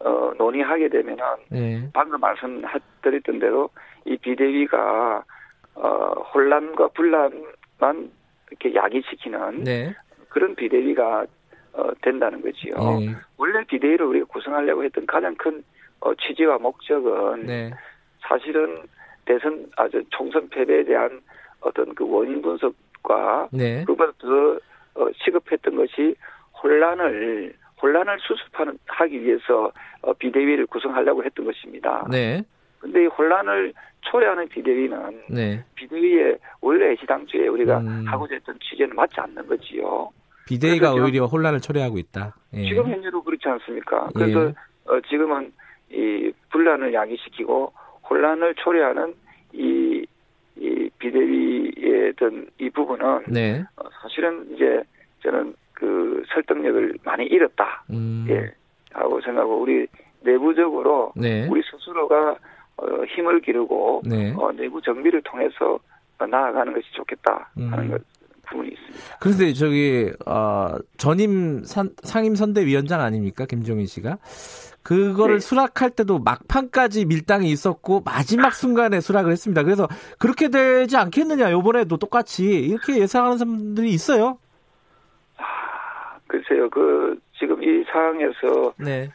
어, 0.00 0.32
논의하게 0.36 0.88
되면은, 0.88 1.24
네. 1.50 1.88
방금 1.92 2.20
말씀드렸던 2.20 3.38
대로 3.38 3.70
이 4.04 4.16
비대위가, 4.16 5.22
어, 5.74 5.88
혼란과 6.34 6.88
분란만 6.88 8.10
이렇게 8.50 8.74
야기시키는 8.74 9.64
네. 9.64 9.94
그런 10.36 10.54
비대위가 10.54 11.24
어, 11.72 11.90
된다는 12.02 12.42
거지요. 12.42 12.74
네. 13.00 13.14
원래 13.38 13.64
비대위를 13.64 14.04
우리가 14.04 14.26
구성하려고 14.26 14.84
했던 14.84 15.06
가장 15.06 15.34
큰 15.36 15.64
어, 16.00 16.14
취지와 16.14 16.58
목적은 16.58 17.46
네. 17.46 17.70
사실은 18.20 18.82
대선 19.24 19.66
아주 19.76 20.04
총선 20.10 20.46
패배에 20.50 20.84
대한 20.84 21.22
어떤 21.60 21.94
그 21.94 22.06
원인 22.06 22.42
분석 22.42 22.74
것과 23.06 23.48
네. 23.50 23.84
그보다 23.86 24.12
더 24.18 24.58
어, 24.94 25.08
시급했던 25.24 25.76
것이 25.76 26.14
혼란을 26.62 27.54
혼란을 27.80 28.18
수습하는 28.20 28.78
하기 28.86 29.22
위해서 29.22 29.72
어, 30.02 30.12
비대위를 30.12 30.66
구성하려고 30.66 31.24
했던 31.24 31.46
것입니다. 31.46 32.06
네. 32.10 32.42
근데 32.78 33.04
이 33.04 33.06
혼란을 33.06 33.72
초래하는 34.02 34.48
비대위는 34.48 35.22
네. 35.30 35.64
비대위의 35.76 36.38
원래 36.60 36.94
시당초에 36.96 37.48
우리가 37.48 37.78
음. 37.78 38.04
하고자 38.06 38.34
했던 38.34 38.58
취지는 38.60 38.94
맞지 38.94 39.14
않는 39.18 39.46
거지요. 39.46 40.10
비대위가 40.46 40.94
오히려 40.94 41.26
혼란을 41.26 41.60
초래하고 41.60 41.98
있다. 41.98 42.34
예. 42.54 42.62
지금 42.68 42.88
현재로 42.88 43.22
그렇지 43.22 43.48
않습니까? 43.48 44.08
그래서 44.14 44.46
예. 44.46 44.54
어, 44.86 45.00
지금은 45.08 45.52
이 45.90 46.32
분란을 46.50 46.94
야기시키고 46.94 47.72
혼란을 48.08 48.54
초래하는 48.54 49.14
이, 49.52 50.06
이 50.56 50.90
비대위의 50.98 52.10
어떤 52.10 52.46
이 52.58 52.70
부분은 52.70 53.24
네. 53.28 53.64
어, 53.76 53.84
사실은 54.02 54.46
이제 54.54 54.82
저는 55.22 55.54
그 55.72 56.22
설득력을 56.32 56.98
많이 57.04 57.26
잃었다. 57.26 57.84
음. 57.90 58.26
예. 58.30 58.52
하고 58.92 59.20
생각하고 59.20 59.60
우리 59.60 59.86
내부적으로 60.20 61.12
네. 61.16 61.46
우리 61.48 61.62
스스로가 61.62 62.36
어, 62.78 63.04
힘을 63.14 63.40
기르고 63.40 64.02
네. 64.06 64.32
어, 64.36 64.52
내부 64.52 64.80
정비를 64.80 65.22
통해서 65.22 65.78
나아가는 66.18 66.72
것이 66.72 66.86
좋겠다 66.92 67.50
하는 67.54 67.78
음. 67.78 67.90
것 67.90 68.02
부분이 68.50 68.70
있습니다. 68.70 69.16
그런데 69.20 69.52
저기 69.52 70.10
어, 70.26 70.74
전임 70.96 71.64
산, 71.64 71.90
상임선대위원장 72.02 73.00
아닙니까 73.00 73.46
김종인 73.46 73.86
씨가 73.86 74.18
그거를 74.82 75.40
네. 75.40 75.40
수락할 75.40 75.90
때도 75.90 76.20
막판까지 76.20 77.06
밀당이 77.06 77.50
있었고 77.50 78.02
마지막 78.04 78.54
순간에 78.54 79.00
수락을 79.00 79.32
했습니다. 79.32 79.64
그래서 79.64 79.88
그렇게 80.18 80.48
되지 80.48 80.96
않겠느냐 80.96 81.50
이번에도 81.50 81.96
똑같이 81.96 82.44
이렇게 82.44 83.00
예상하는 83.00 83.36
사람들이 83.36 83.90
있어요. 83.90 84.38
아, 85.38 86.18
글쎄요. 86.28 86.70
그 86.70 87.18
지금 87.36 87.60
이 87.64 87.84
상황에서 87.90 88.74
네. 88.78 89.10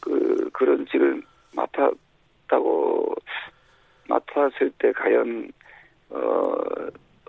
그 0.00 0.48
그런 0.52 0.86
직을 0.86 1.20
맡았다고 1.56 3.14
맡았을 4.08 4.70
때 4.78 4.92
과연 4.92 5.50
어 6.10 6.54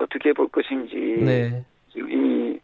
어떻게 0.02 0.32
볼 0.32 0.48
것인지 0.48 0.96
네. 0.96 1.64
지금 1.92 2.10
이미 2.10 2.60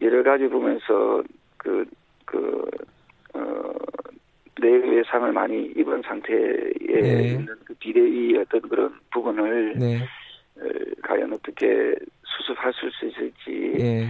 여러 0.00 0.22
가지 0.22 0.46
보면서 0.48 1.22
그, 1.56 1.84
그, 2.24 2.64
어, 3.34 3.72
뇌외상을 4.60 5.32
많이 5.32 5.66
입은 5.76 6.02
상태에 6.02 6.72
네. 7.02 7.28
있는 7.32 7.48
그 7.64 7.74
비대위 7.74 8.36
어떤 8.38 8.60
그런 8.62 8.94
부분을 9.12 9.74
네. 9.78 9.98
어, 10.58 10.68
과연 11.02 11.32
어떻게 11.32 11.94
수습할 12.24 12.72
수 12.72 12.86
있을지 13.06 13.74
네. 13.78 14.08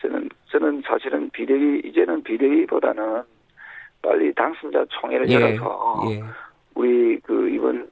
저는 0.00 0.28
저는 0.50 0.82
사실은 0.86 1.28
비대위 1.30 1.82
이제는 1.84 2.22
비대위보다는 2.22 3.22
빨리 4.02 4.32
당선자 4.34 4.84
총회를 4.88 5.28
예. 5.28 5.34
열어서 5.34 6.02
예. 6.10 6.22
우리 6.74 7.18
그 7.20 7.48
이번 7.48 7.82
그 7.82 7.90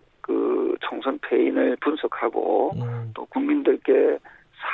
총선 0.89 1.19
패인을 1.23 1.77
분석하고 1.81 2.73
음. 2.77 3.11
또 3.15 3.25
국민들께 3.27 4.19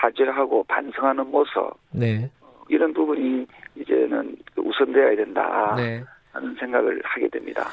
사죄하고 0.00 0.64
반성하는 0.64 1.30
모습 1.30 1.52
네. 1.90 2.30
이런 2.68 2.92
부분이 2.92 3.46
이제는 3.76 4.36
우선되어야 4.56 5.16
된다 5.16 5.74
네. 5.76 6.02
하는 6.32 6.54
생각을 6.58 7.00
하게 7.04 7.28
됩니다. 7.28 7.68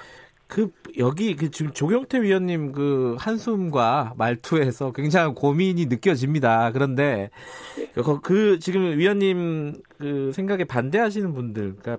그 0.47 0.71
여기 0.97 1.35
그 1.35 1.51
지금 1.51 1.71
조경태 1.71 2.21
위원님 2.23 2.71
그 2.71 3.15
한숨과 3.19 4.13
말투에서 4.17 4.91
굉장한 4.93 5.35
고민이 5.35 5.85
느껴집니다. 5.85 6.71
그런데 6.71 7.29
네. 7.77 7.91
그, 7.93 8.19
그 8.19 8.57
지금 8.57 8.97
위원님 8.97 9.73
그 9.99 10.31
생각에 10.33 10.63
반대하시는 10.63 11.33
분들, 11.33 11.75
그러니까 11.75 11.97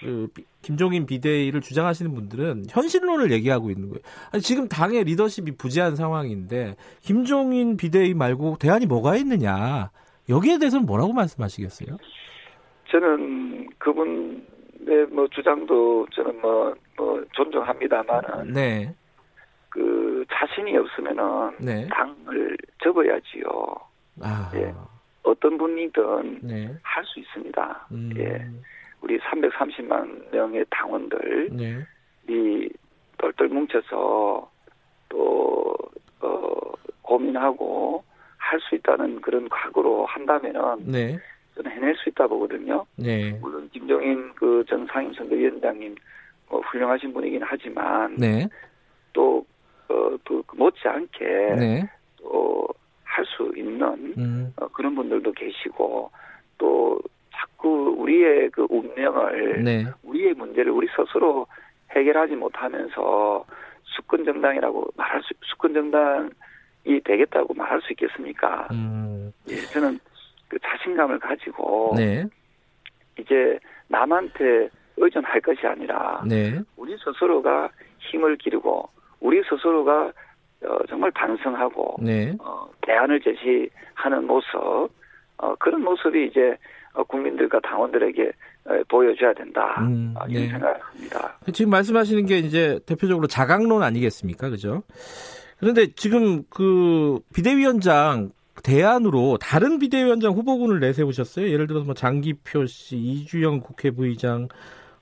그 0.00 0.28
김종인 0.62 1.06
비대위를 1.06 1.60
주장하시는 1.60 2.14
분들은 2.14 2.64
현실론을 2.68 3.30
얘기하고 3.32 3.70
있는 3.70 3.88
거예요. 3.88 4.00
아니, 4.32 4.42
지금 4.42 4.68
당의 4.68 5.04
리더십이 5.04 5.56
부재한 5.56 5.96
상황인데 5.96 6.76
김종인 7.00 7.76
비대위 7.76 8.14
말고 8.14 8.56
대안이 8.58 8.86
뭐가 8.86 9.16
있느냐? 9.16 9.90
여기에 10.28 10.58
대해서는 10.58 10.86
뭐라고 10.86 11.12
말씀하시겠어요? 11.12 11.96
저는 12.90 13.68
그분의 13.78 15.06
뭐 15.12 15.26
주장도 15.28 16.06
저는 16.12 16.40
뭐, 16.40 16.74
뭐 16.96 17.24
존중합니다만은 17.32 18.52
네. 18.52 18.94
그 19.68 20.24
자신이 20.32 20.76
없으면은 20.76 21.22
네. 21.60 21.88
당을 21.88 22.56
접어야지요. 22.82 23.46
아. 24.22 24.50
예. 24.54 24.72
어떤 25.22 25.58
분이든 25.58 26.40
네. 26.42 26.74
할수 26.82 27.20
있습니다. 27.20 27.88
음. 27.92 28.10
예. 28.16 28.46
우리 29.06 29.20
330만 29.20 30.32
명의 30.32 30.64
당원들 30.68 31.50
네. 31.52 31.78
이 32.28 32.68
똘똘 33.18 33.46
뭉쳐서 33.48 34.50
또 35.08 35.76
어, 36.20 36.72
고민하고 37.02 38.02
할 38.36 38.58
수 38.60 38.74
있다는 38.74 39.20
그런 39.20 39.48
각오로 39.48 40.06
한다면은 40.06 40.90
네. 40.90 41.18
저는 41.54 41.70
해낼 41.70 41.94
수 41.96 42.08
있다 42.08 42.26
보거든요. 42.26 42.84
네. 42.96 43.30
물론 43.40 43.68
김종인 43.72 44.34
그 44.34 44.64
전 44.68 44.86
상임선거위원장님 44.86 45.94
뭐 46.48 46.60
훌륭하신 46.62 47.12
분이긴 47.12 47.42
하지만 47.44 48.16
네. 48.16 48.48
또 49.12 49.46
어, 49.88 50.16
또 50.24 50.42
못지않게 50.52 51.24
네. 51.24 51.90
또할 52.18 53.24
수 53.36 53.52
있는 53.56 54.14
음. 54.18 54.52
어, 54.56 54.66
그런 54.68 54.96
분들도 54.96 55.30
계시고 55.32 56.10
또 56.58 57.00
자꾸 57.36 57.94
우리의 57.98 58.50
그 58.50 58.66
운명을 58.68 59.62
네. 59.64 59.84
우리의 60.02 60.34
문제를 60.34 60.72
우리 60.72 60.88
스스로 60.88 61.46
해결하지 61.90 62.34
못하면서 62.34 63.44
수권 63.84 64.24
정당이라고 64.24 64.92
말할 64.96 65.22
수 65.22 65.34
수권 65.42 65.74
정당이 65.74 67.00
되겠다고 67.04 67.54
말할 67.54 67.80
수 67.82 67.92
있겠습니까? 67.92 68.68
음. 68.72 69.32
예, 69.48 69.56
저는 69.56 69.98
그 70.48 70.58
자신감을 70.58 71.18
가지고 71.18 71.94
네. 71.96 72.24
이제 73.18 73.58
남한테 73.88 74.68
의존할 74.96 75.40
것이 75.40 75.66
아니라 75.66 76.22
네. 76.26 76.58
우리 76.76 76.96
스스로가 76.98 77.70
힘을 77.98 78.36
기르고 78.36 78.88
우리 79.20 79.42
스스로가 79.42 80.12
어, 80.64 80.78
정말 80.88 81.10
반성하고 81.10 81.96
네. 82.02 82.34
어, 82.40 82.68
대안을 82.82 83.20
제시하는 83.20 84.26
모습 84.26 84.88
어, 85.38 85.54
그런 85.58 85.82
모습이 85.82 86.26
이제 86.26 86.50
어, 86.50 86.56
국민들과 87.04 87.60
당원들에게 87.60 88.32
어, 88.66 88.80
보여줘야 88.88 89.32
된다 89.34 89.76
음, 89.80 90.14
어, 90.16 90.24
이런 90.28 90.42
네. 90.42 90.48
생각을 90.50 90.80
합니다. 90.80 91.38
지금 91.52 91.70
말씀하시는 91.70 92.26
게 92.26 92.38
이제 92.38 92.80
대표적으로 92.86 93.26
자강론 93.26 93.82
아니겠습니까, 93.82 94.50
그죠? 94.50 94.82
그런데 95.58 95.86
지금 95.94 96.42
그 96.50 97.18
비대위원장 97.34 98.30
대안으로 98.62 99.38
다른 99.40 99.78
비대위원장 99.78 100.32
후보군을 100.32 100.80
내세우셨어요. 100.80 101.48
예를 101.48 101.66
들어서 101.66 101.84
뭐 101.84 101.94
장기표 101.94 102.66
씨, 102.66 102.96
이주영 102.96 103.60
국회 103.60 103.90
부의장, 103.90 104.48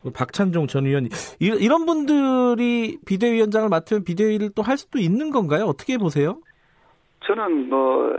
뭐 0.02 0.12
박찬종 0.12 0.66
전 0.66 0.86
의원 0.86 1.08
이런 1.40 1.86
분들이 1.86 2.98
비대위원장을 3.06 3.68
맡으면 3.68 4.04
비대위를 4.04 4.50
또 4.50 4.62
할 4.62 4.76
수도 4.76 4.98
있는 4.98 5.30
건가요? 5.30 5.64
어떻게 5.64 5.96
보세요? 5.96 6.40
저는 7.26 7.68
뭐 7.70 8.14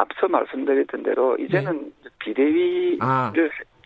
앞서 0.00 0.28
말씀드렸던 0.28 1.02
대로 1.02 1.36
이제는 1.36 1.92
네. 2.02 2.10
비대위를 2.18 2.98
아. 3.00 3.32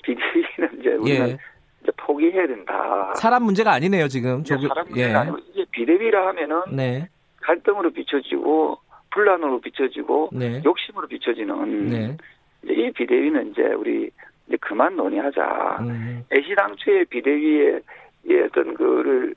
비대위는 0.02 0.80
이제 0.80 0.90
우리는 0.94 1.28
예. 1.30 1.38
이제 1.82 1.92
포기해야 1.96 2.46
된다. 2.46 3.12
사람 3.16 3.44
문제가 3.44 3.72
아니네요 3.72 4.08
지금. 4.08 4.44
조기... 4.44 4.68
사람 4.68 4.86
문제가 4.86 5.08
예. 5.08 5.14
아니고 5.14 5.38
이제 5.52 5.64
비대위라 5.70 6.28
하면은 6.28 6.62
네. 6.72 7.08
갈등으로 7.42 7.90
비춰지고 7.90 8.78
분란으로 9.10 9.60
비춰지고 9.60 10.30
네. 10.32 10.62
욕심으로 10.64 11.08
비춰지는 11.08 11.88
네. 11.88 12.16
이 12.64 12.90
비대위는 12.92 13.50
이제 13.50 13.62
우리 13.62 14.10
이제 14.46 14.56
그만 14.60 14.96
논의하자. 14.96 15.78
음. 15.80 16.24
애시당초에 16.32 17.04
비대위에 17.04 17.80
어떤 18.46 18.74
그를 18.74 19.34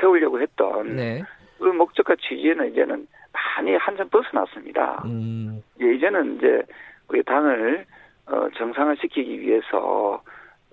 세우려고 0.00 0.40
했던 0.40 0.96
네. 0.96 1.22
그 1.58 1.64
목적과 1.64 2.16
취지에는 2.16 2.72
이제는 2.72 3.06
많이 3.34 3.74
한참 3.76 4.08
벗어났습니다. 4.08 5.02
음. 5.04 5.62
예, 5.80 5.94
이제는 5.94 6.36
이제 6.36 6.62
우리 7.08 7.22
당을 7.24 7.84
어, 8.26 8.48
정상화시키기 8.56 9.40
위해서 9.40 10.22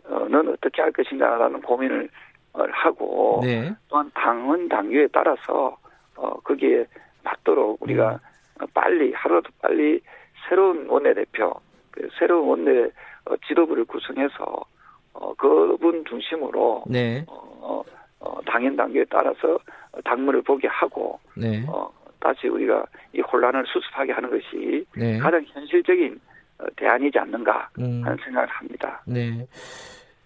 어, 0.05 0.28
는 0.30 0.49
어떻게 0.49 0.82
할 0.82 0.91
것인가라는 0.91 1.62
고민을 1.62 2.09
어, 2.53 2.64
하고 2.72 3.41
네. 3.43 3.74
또한 3.89 4.12
당원 4.14 4.70
당규에 4.70 5.07
따라서 5.12 5.76
어, 6.16 6.39
거기에 6.41 6.86
맞도록 7.24 7.82
우리가 7.82 8.20
음. 8.62 8.68
빨리 8.74 9.12
하루라도 9.14 9.49
빨리 9.62 10.01
새로운 10.47 10.88
원내대표, 10.88 11.53
그 11.91 12.07
새로운 12.20 12.47
원내 12.47 12.91
어, 13.26 13.36
지도부를 13.47 13.86
구성해서 13.86 14.64
어, 15.14 15.34
그분 15.36 16.05
중심으로 16.05 16.84
네. 16.88 17.26
어, 17.28 17.84
어, 18.20 18.39
당연 18.45 18.76
단계에 18.76 19.05
따라서 19.09 19.59
당무를 20.03 20.41
보게 20.41 20.68
하고 20.68 21.20
네. 21.36 21.66
어, 21.68 21.91
다시 22.22 22.48
우리가 22.48 22.86
이 23.14 23.20
혼란을 23.20 23.66
수습하게 23.68 24.14
하는 24.14 24.30
것이 24.30 24.86
네. 24.96 25.18
가장 25.18 25.44
현실적인 25.48 26.20
어, 26.60 26.66
대안이지 26.78 27.20
않는가 27.20 27.70
음. 27.80 28.02
하는 28.06 28.18
생각을 28.24 28.48
합니다. 28.48 29.02
네. 29.06 29.46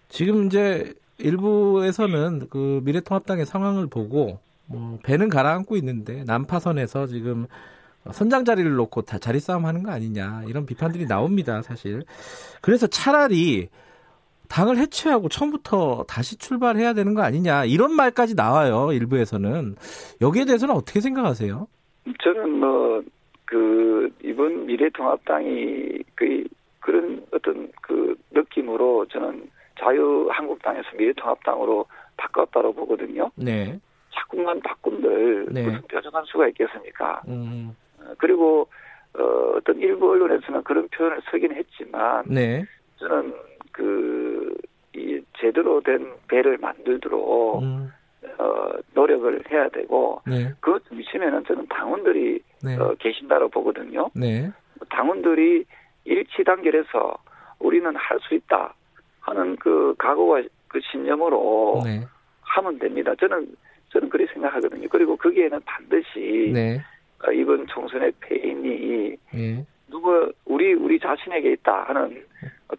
지금 0.08 0.46
이제 0.46 0.94
일부에서는 1.18 2.48
그 2.50 2.80
미래통합당의 2.84 3.46
상황을 3.46 3.88
보고 3.88 4.38
뭐 4.66 4.98
배는 5.02 5.28
가라앉고 5.28 5.76
있는데 5.76 6.24
난파선에서 6.24 7.06
지금 7.06 7.46
선장 8.12 8.44
자리를 8.44 8.70
놓고 8.74 9.02
다 9.02 9.18
자리 9.18 9.40
싸움 9.40 9.66
하는 9.66 9.82
거 9.82 9.90
아니냐 9.90 10.44
이런 10.46 10.66
비판들이 10.66 11.06
나옵니다 11.06 11.62
사실 11.62 12.02
그래서 12.60 12.86
차라리 12.86 13.68
당을 14.48 14.78
해체하고 14.78 15.28
처음부터 15.28 16.04
다시 16.08 16.36
출발해야 16.36 16.92
되는 16.92 17.14
거 17.14 17.22
아니냐 17.22 17.64
이런 17.64 17.92
말까지 17.92 18.34
나와요 18.34 18.92
일부에서는 18.92 19.76
여기에 20.20 20.44
대해서는 20.44 20.74
어떻게 20.74 21.00
생각하세요? 21.00 21.66
저는 22.22 22.50
뭐 22.60 23.02
그 23.46 24.10
이번 24.22 24.66
미래통합당이 24.66 26.02
그 26.14 26.44
그런 26.80 27.24
어떤 27.32 27.70
그 27.80 28.14
느낌으로 28.32 29.06
저는 29.06 29.48
자유한국당에서 29.78 30.88
미래통합당으로 30.96 31.86
바꿨다고 32.16 32.72
보거든요. 32.74 33.30
네. 33.36 33.78
자꾸만 34.10 34.60
바꾼들 34.60 35.46
네. 35.50 35.62
무슨 35.62 35.82
뾰족한 35.88 36.24
수가 36.26 36.48
있겠습니까? 36.48 37.22
음. 37.28 37.76
그리고 38.18 38.68
어, 39.18 39.22
어떤 39.56 39.78
일부 39.78 40.10
언론에서는 40.10 40.62
그런 40.64 40.88
표현을 40.88 41.20
쓰긴 41.30 41.52
했지만 41.54 42.24
네. 42.26 42.64
저는 42.98 43.32
그 43.72 44.56
이 44.96 45.20
제대로 45.38 45.80
된 45.82 46.10
배를 46.28 46.56
만들도록 46.56 47.62
음. 47.62 47.92
어, 48.38 48.70
노력을 48.94 49.42
해야 49.50 49.68
되고 49.68 50.20
네. 50.26 50.52
그 50.60 50.78
중심에는 50.88 51.44
저는 51.44 51.66
당원들이 51.68 52.40
네. 52.64 52.76
어, 52.76 52.94
계신다고 52.98 53.48
보거든요. 53.48 54.10
네. 54.14 54.50
당원들이 54.90 55.64
일치 56.04 56.44
단결해서 56.44 57.16
우리는 57.58 57.94
할 57.96 58.18
수 58.20 58.34
있다 58.34 58.74
하는 59.20 59.56
그 59.56 59.94
각오와 59.98 60.42
그 60.68 60.80
신념으로 60.90 61.82
네. 61.84 62.00
하면 62.42 62.78
됩니다. 62.78 63.12
저는 63.18 63.54
저는 63.90 64.08
그렇게 64.08 64.32
생각하거든요. 64.32 64.88
그리고 64.88 65.16
거기에는 65.16 65.60
반드시 65.64 66.50
네. 66.52 66.80
어, 67.26 67.32
이번 67.32 67.66
총선의 67.66 68.12
패인이 68.20 69.16
예. 69.34 69.64
누구 69.88 70.30
우리 70.44 70.74
우리 70.74 70.98
자신에게 70.98 71.52
있다 71.52 71.84
하는 71.84 72.24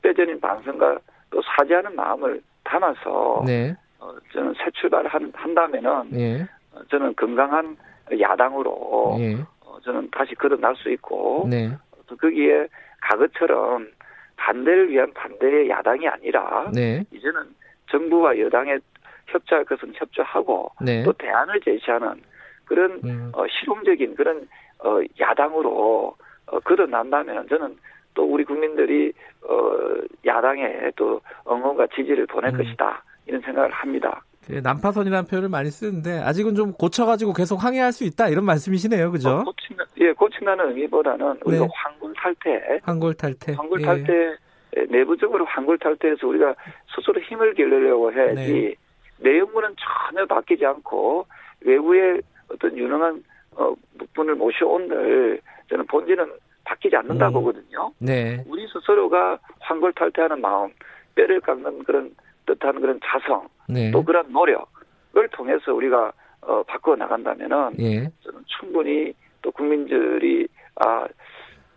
뼈저린 0.02 0.40
반성과 0.40 1.00
또 1.32 1.42
사죄하는 1.42 1.96
마음을 1.96 2.42
담아서 2.64 3.44
네. 3.46 3.76
어, 4.00 4.16
저는 4.32 4.54
새 4.58 4.70
출발을 4.72 5.10
한, 5.10 5.32
한다면은 5.36 6.10
예. 6.14 6.42
어, 6.74 6.82
저는 6.90 7.16
건강한 7.16 7.78
야당으로 8.20 9.18
예. 9.20 9.36
어, 9.62 9.78
저는 9.84 10.10
다시 10.12 10.36
거듭날 10.36 10.76
수 10.76 10.90
있고 10.92 11.48
네. 11.50 11.72
또 12.08 12.16
거기에 12.16 12.68
과거처럼 13.02 13.88
반대를 14.36 14.90
위한 14.90 15.12
반대의 15.14 15.70
야당이 15.70 16.08
아니라 16.08 16.72
네. 16.74 17.04
이제는 17.12 17.44
정부와 17.90 18.38
여당의 18.40 18.80
협조할 19.28 19.66
것은 19.66 19.94
협조하고 19.96 20.72
네. 20.82 21.04
또 21.04 21.12
대안을 21.14 21.60
제시하는 21.62 22.22
그런 22.66 23.00
음. 23.04 23.32
어, 23.34 23.46
실용적인 23.48 24.16
그런 24.16 24.48
어, 24.80 25.00
야당으로 25.20 26.16
어, 26.48 26.60
거듭난다면 26.60 27.48
저는 27.50 27.78
또 28.14 28.24
우리 28.24 28.44
국민들이 28.44 29.12
어, 29.44 29.72
야당에 30.26 30.92
또 30.96 31.22
응원과 31.48 31.88
지지를 31.96 32.26
보낼 32.28 32.54
음. 32.54 32.58
것이다 32.58 33.04
이런 33.28 33.42
생각을 33.42 33.70
합니다. 33.72 34.22
예, 34.50 34.62
난파선이라는 34.62 35.28
표현을 35.28 35.50
많이 35.50 35.70
쓰는데 35.70 36.20
아직은 36.20 36.56
좀 36.56 36.72
고쳐가지고 36.72 37.34
계속 37.34 37.64
항해할 37.64 37.92
수 37.92 38.06
있다 38.06 38.30
이런 38.30 38.46
말씀이시네요, 38.46 39.12
그죠? 39.12 39.30
어, 39.30 39.44
고친다, 39.44 39.84
예, 40.00 40.14
고친다는 40.14 40.70
의미보다는 40.70 41.40
우리가 41.44 41.66
네. 41.66 41.70
황골 41.74 42.14
탈퇴, 42.16 42.80
황골 42.84 43.14
탈퇴, 43.16 43.54
황골 43.54 43.82
탈퇴 43.82 44.36
예. 44.78 44.86
내부적으로 44.90 45.46
황골 45.46 45.78
탈퇴해서 45.80 46.28
우리가 46.28 46.56
스스로 46.96 47.20
힘을 47.22 47.54
기르려고 47.56 48.12
해야지 48.14 48.36
네. 48.36 48.76
내용물은 49.18 49.76
전혀 50.10 50.26
바뀌지 50.26 50.66
않고 50.66 51.26
외부의 51.62 52.22
어떤 52.50 52.78
유능한 52.78 53.24
어, 53.56 53.74
분을 54.14 54.36
모셔온들 54.36 55.42
저는 55.70 55.86
본질은 55.88 56.32
바뀌지 56.64 56.96
않는다 56.96 57.30
음. 57.30 57.34
보거든요. 57.34 57.92
네. 58.00 58.44
우리 58.48 58.68
스스로가 58.68 59.40
황골 59.60 59.94
탈퇴하는 59.94 60.40
마음, 60.42 60.70
뼈를 61.16 61.42
깎는 61.42 61.84
그런 61.84 62.12
뜻하는 62.48 62.82
그런 62.82 63.00
자성, 63.04 63.48
네. 63.70 63.92
또 63.92 64.04
그런 64.04 64.32
노력을 64.32 65.28
통해서 65.32 65.74
우리가 65.74 66.12
어, 66.42 66.64
바꿔 66.64 66.96
나간다면은 66.96 67.74
예. 67.80 68.10
저는 68.24 68.44
충분히 68.48 69.14
또 69.42 69.52
국민들이 69.52 70.48
아, 70.76 71.06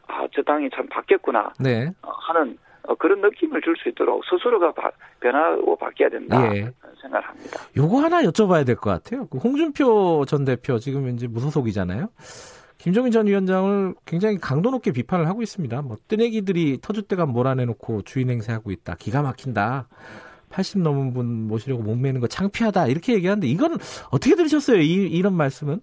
아, 0.06 0.26
저 0.34 0.42
당이 0.42 0.70
참 0.74 0.86
바뀌었구나 0.88 1.52
네. 1.60 1.90
어, 2.02 2.10
하는 2.10 2.56
어, 2.84 2.94
그런 2.94 3.20
느낌을 3.20 3.60
줄 3.62 3.76
수 3.76 3.88
있도록 3.90 4.22
스스로가 4.24 4.72
바, 4.72 4.90
변하고 5.20 5.76
바뀌어야 5.76 6.08
된다 6.08 6.54
예. 6.54 6.70
생각을 7.02 7.26
합니다. 7.28 7.60
요거 7.76 7.98
하나 8.00 8.22
여쭤봐야 8.22 8.64
될 8.64 8.76
것 8.76 8.90
같아요. 8.90 9.26
그 9.28 9.38
홍준표 9.38 10.24
전 10.26 10.44
대표 10.44 10.78
지금 10.78 11.08
이제 11.08 11.26
무소속이잖아요. 11.26 12.08
김종인 12.78 13.12
전 13.12 13.26
위원장을 13.26 13.94
굉장히 14.06 14.38
강도 14.38 14.70
높게 14.70 14.90
비판을 14.92 15.26
하고 15.28 15.42
있습니다. 15.42 15.82
뭐 15.82 15.96
뜨내기들이 16.08 16.78
터줏대감 16.78 17.26
몰아내놓고 17.30 18.02
주인 18.02 18.30
행세하고 18.30 18.70
있다. 18.70 18.94
기가 18.98 19.20
막힌다. 19.22 19.88
80 20.50 20.82
넘은 20.82 21.14
분 21.14 21.48
모시려고 21.48 21.82
목매는 21.82 22.20
거 22.20 22.26
창피하다. 22.26 22.88
이렇게 22.88 23.14
얘기하는데 23.14 23.46
이건 23.46 23.74
어떻게 24.10 24.34
들으셨어요? 24.34 24.78
이, 24.78 25.06
이런 25.06 25.34
말씀은? 25.34 25.80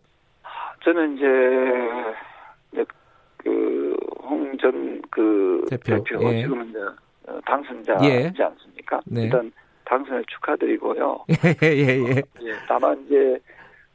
저는 0.84 1.18
이제 1.18 2.86
그홍 3.38 4.58
전그 4.58 5.02
그 5.10 5.66
대표, 5.70 6.04
대표 6.04 6.34
예. 6.34 6.42
지금은 6.42 6.70
이제 6.70 6.80
당선자지 7.46 8.06
예. 8.06 8.32
않습니까? 8.44 9.02
네. 9.06 9.24
일단 9.24 9.52
당선을 9.86 10.24
축하드리고요. 10.26 11.26
예, 11.64 11.68
예, 11.68 11.88
예. 11.88 12.20
어, 12.20 12.24
예. 12.42 12.54
다만 12.68 13.02
이제 13.06 13.40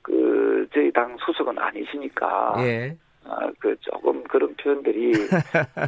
그 0.01 0.67
저희 0.73 0.91
당 0.93 1.17
소속은 1.19 1.59
아니시니까 1.59 2.55
예. 2.59 2.97
아, 3.25 3.51
그 3.59 3.77
조금 3.81 4.23
그런 4.25 4.55
표현들이 4.57 5.13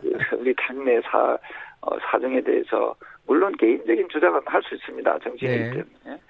그 0.01 0.37
우리 0.39 0.55
당내 0.57 1.01
사 1.03 1.37
어, 1.81 1.99
사정에 2.11 2.41
대해서 2.43 2.95
물론 3.27 3.53
개인적인 3.57 4.09
주장은 4.09 4.41
할 4.47 4.63
수 4.63 4.75
있습니다 4.75 5.19
정치인이기 5.21 5.63
예. 5.65 5.71
때문에 5.71 6.21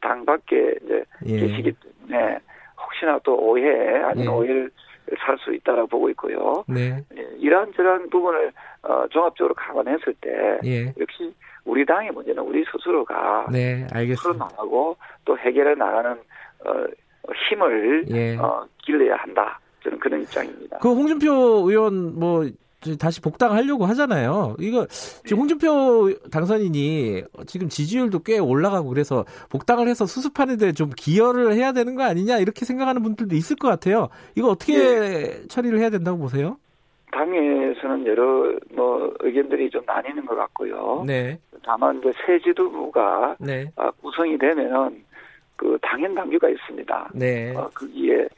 당 0.00 0.24
밖에 0.24 0.74
이제 0.84 1.04
예. 1.26 1.36
계시기 1.38 1.72
때문에 2.08 2.38
혹시나 2.80 3.18
또 3.24 3.36
오해 3.36 3.62
아니면 4.02 4.26
예. 4.26 4.28
오해를 4.28 4.70
살 5.18 5.38
수 5.38 5.54
있다라고 5.54 5.86
보고 5.86 6.10
있고요. 6.10 6.64
네. 6.66 6.98
예, 7.16 7.22
이러한 7.38 7.72
저러한 7.76 8.10
부분을 8.10 8.50
어, 8.82 9.06
종합적으로 9.08 9.54
감안했을 9.54 10.12
때 10.20 10.58
예. 10.64 10.86
역시 10.98 11.32
우리 11.64 11.86
당의 11.86 12.10
문제는 12.10 12.42
우리 12.42 12.64
스스로가 12.72 13.46
네, 13.52 13.86
알겠습니다. 13.92 14.16
풀어나가고 14.48 14.96
또 15.24 15.38
해결해 15.38 15.76
나가는 15.76 16.10
어, 16.10 16.86
힘을 17.48 18.04
예. 18.10 18.36
어, 18.36 18.66
길러야 18.84 19.14
한다. 19.16 19.60
저는 19.84 19.98
그런 20.00 20.22
입장입니다. 20.22 20.78
그 20.78 20.88
홍준표 20.88 21.32
의원 21.68 22.18
뭐 22.18 22.44
다시 22.98 23.20
복당하려고 23.20 23.86
하잖아요. 23.86 24.56
이거 24.60 24.86
지금 25.24 25.40
홍준표 25.40 26.12
당선인이 26.30 27.24
지금 27.46 27.68
지지율도 27.68 28.20
꽤 28.20 28.38
올라가고 28.38 28.88
그래서 28.88 29.24
복당을 29.50 29.88
해서 29.88 30.06
수습하는데 30.06 30.72
좀 30.72 30.90
기여를 30.96 31.54
해야 31.54 31.72
되는 31.72 31.94
거 31.94 32.04
아니냐 32.04 32.38
이렇게 32.38 32.64
생각하는 32.64 33.02
분들도 33.02 33.34
있을 33.34 33.56
것 33.56 33.68
같아요. 33.68 34.08
이거 34.34 34.48
어떻게 34.48 34.76
네. 34.76 35.48
처리를 35.48 35.78
해야 35.78 35.90
된다고 35.90 36.18
보세요? 36.18 36.58
당에서는 37.12 38.06
여러 38.06 38.52
뭐 38.74 39.12
의견들이 39.20 39.70
좀 39.70 39.82
나뉘는 39.86 40.26
것 40.26 40.36
같고요. 40.36 41.04
네. 41.06 41.38
다만 41.64 41.98
이제 41.98 42.12
새 42.24 42.38
지도부가 42.40 43.36
네. 43.40 43.70
아, 43.76 43.90
구성이 44.02 44.36
되면은 44.38 45.04
그 45.56 45.78
당연 45.80 46.14
당규가 46.14 46.48
있습니다. 46.50 47.10
네. 47.14 47.54
어, 47.56 47.70
거기에 47.74 48.28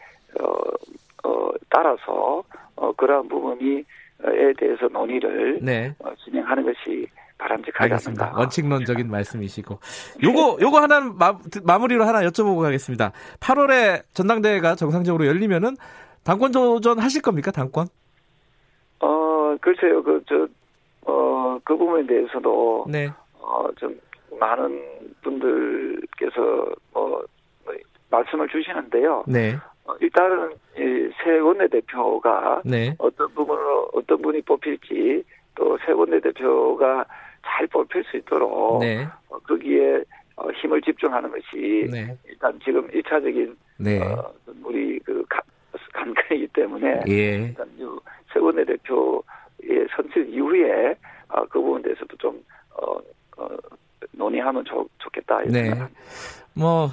어, 0.40 1.28
어, 1.28 1.50
따라서 1.68 2.42
어, 2.76 2.92
그러한 2.92 3.28
부분이 3.28 3.84
에 4.24 4.52
대해서 4.58 4.88
논의를 4.88 5.60
네. 5.62 5.94
어, 6.00 6.10
진행하는 6.24 6.64
것이 6.64 7.06
바람직하지. 7.38 8.08
않는가. 8.08 8.32
원칙론적인 8.36 9.08
말씀이시고 9.08 9.78
요거 10.24 10.58
요거 10.60 10.80
하나 10.80 11.00
마, 11.00 11.38
마무리로 11.62 12.04
하나 12.04 12.20
여쭤보고 12.22 12.60
가겠습니다. 12.62 13.12
8월에 13.38 14.02
전당대회가 14.14 14.74
정상적으로 14.74 15.24
열리면은 15.26 15.76
당권 16.24 16.50
도전 16.50 16.98
하실 16.98 17.22
겁니까? 17.22 17.52
당권? 17.52 17.86
어 19.00 19.56
글쎄요 19.60 20.02
그저어그 20.02 21.60
그 21.62 21.76
부분에 21.76 22.04
대해서도 22.06 22.86
네. 22.88 23.08
어좀 23.40 24.00
많은 24.40 24.82
분들께서 25.22 26.40
뭐, 26.92 27.22
뭐 27.64 27.74
말씀을 28.10 28.48
주시는데요. 28.48 29.22
네. 29.28 29.56
어, 29.88 29.96
일단은 30.00 30.50
새 30.76 31.38
원내대표가 31.38 32.60
네. 32.64 32.94
어떤 32.98 33.32
부분으로 33.34 33.88
어떤 33.94 34.20
분이 34.20 34.42
뽑힐지 34.42 35.24
또 35.54 35.78
새 35.84 35.92
원내대표가 35.92 37.04
잘 37.42 37.66
뽑힐 37.68 38.04
수 38.04 38.18
있도록 38.18 38.80
네. 38.80 39.06
어, 39.28 39.38
거기에 39.38 40.04
어, 40.36 40.50
힘을 40.50 40.82
집중하는 40.82 41.30
것이 41.30 41.88
네. 41.90 42.16
일단 42.26 42.58
지금 42.62 42.86
1차적인 42.88 43.56
네. 43.78 44.00
어, 44.00 44.30
우리 44.62 44.98
그 45.00 45.24
간간이기 45.94 46.48
때문에 46.48 47.00
예. 47.08 47.36
일단 47.48 47.66
새 48.32 48.38
원내대표의 48.38 49.88
선출 49.96 50.28
이후에 50.28 50.94
어, 51.28 51.44
그 51.46 51.60
부분에 51.60 51.82
대해서도 51.82 52.16
좀 52.18 52.44
어, 52.74 52.98
어, 53.38 53.48
논의하면 54.12 54.64
좋, 54.64 54.86
좋겠다. 54.98 55.40
네. 55.46 55.72
뭐 56.54 56.88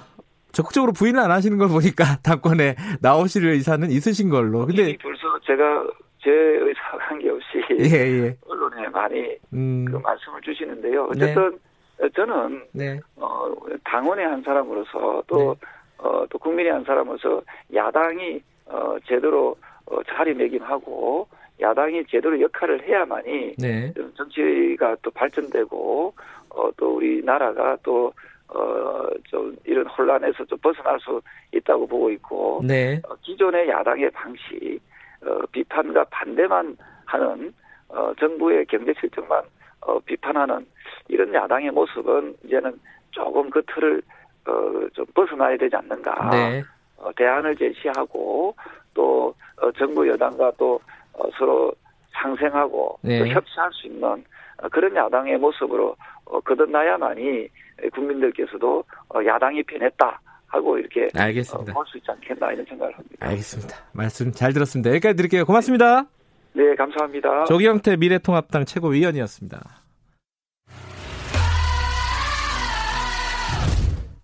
적극적으로 0.56 0.94
부인을 0.94 1.20
안 1.20 1.32
하시는 1.32 1.58
걸 1.58 1.68
보니까 1.68 2.18
당권에 2.24 2.76
나오실 3.02 3.46
의사는 3.46 3.92
있으신 3.92 4.30
걸로. 4.30 4.66
근데 4.66 4.98
벌써 4.98 5.40
제가 5.46 5.86
제 6.24 6.32
의사 6.32 6.98
관계없이 6.98 7.62
예, 7.80 8.24
예. 8.24 8.38
언론에 8.48 8.88
많이 8.88 9.38
음. 9.54 9.86
그 9.86 9.98
말씀을 9.98 10.42
주시는데요. 10.42 11.10
어쨌든 11.12 11.60
네. 12.00 12.10
저는 12.16 12.64
네. 12.72 13.00
어, 13.18 13.54
당원의 13.84 14.26
한 14.26 14.42
사람으로서 14.42 15.24
또 15.28 15.38
네. 15.38 15.68
어, 15.98 16.26
또 16.30 16.40
국민의 16.40 16.72
한 16.72 16.84
사람으로서 16.84 17.42
야당이 17.74 18.42
어, 18.68 18.96
제대로 19.06 19.56
어, 19.86 20.02
자리매김하고 20.04 21.28
야당이 21.60 22.06
제대로 22.10 22.40
역할을 22.42 22.88
해야만이 22.88 23.56
네. 23.58 23.94
정치가 24.16 24.96
또 25.02 25.12
발전되고 25.12 26.14
어, 26.50 26.70
또 26.78 26.96
우리 26.96 27.22
나라가 27.24 27.78
또 27.84 28.14
어, 28.48 29.08
좀 29.24 29.56
이런 29.66 29.88
혼란에서 29.88 30.46
좀 30.46 30.58
벗어날 30.60 31.00
수 31.00 31.22
있다고 31.52 31.88
보고 31.88 32.10
있고, 32.12 32.62
네. 32.64 33.02
어, 33.08 33.16
기존의 33.22 33.70
야당의 33.70 34.12
방식, 34.12 34.80
어, 35.26 35.40
비판과 35.52 36.06
반대만 36.06 36.78
하는, 37.06 37.54
어, 37.90 38.14
정부의 38.20 38.66
경제 38.68 38.94
실정만, 39.00 39.42
어, 39.82 40.00
비판하는 40.00 40.66
이런 41.08 41.34
야당의 41.34 41.72
모습은 41.72 42.36
이제는 42.46 42.80
조금 43.12 43.50
그 43.50 43.62
틀을, 43.68 44.02
어, 44.48 44.88
좀 44.94 45.06
벗어나야 45.14 45.58
되지 45.58 45.76
않는가. 45.76 46.30
네. 46.30 46.64
어, 46.98 47.12
대안을 47.16 47.56
제시하고, 47.56 48.56
또, 48.94 49.34
어, 49.58 49.72
정부 49.72 50.08
여당과 50.08 50.52
또, 50.58 50.80
어, 51.14 51.30
서로 51.38 51.74
상생하고, 52.12 53.00
네. 53.02 53.20
또 53.20 53.28
협치할 53.28 53.72
수 53.74 53.88
있는 53.88 54.24
어, 54.62 54.70
그런 54.70 54.96
야당의 54.96 55.38
모습으로 55.38 55.96
어, 56.26 56.40
거듭나야만이 56.42 57.48
국민들께서도 57.94 58.84
어, 59.14 59.20
야당이 59.26 59.64
변했다. 59.64 60.22
하고 60.48 60.78
이렇게 60.78 61.10
알겠습니다. 61.14 61.72
어, 61.72 61.76
볼수 61.76 61.98
있지 61.98 62.10
않겠나 62.12 62.54
이런 62.54 62.66
생각을 62.66 62.94
합니다. 62.96 63.16
알겠습니다. 63.20 63.76
말씀 63.92 64.32
잘 64.32 64.54
들었습니다. 64.54 64.90
여기까지 64.92 65.16
드릴게요. 65.16 65.46
고맙습니다. 65.46 66.06
네, 66.54 66.76
감사합니다. 66.76 67.44
조기영태 67.46 67.98
미래통합당 67.98 68.64
최고위원이었습니다. 68.64 69.60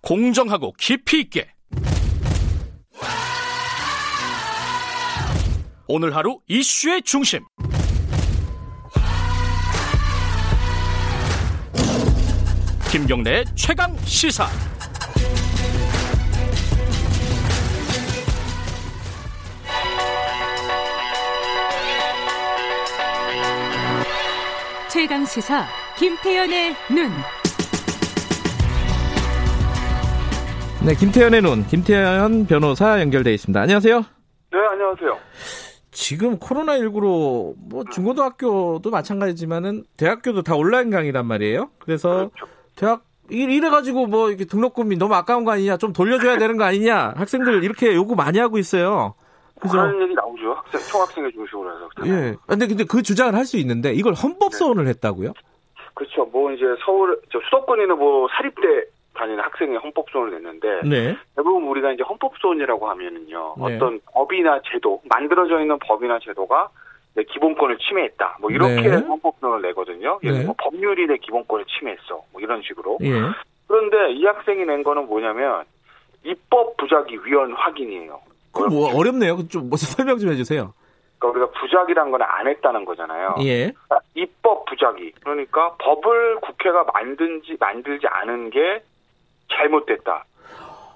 공정하고 0.01 0.73
깊이 0.77 1.19
있게 1.21 1.47
오늘 5.87 6.15
하루 6.15 6.39
이슈의 6.47 7.01
중심 7.01 7.41
김경래 12.91 13.45
최강 13.55 13.95
시사. 13.99 14.45
최강 24.89 25.23
시사 25.23 25.65
김태연의 25.97 26.75
눈. 26.93 27.09
네, 30.85 30.93
김태연의 30.93 31.41
눈, 31.43 31.65
김태연 31.67 32.47
변호사 32.47 32.99
연결돼 32.99 33.33
있습니다. 33.33 33.61
안녕하세요. 33.61 33.99
네, 33.99 34.59
안녕하세요. 34.69 35.17
지금 35.91 36.37
코로나 36.37 36.77
19로 36.77 37.53
뭐 37.57 37.85
중고등학교도 37.89 38.89
마찬가지지만은 38.89 39.85
대학교도 39.95 40.41
다 40.41 40.55
온라인 40.57 40.89
강의란 40.89 41.25
말이에요. 41.25 41.69
그래서 41.79 42.29
그렇죠. 42.35 42.60
대학 42.81 43.03
이래가지고 43.29 44.07
뭐 44.07 44.29
이렇게 44.29 44.45
등록금이 44.45 44.97
너무 44.97 45.13
아까운 45.13 45.45
거 45.45 45.51
아니냐, 45.51 45.77
좀 45.77 45.93
돌려줘야 45.93 46.37
되는 46.37 46.57
거 46.57 46.63
아니냐, 46.63 47.13
학생들 47.15 47.63
이렇게 47.63 47.93
요구 47.93 48.15
많이 48.15 48.39
하고 48.39 48.57
있어요. 48.57 49.13
그죠? 49.61 49.73
그런 49.73 50.01
얘기 50.01 50.15
나오죠. 50.15 50.53
학생, 50.53 50.81
총학생회 50.81 51.31
중심으로 51.31 51.69
해서. 51.69 51.89
예. 52.07 52.35
근데, 52.47 52.67
근데 52.67 52.83
그 52.83 53.03
주장을 53.03 53.33
할 53.35 53.45
수 53.45 53.57
있는데, 53.57 53.93
이걸 53.93 54.13
헌법 54.13 54.53
소원을 54.55 54.85
네. 54.85 54.89
했다고요? 54.89 55.33
그렇죠. 55.93 56.25
뭐 56.25 56.51
이제 56.51 56.65
서울, 56.83 57.21
저 57.31 57.39
수도권에는 57.45 57.97
뭐 57.99 58.27
사립대 58.35 58.87
재판이나 59.21 59.43
학생의 59.43 59.77
헌법소원을 59.77 60.41
냈는데 60.41 60.81
네. 60.87 61.17
대부분 61.35 61.63
우리가 61.67 61.91
이제 61.91 62.03
헌법소원이라고 62.03 62.89
하면은요 62.89 63.55
네. 63.57 63.75
어떤 63.75 63.99
법이나 64.11 64.61
제도 64.71 65.01
만들어져 65.09 65.61
있는 65.61 65.77
법이나 65.79 66.19
제도가 66.19 66.69
내 67.13 67.23
기본권을 67.23 67.77
침해했다 67.77 68.37
뭐 68.39 68.49
이렇게 68.51 68.81
네. 68.81 68.95
헌법소원을 68.95 69.61
내거든요. 69.69 70.19
네. 70.23 70.43
뭐 70.45 70.55
법률이 70.57 71.07
내 71.07 71.17
기본권을 71.17 71.65
침해했어 71.65 72.23
뭐 72.31 72.41
이런 72.41 72.61
식으로. 72.61 72.97
예. 73.01 73.11
그런데 73.67 74.13
이 74.13 74.25
학생이 74.25 74.65
낸 74.65 74.83
거는 74.83 75.07
뭐냐면 75.07 75.63
입법 76.23 76.77
부작위 76.77 77.17
위헌 77.25 77.53
확인이에요. 77.53 78.19
그럼 78.53 78.69
뭐 78.73 78.95
어렵네요. 78.95 79.47
좀 79.47 79.69
먼저 79.69 79.85
설명 79.87 80.17
좀 80.19 80.31
해주세요. 80.31 80.73
그러니까 81.19 81.39
우리가 81.45 81.59
부작이란 81.59 82.11
건 82.11 82.21
안 82.21 82.47
했다는 82.47 82.85
거잖아요. 82.85 83.35
예. 83.41 83.71
그러니까 83.71 83.99
입법 84.15 84.65
부작위. 84.65 85.11
그러니까 85.23 85.75
법을 85.79 86.37
국회가 86.41 86.83
만든지 86.93 87.57
만들지 87.59 88.07
않은 88.07 88.49
게 88.49 88.83
잘못됐다. 89.51 90.25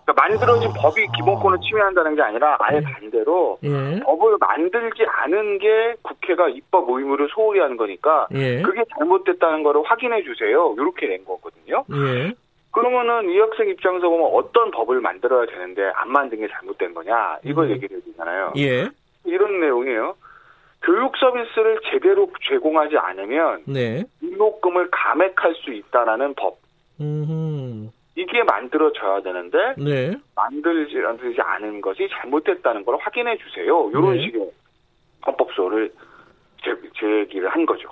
그러니까 0.06 0.14
만들어진 0.14 0.70
아, 0.70 0.74
법이 0.74 1.08
기본권을 1.16 1.60
침해한다는 1.62 2.16
게 2.16 2.22
아니라 2.22 2.58
아예 2.60 2.78
예. 2.78 2.82
반대로 2.82 3.58
예. 3.64 3.99
법을 4.01 4.38
만들지 4.39 5.03
않은 5.08 5.58
게 5.58 5.95
국회가 6.03 6.47
입법 6.47 6.89
의무를 6.89 7.28
소홀히 7.34 7.60
하는 7.60 7.76
거니까 7.76 8.28
예. 8.34 8.62
그게 8.62 8.84
잘못됐다는 8.97 9.64
거를 9.64 9.82
확인해 9.84 10.24
주세요. 10.24 10.76
이렇게 10.78 11.08
낸 11.08 11.26
거거든요. 11.26 11.84
예. 11.91 12.34
그러면은 12.72 13.32
이 13.32 13.39
학생 13.39 13.70
입장에서 13.70 14.08
보면 14.08 14.30
어떤 14.34 14.70
법을 14.70 15.01
만들어야 15.01 15.47
되는데 15.47 15.91
안 15.95 16.12
만든 16.12 16.39
게 16.39 16.47
잘못된 16.49 16.93
거냐 16.93 17.39
이걸 17.43 17.66
음. 17.66 17.72
얘기를 17.72 17.97
해주잖아요. 17.97 18.53
예. 18.58 18.89
이런 19.26 19.60
내용이에요. 19.60 20.16
교육 20.84 21.18
서비스를 21.18 21.80
제대로 21.91 22.30
제공하지 22.47 22.95
않으면 22.97 23.64
네. 23.66 24.03
등록금을 24.20 24.89
감액할 24.91 25.56
수 25.56 25.74
있다라는 25.74 26.36
법. 26.36 26.60
음흠. 27.01 27.89
이게 28.16 28.43
만들어져야 28.43 29.22
되는데 29.22 29.57
네. 29.78 30.16
만들지, 30.36 30.95
만들지 30.97 31.41
않은 31.41 31.82
것이 31.82 32.07
잘못됐다는 32.11 32.86
걸 32.86 32.97
확인해 32.99 33.38
주세요. 33.38 33.89
이런 33.91 34.13
네. 34.16 34.22
식의 34.26 34.51
헌법소를 35.26 35.91
제, 36.63 36.72
제기를 36.97 37.49
한 37.49 37.66
거죠. 37.66 37.89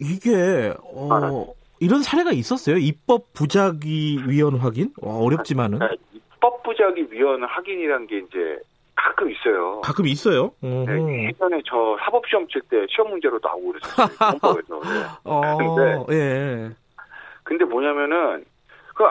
이게 0.00 0.72
어, 0.82 1.52
이런 1.80 2.02
사례가 2.02 2.30
있었어요? 2.30 2.76
입법 2.76 3.32
부작위 3.32 4.22
위원 4.28 4.56
확인? 4.56 4.92
어렵지만은. 5.02 5.80
네, 5.80 5.88
입법 6.12 6.62
부작위 6.62 7.08
위원 7.10 7.42
확인이라는 7.42 8.06
게 8.06 8.18
이제 8.18 8.58
가끔 8.94 9.28
있어요. 9.30 9.80
가끔 9.80 10.06
있어요? 10.06 10.52
네, 10.60 11.26
예전에 11.26 11.60
저 11.66 11.96
사법 12.04 12.24
시험 12.28 12.46
칠 12.46 12.60
때 12.70 12.86
시험 12.88 13.10
문제로 13.10 13.40
나오고 13.42 13.72
그랬어요. 13.72 14.06
헌법에서. 14.40 14.80
네. 14.80 15.06
어, 15.24 15.56
근데 15.56 16.14
예. 16.14 16.70
근데 17.42 17.64
뭐냐면은 17.64 18.44
그 18.94 19.04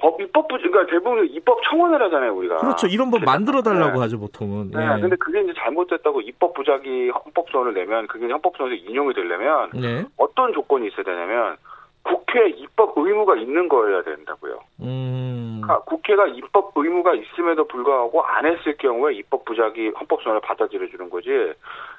법 0.00 0.20
입법 0.20 0.48
부 0.48 0.56
그러니까 0.56 0.86
대부분 0.90 1.26
입법 1.30 1.60
청원을 1.68 2.02
하잖아요 2.02 2.34
우리가. 2.34 2.56
그렇죠. 2.58 2.86
이런 2.86 3.10
법 3.10 3.22
만들어 3.24 3.62
달라고 3.62 3.94
네. 3.94 3.98
하죠 4.00 4.18
보통은. 4.18 4.70
네. 4.70 4.82
예. 4.82 5.00
근데 5.00 5.16
그게 5.16 5.40
이제 5.42 5.52
잘못됐다고 5.58 6.20
입법 6.22 6.54
부작위 6.54 7.10
헌법소원을 7.10 7.74
내면 7.74 8.06
그게 8.06 8.26
헌법소원에서 8.26 8.82
인용이 8.88 9.14
되려면 9.14 9.70
네. 9.74 10.04
어떤 10.16 10.52
조건이 10.52 10.88
있어야 10.88 11.04
되냐면 11.04 11.56
국회 12.08 12.48
입법 12.48 12.94
의무가 12.96 13.36
있는 13.36 13.68
거여야 13.68 14.02
된다고요. 14.02 14.58
음. 14.80 15.60
그러니까 15.62 15.84
국회가 15.84 16.26
입법 16.26 16.72
의무가 16.74 17.12
있음에도 17.14 17.66
불구하고 17.66 18.22
안 18.22 18.46
했을 18.46 18.76
경우에 18.78 19.12
입법 19.14 19.44
부작위 19.44 19.90
헌법소원을 19.90 20.40
받아들여 20.40 20.88
주는 20.88 21.10
거지. 21.10 21.28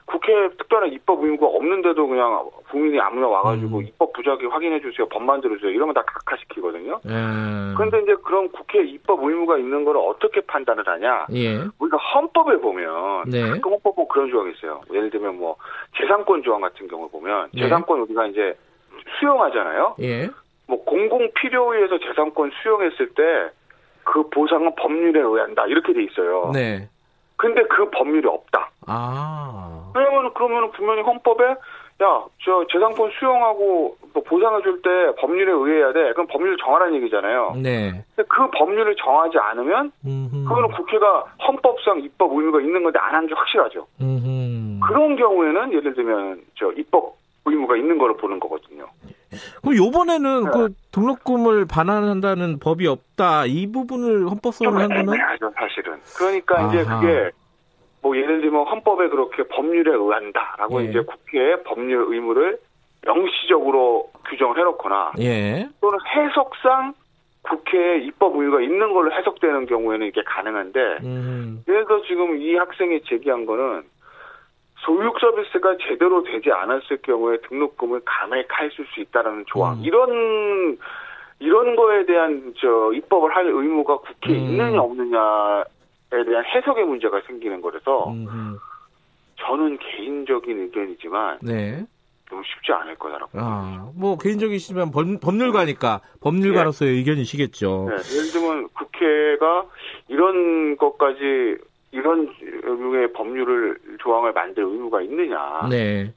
국회에 0.05 0.49
특별한 0.57 0.91
입법 0.93 1.23
의무가 1.23 1.45
없는데도 1.45 2.07
그냥 2.07 2.49
국민이 2.71 2.99
아무나 2.99 3.27
와가지고 3.27 3.77
음. 3.77 3.83
입법 3.83 4.13
부작위 4.13 4.47
확인해 4.47 4.81
주세요, 4.81 5.07
법 5.07 5.21
만들어 5.21 5.53
주세요 5.55 5.69
이러면 5.69 5.93
다 5.93 6.01
각하시키거든요. 6.01 7.01
음. 7.05 7.75
그런데 7.77 7.99
이제 8.01 8.15
그런 8.23 8.49
국회 8.51 8.83
입법 8.83 9.21
의무가 9.21 9.59
있는 9.59 9.85
걸 9.85 9.97
어떻게 9.97 10.41
판단을 10.41 10.87
하냐? 10.87 11.27
예. 11.33 11.59
우리가 11.77 11.97
헌법에 11.97 12.57
보면 12.57 13.29
네. 13.29 13.47
가끔 13.47 13.73
헌법 13.73 13.95
보면 13.95 14.07
그런 14.07 14.31
조항이 14.31 14.53
있어요. 14.53 14.81
예를 14.91 15.11
들면 15.11 15.37
뭐 15.37 15.57
재산권 15.97 16.41
조항 16.41 16.61
같은 16.61 16.87
경우 16.87 17.07
보면 17.09 17.49
네. 17.53 17.61
재산권 17.61 17.99
우리가 18.01 18.25
이제 18.27 18.57
수용하잖아요. 19.19 19.95
예. 20.01 20.29
뭐 20.67 20.83
공공 20.85 21.29
필요에 21.35 21.77
의해서 21.77 21.97
재산권 21.99 22.51
수용했을 22.61 23.09
때 23.13 23.23
그 24.05 24.27
보상은 24.29 24.73
법률에 24.75 25.19
의한다 25.19 25.67
이렇게 25.67 25.93
돼 25.93 26.01
있어요. 26.03 26.49
네. 26.51 26.87
근데 27.37 27.61
그 27.63 27.89
법률이 27.91 28.27
없다. 28.27 28.71
아. 28.87 29.91
그러면 29.93 30.31
그러면 30.33 30.71
분명히 30.71 31.01
헌법에 31.03 31.43
야, 32.01 32.23
저 32.43 32.65
재산권 32.71 33.11
수용하고 33.19 33.97
뭐 34.13 34.23
보상을 34.23 34.63
줄때 34.63 34.89
법률에 35.19 35.51
의해야 35.51 35.93
돼. 35.93 36.13
그럼 36.13 36.25
법률을 36.27 36.57
정하라는 36.57 36.95
얘기잖아요. 36.95 37.53
네. 37.61 37.91
근데 38.15 38.27
그 38.29 38.49
법률을 38.57 38.95
정하지 38.95 39.37
않으면 39.37 39.91
음흠. 40.05 40.43
그거는 40.47 40.71
국회가 40.71 41.25
헌법상 41.45 41.99
입법 41.99 42.31
의무가 42.31 42.61
있는 42.61 42.81
건데 42.81 42.97
안 42.99 43.13
한 43.13 43.27
게 43.27 43.35
확실하죠. 43.35 43.85
음흠. 44.01 44.79
그런 44.87 45.15
경우에는 45.17 45.73
예를 45.73 45.93
들면 45.93 46.41
저 46.57 46.71
입법 46.71 47.15
의무가 47.45 47.75
있는 47.75 47.97
걸로 47.99 48.15
보는 48.17 48.39
거거든요. 48.39 48.85
그럼 49.61 49.77
요번에는 49.77 50.43
네. 50.45 50.49
그 50.51 50.69
등록금을 50.91 51.65
반환한다는 51.65 52.59
법이 52.59 52.87
없다. 52.87 53.45
이 53.45 53.71
부분을 53.71 54.29
헌법소원을 54.29 54.81
한 54.81 54.89
거는 54.89 55.13
애매하죠, 55.13 55.51
사실은. 55.55 55.99
그러니까 56.17 56.59
아하. 56.59 56.67
이제 56.67 56.83
그게 56.83 57.31
뭐 58.01 58.15
예를 58.15 58.41
들면 58.41 58.65
헌법에 58.65 59.09
그렇게 59.09 59.43
법률에 59.43 59.91
의한다라고 59.91 60.81
예. 60.81 60.89
이제 60.89 61.01
국회의 61.01 61.63
법률 61.63 62.13
의무를 62.13 62.57
명시적으로 63.05 64.11
규정을 64.29 64.57
해놓거나 64.57 65.13
예. 65.19 65.67
또는 65.81 65.99
해석상 66.07 66.93
국회에 67.41 67.99
입법 67.99 68.35
의무가 68.35 68.61
있는 68.61 68.93
걸로 68.93 69.11
해석되는 69.11 69.65
경우에는 69.65 70.07
이게 70.07 70.21
가능한데 70.25 70.79
음. 71.03 71.63
그래서 71.65 72.01
지금 72.03 72.41
이 72.41 72.55
학생이 72.55 73.01
제기한 73.03 73.45
거는 73.45 73.83
소육 74.79 75.19
서비스가 75.19 75.77
제대로 75.87 76.23
되지 76.23 76.51
않았을 76.51 76.97
경우에 77.01 77.37
등록금을 77.47 78.01
감액할 78.05 78.71
수 78.71 78.83
있다라는 79.01 79.45
조항 79.47 79.77
음. 79.77 79.83
이런 79.83 80.77
이런 81.39 81.75
거에 81.75 82.05
대한 82.05 82.53
저 82.59 82.91
입법을 82.93 83.35
할 83.35 83.45
의무가 83.47 83.97
국회에 83.97 84.37
음. 84.37 84.43
있느냐 84.45 84.81
없느냐에 84.81 85.63
대한 86.25 86.45
해석의 86.45 86.85
문제가 86.85 87.21
생기는 87.27 87.61
거라서 87.61 88.11
음. 88.11 88.57
저는 89.37 89.77
개인적인 89.79 90.59
의견이지만 90.59 91.39
네. 91.41 91.85
너무 92.29 92.43
쉽지 92.45 92.71
않을 92.71 92.95
거다라고. 92.95 93.31
아, 93.33 93.89
뭐 93.95 94.17
개인적이시면 94.17 94.91
법, 94.91 95.05
법률가니까 95.19 96.01
법률가로서의 96.21 96.91
네. 96.91 96.97
의견이시겠죠. 96.99 97.87
네. 97.89 97.95
예를 98.15 98.31
들면 98.31 98.67
국회가 98.69 99.65
이런 100.07 100.77
것까지 100.77 101.57
이런 101.91 102.33
류의 102.63 103.13
법률을 103.13 103.77
조항을 103.99 104.33
만들 104.33 104.63
의무가 104.63 105.01
있느냐. 105.01 105.67
네. 105.69 106.11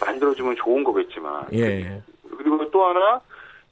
만들어주면 0.00 0.56
좋은 0.56 0.84
거겠지만. 0.84 1.46
예. 1.52 2.00
그리고 2.36 2.70
또 2.70 2.84
하나 2.84 3.20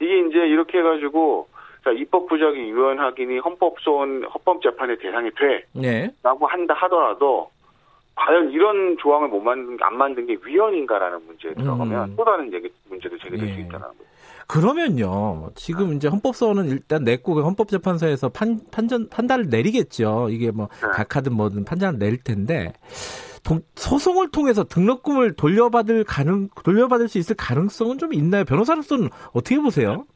이게 0.01 0.21
이제 0.27 0.39
이렇게 0.39 0.79
해가지고 0.79 1.49
자, 1.85 1.93
입법 1.93 2.27
부작위 2.27 2.61
위원 2.73 2.99
확인이 2.99 3.39
헌법소원 3.39 4.25
헌법 4.25 4.61
재판의 4.61 4.99
대상이 4.99 5.31
돼. 5.31 5.65
네. 5.73 6.11
라고 6.23 6.47
한다 6.47 6.75
하더라도 6.75 7.49
과연 8.17 8.51
이런 8.51 8.97
조항을 8.99 9.29
못 9.29 9.41
만든 9.41 9.77
안 9.81 9.97
만든 9.97 10.27
게 10.27 10.37
위헌인가라는 10.43 11.27
문제에 11.27 11.55
들어가면 11.55 12.11
음. 12.11 12.15
또 12.17 12.25
다른 12.25 12.53
얘기 12.53 12.69
문제도 12.89 13.17
제기될 13.19 13.49
예. 13.49 13.53
수 13.53 13.61
있다는 13.61 13.87
거죠. 13.87 14.16
그러면요. 14.47 15.51
지금 15.55 15.95
이제 15.95 16.09
헌법소원은 16.09 16.69
일단 16.69 17.05
냈고 17.05 17.35
그 17.35 17.43
헌법재판소에서 17.43 18.29
판, 18.29 18.61
판전 18.71 19.09
판단을 19.09 19.49
내리겠죠. 19.49 20.29
이게 20.31 20.51
뭐 20.51 20.69
네. 20.83 20.89
각하든 20.93 21.35
뭐든 21.35 21.65
판단을 21.65 21.99
내릴 21.99 22.23
텐데 22.23 22.73
도, 23.43 23.61
소송을 23.75 24.31
통해서 24.31 24.65
등록금을 24.65 25.35
돌려받을 25.35 26.05
가능 26.05 26.49
돌려받을 26.65 27.09
수 27.09 27.19
있을 27.19 27.37
가능성은 27.37 27.99
좀 27.99 28.13
있나요? 28.13 28.45
변호사로서는 28.45 29.09
어떻게 29.33 29.59
보세요? 29.59 30.07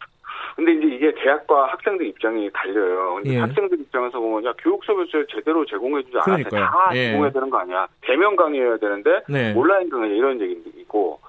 근데 0.57 0.73
이제 0.73 0.95
이게 0.95 1.15
대학과 1.23 1.69
학생들 1.69 2.07
입장이 2.07 2.51
달려요. 2.53 3.15
근데 3.15 3.35
예. 3.35 3.39
학생들 3.39 3.81
입장에서 3.81 4.21
보면 4.21 4.45
야 4.45 4.53
교육 4.59 4.85
서비스를 4.85 5.27
제대로 5.31 5.65
제공해주지 5.65 6.19
않았을 6.19 6.45
다 6.45 6.91
예. 6.95 7.07
제공해야 7.07 7.31
되는 7.33 7.51
거 7.51 7.59
아니야? 7.59 7.87
대면 8.03 8.37
강의해야 8.37 8.77
되는데 8.77 9.23
네. 9.29 9.55
온라인 9.55 9.89
강의 9.89 10.17
이런 10.17 10.41
얘기있고 10.41 11.21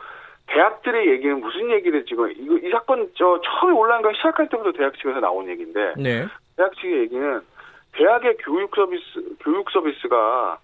대학들의 0.51 1.09
얘기는 1.09 1.39
무슨 1.39 1.71
얘기를 1.71 2.05
지금 2.05 2.29
이거 2.31 2.57
이 2.57 2.69
사건 2.71 3.09
저 3.15 3.39
처음에 3.41 3.73
온라인 3.73 4.01
강의 4.01 4.15
시작할 4.17 4.49
때부터 4.49 4.71
대학 4.73 4.93
측에서 4.97 5.19
나온 5.19 5.47
얘기인데 5.49 5.93
네. 5.97 6.25
대학 6.57 6.75
측의 6.75 6.99
얘기는 7.01 7.41
대학의 7.93 8.37
교육 8.43 8.75
서비스 8.75 9.03
교육 9.39 9.69
서비스가 9.71 10.59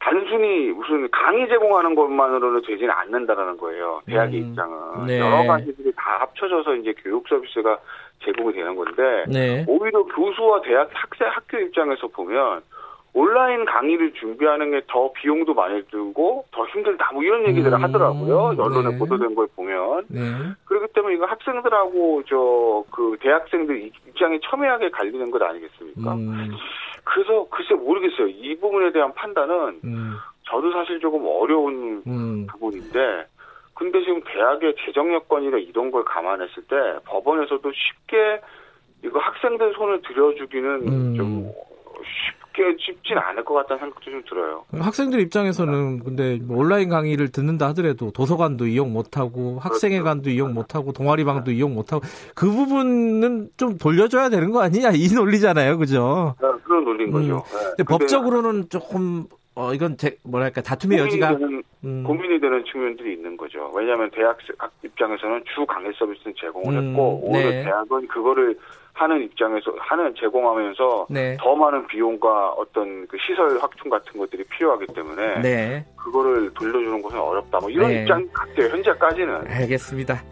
단순히 0.00 0.70
무슨 0.72 1.08
강의 1.10 1.46
제공하는 1.48 1.94
것만으로는 1.94 2.62
되지는 2.62 2.90
않는다라는 2.90 3.56
거예요. 3.58 4.00
대학의 4.06 4.40
음, 4.40 4.48
입장은 4.48 5.06
네. 5.06 5.20
여러 5.20 5.44
가지들이 5.44 5.92
다 5.94 6.20
합쳐져서 6.20 6.76
이제 6.76 6.94
교육 7.02 7.28
서비스가 7.28 7.78
제공이 8.24 8.54
되는 8.54 8.74
건데 8.74 9.24
네. 9.28 9.64
오히려 9.68 10.02
교수와 10.04 10.62
대학 10.62 10.90
학생 10.92 11.28
학교 11.28 11.58
입장에서 11.58 12.08
보면 12.08 12.62
온라인 13.12 13.64
강의를 13.64 14.12
준비하는 14.14 14.70
게 14.70 14.80
더 14.86 15.12
비용도 15.12 15.52
많이 15.54 15.82
들고 15.88 16.46
더 16.52 16.64
힘들다 16.66 17.10
뭐 17.12 17.22
이런 17.22 17.46
얘기들을 17.48 17.76
음, 17.78 17.82
하더라고요. 17.82 18.54
언론에 18.58 18.90
네. 18.90 18.98
보도된 18.98 19.34
걸 19.34 19.48
보면. 19.56 20.04
네. 20.08 20.20
그렇기 20.64 20.92
때문에 20.92 21.14
이거 21.16 21.26
학생들하고 21.26 22.22
저 22.24 22.84
그 22.90 23.16
대학생들 23.20 23.90
입장이 24.08 24.40
첨예하게 24.42 24.90
갈리는 24.90 25.30
것 25.30 25.42
아니겠습니까? 25.42 26.14
음. 26.14 26.50
그래서 27.04 27.46
글쎄 27.50 27.74
모르겠어요. 27.74 28.28
이 28.28 28.56
부분에 28.58 28.92
대한 28.92 29.12
판단은 29.14 29.80
음. 29.84 30.16
저도 30.44 30.72
사실 30.72 31.00
조금 31.00 31.24
어려운 31.26 32.02
음. 32.06 32.46
부분인데 32.50 33.26
근데 33.74 34.00
지금 34.00 34.20
대학의 34.24 34.74
재정 34.84 35.12
여건이나 35.14 35.58
이런 35.58 35.90
걸 35.90 36.04
감안했을 36.04 36.62
때 36.64 36.76
법원에서도 37.06 37.70
쉽게 37.72 38.40
이거 39.04 39.18
학생들 39.18 39.72
손을 39.74 40.02
들여주기는 40.02 40.70
음. 40.86 41.14
좀쉽 41.16 42.39
게 42.52 42.62
쉽진 42.78 43.16
않을 43.18 43.44
것 43.44 43.54
같다는 43.54 43.80
생각도 43.80 44.10
좀 44.10 44.22
들어요. 44.28 44.64
학생들 44.72 45.20
입장에서는 45.20 46.04
근데 46.04 46.38
뭐 46.42 46.58
온라인 46.58 46.88
강의를 46.88 47.30
듣는다 47.30 47.68
하더라도 47.68 48.10
도서관도 48.10 48.66
이용 48.66 48.92
못하고 48.92 49.58
학생회관도 49.60 50.24
그렇죠. 50.24 50.34
이용 50.34 50.54
못하고 50.54 50.92
동아리방도 50.92 51.50
네. 51.50 51.56
이용 51.56 51.74
못하고 51.74 52.02
그 52.34 52.50
부분은 52.50 53.50
좀 53.56 53.78
돌려줘야 53.78 54.28
되는 54.28 54.50
거 54.50 54.62
아니냐 54.62 54.90
이 54.94 55.08
논리잖아요, 55.14 55.78
그죠? 55.78 56.34
네, 56.40 56.48
그런 56.64 56.84
논리인 56.84 57.10
거죠. 57.10 57.36
음. 57.36 57.58
네. 57.58 57.64
근데 57.76 57.84
법적으로는 57.84 58.68
조금 58.68 59.24
어 59.54 59.74
이건 59.74 59.96
제, 59.96 60.16
뭐랄까 60.24 60.62
다툼의 60.62 60.98
여지가 60.98 61.36
되는, 61.36 61.62
음. 61.84 62.04
고민이 62.04 62.40
되는 62.40 62.64
측면들이 62.64 63.14
있는 63.14 63.36
거죠. 63.36 63.70
왜냐하면 63.74 64.10
대학 64.10 64.38
입장에서는 64.84 65.42
주 65.54 65.66
강의 65.66 65.92
서비스는 65.98 66.34
제공을 66.38 66.78
음, 66.78 66.88
했고 66.90 67.20
오히려 67.22 67.50
네. 67.50 67.64
대학은 67.64 68.06
그거를 68.08 68.56
하는 68.94 69.22
입장에서 69.22 69.72
하는 69.78 70.14
제공하면서 70.18 71.06
네. 71.10 71.36
더 71.40 71.54
많은 71.56 71.86
비용과 71.86 72.50
어떤 72.52 73.06
그 73.06 73.16
시설 73.26 73.58
확충 73.60 73.90
같은 73.90 74.18
것들이 74.18 74.44
필요하기 74.44 74.86
때문에 74.94 75.40
네. 75.40 75.86
그거를 75.96 76.52
돌려주는 76.54 77.00
것은 77.02 77.18
어렵다. 77.18 77.58
뭐 77.60 77.70
이런 77.70 77.88
네. 77.88 78.02
입장 78.02 78.28
같아요. 78.32 78.68
현재까지는. 78.68 79.46
알겠습니다. 79.48 80.22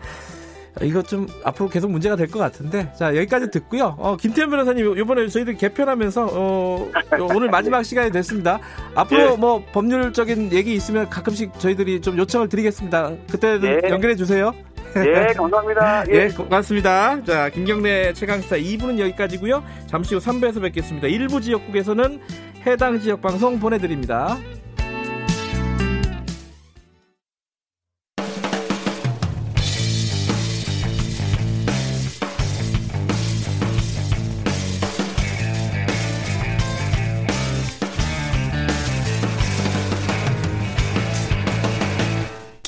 이거 0.81 1.03
좀 1.03 1.27
앞으로 1.45 1.69
계속 1.69 1.91
문제가 1.91 2.15
될 2.15 2.29
것 2.29 2.39
같은데 2.39 2.93
자 2.93 3.17
여기까지 3.17 3.51
듣고요. 3.51 3.97
어, 3.99 4.17
김태현 4.17 4.49
변호사님 4.51 4.97
이번에 4.99 5.27
저희들 5.27 5.57
개편하면서 5.57 6.29
어, 6.31 6.91
오늘 7.35 7.49
마지막 7.51 7.83
시간이 7.85 8.13
됐습니다. 8.13 8.61
앞으로 8.95 9.33
예. 9.33 9.37
뭐 9.37 9.65
법률적인 9.73 10.53
얘기 10.53 10.75
있으면 10.75 11.09
가끔씩 11.09 11.59
저희들이 11.59 12.01
좀 12.01 12.17
요청을 12.17 12.49
드리겠습니다. 12.49 13.11
그때도 13.29 13.67
예. 13.67 13.81
연결해 13.89 14.15
주세요. 14.15 14.53
예, 14.97 15.33
감사합니다. 15.35 16.05
예. 16.11 16.15
예, 16.15 16.29
고맙습니다. 16.29 17.23
자, 17.25 17.49
김경래 17.51 18.13
최강시사 18.13 18.57
2부는 18.57 18.99
여기까지고요. 18.99 19.63
잠시 19.87 20.15
후 20.15 20.21
3부에서 20.21 20.63
뵙겠습니다. 20.63 21.09
일부 21.09 21.41
지역국에서는 21.41 22.21
해당 22.67 23.01
지역 23.01 23.21
방송 23.23 23.59
보내드립니다. 23.59 24.39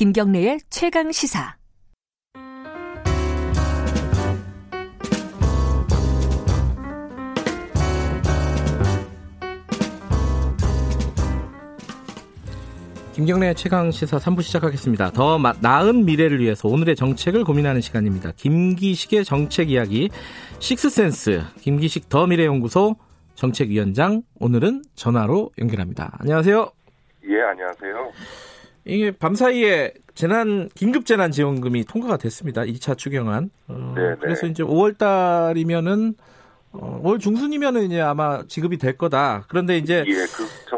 김경래의 0.00 0.60
최강 0.70 1.12
시사. 1.12 1.59
김경래 13.20 13.52
최강 13.52 13.90
시사 13.90 14.16
3부 14.16 14.40
시작하겠습니다. 14.40 15.10
더 15.10 15.36
마, 15.38 15.52
나은 15.60 16.06
미래를 16.06 16.40
위해서 16.40 16.68
오늘의 16.68 16.96
정책을 16.96 17.44
고민하는 17.44 17.82
시간입니다. 17.82 18.32
김기식의 18.34 19.26
정책 19.26 19.70
이야기 19.70 20.08
식스센스 20.58 21.42
김기식 21.60 22.08
더 22.08 22.26
미래연구소 22.26 22.96
정책위원장 23.34 24.22
오늘은 24.38 24.84
전화로 24.94 25.50
연결합니다. 25.58 26.16
안녕하세요. 26.18 26.72
예, 27.28 27.42
안녕하세요. 27.42 28.12
이게 28.86 29.10
밤사이에 29.10 29.92
재난 30.14 30.70
긴급 30.74 31.04
재난 31.04 31.30
지원금이 31.30 31.84
통과가 31.84 32.16
됐습니다. 32.16 32.62
2차 32.62 32.96
추경안. 32.96 33.50
어, 33.68 33.92
네, 33.96 34.02
네. 34.02 34.16
그래서 34.18 34.46
이제 34.46 34.62
5월 34.62 34.96
달이면은 34.96 36.14
어, 36.72 37.00
올 37.04 37.18
중순이면은 37.18 37.82
이제 37.82 38.00
아마 38.00 38.44
지급이 38.48 38.78
될 38.78 38.96
거다. 38.96 39.44
그런데 39.48 39.76
이제 39.76 40.04
예, 40.06 40.12
그 40.12 40.70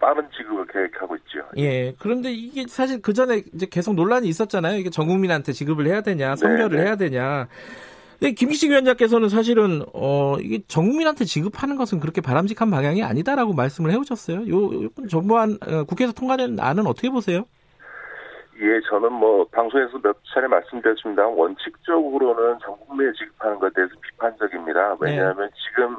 빠른 0.00 0.26
지급을 0.36 0.66
계획하고 0.66 1.14
있죠. 1.16 1.40
예. 1.58 1.94
그런데 2.00 2.32
이게 2.32 2.64
사실 2.66 3.00
그 3.00 3.12
전에 3.12 3.44
이제 3.54 3.66
계속 3.70 3.94
논란이 3.94 4.26
있었잖아요. 4.26 4.78
이게 4.78 4.90
전 4.90 5.06
국민한테 5.06 5.52
지급을 5.52 5.86
해야 5.86 6.00
되냐, 6.00 6.34
선별을 6.34 6.70
네, 6.70 6.76
네. 6.76 6.82
해야 6.82 6.96
되냐. 6.96 7.48
근데 8.18 8.34
김기식 8.34 8.70
위원장께서는 8.70 9.28
사실은 9.28 9.82
어 9.94 10.36
이게 10.40 10.60
전 10.66 10.88
국민한테 10.88 11.24
지급하는 11.24 11.76
것은 11.76 12.00
그렇게 12.00 12.20
바람직한 12.20 12.70
방향이 12.70 13.02
아니다라고 13.02 13.54
말씀을 13.54 13.92
해오셨어요. 13.92 14.48
요, 14.48 14.84
요 14.84 14.88
정부안 15.08 15.58
어, 15.66 15.84
국회에서 15.84 16.12
통과된 16.12 16.58
안은 16.58 16.86
어떻게 16.86 17.08
보세요? 17.08 17.44
예, 18.60 18.78
저는 18.90 19.10
뭐 19.12 19.46
방송에서 19.52 19.98
몇 20.02 20.18
차례 20.34 20.46
말씀드렸습니다. 20.48 21.26
원칙적으로는 21.28 22.58
전 22.62 22.76
국민에 22.80 23.10
지급하는 23.18 23.58
것에 23.58 23.72
대해서 23.74 23.94
비판적입니다. 24.02 24.96
왜냐하면 25.00 25.48
네. 25.48 25.56
지금 25.64 25.96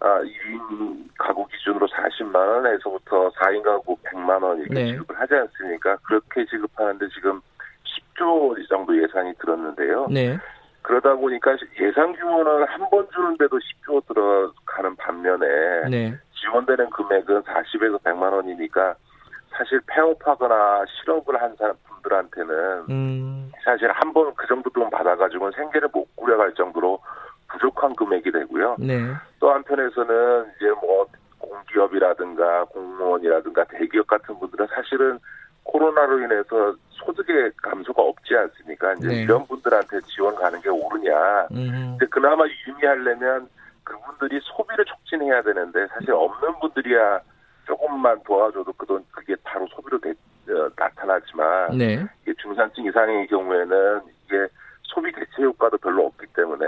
아, 0.00 0.20
1인 0.20 1.08
가구 1.18 1.46
기준으로 1.46 1.86
40만 1.88 2.34
원에서부터 2.36 3.30
4인 3.30 3.62
가구 3.62 3.96
100만 4.04 4.42
원 4.42 4.58
이렇게 4.58 4.74
네. 4.74 4.86
지급을 4.92 5.18
하지 5.18 5.34
않습니까? 5.34 5.96
그렇게 6.02 6.44
지급하는데 6.46 7.08
지금 7.08 7.40
10조 8.18 8.68
정도 8.68 9.00
예산이 9.02 9.32
들었는데요. 9.38 10.06
네. 10.10 10.38
그러다 10.82 11.14
보니까 11.14 11.56
예산 11.80 12.12
규모는 12.14 12.64
한 12.68 12.90
번 12.90 13.08
주는데도 13.10 13.58
10조 13.58 14.06
들어가는 14.06 14.96
반면에 14.96 15.88
네. 15.90 16.14
지원되는 16.40 16.90
금액은 16.90 17.42
40에서 17.42 18.00
100만 18.02 18.32
원이니까 18.32 18.94
사실 19.56 19.80
폐업하거나 19.86 20.84
실업을 20.86 21.40
한 21.40 21.56
사람 21.56 21.74
분들한테는 21.88 22.84
음. 22.90 23.50
사실 23.64 23.90
한 23.90 24.12
번 24.12 24.32
그 24.36 24.46
정도 24.46 24.68
돈 24.70 24.88
받아가지고는 24.90 25.52
생계를 25.56 25.88
못 25.92 26.06
꾸려갈 26.14 26.52
정도로 26.54 27.00
부족한 27.48 27.94
금액이 27.96 28.30
되고요. 28.32 28.76
네. 28.78 29.00
또 29.40 29.50
한편에서는 29.50 30.46
이제 30.56 30.70
뭐 30.82 31.06
공기업이라든가 31.38 32.64
공무원이라든가 32.64 33.64
대기업 33.64 34.06
같은 34.06 34.38
분들은 34.38 34.66
사실은 34.74 35.18
코로나로 35.64 36.20
인해서 36.20 36.74
소득의 36.90 37.52
감소가 37.62 38.02
없지 38.02 38.34
않습니까? 38.36 38.92
이제 38.94 39.08
네. 39.08 39.14
이런 39.22 39.46
분들한테 39.46 40.00
지원 40.02 40.34
가는 40.36 40.60
게 40.60 40.68
옳으냐. 40.68 41.48
음. 41.52 41.96
근데 41.98 42.06
그나마 42.06 42.44
유의하려면 42.66 43.48
그분들이 43.84 44.40
소비를 44.42 44.84
촉진해야 44.84 45.42
되는데 45.42 45.86
사실 45.88 46.12
없는 46.12 46.58
분들이야 46.60 47.20
조금만 47.66 48.20
도와줘도 48.24 48.72
그 48.72 48.86
돈 48.86 49.04
그게 49.10 49.34
바로 49.42 49.66
소비로 49.68 49.98
되, 49.98 50.10
어, 50.10 50.70
나타나지만 50.76 51.76
네. 51.76 52.04
이게 52.22 52.32
중산층 52.38 52.84
이상의 52.84 53.26
경우에는 53.26 54.00
이게 54.24 54.46
소비 54.82 55.10
대체 55.12 55.42
효과도 55.42 55.76
별로 55.78 56.06
없기 56.06 56.26
때문에 56.34 56.64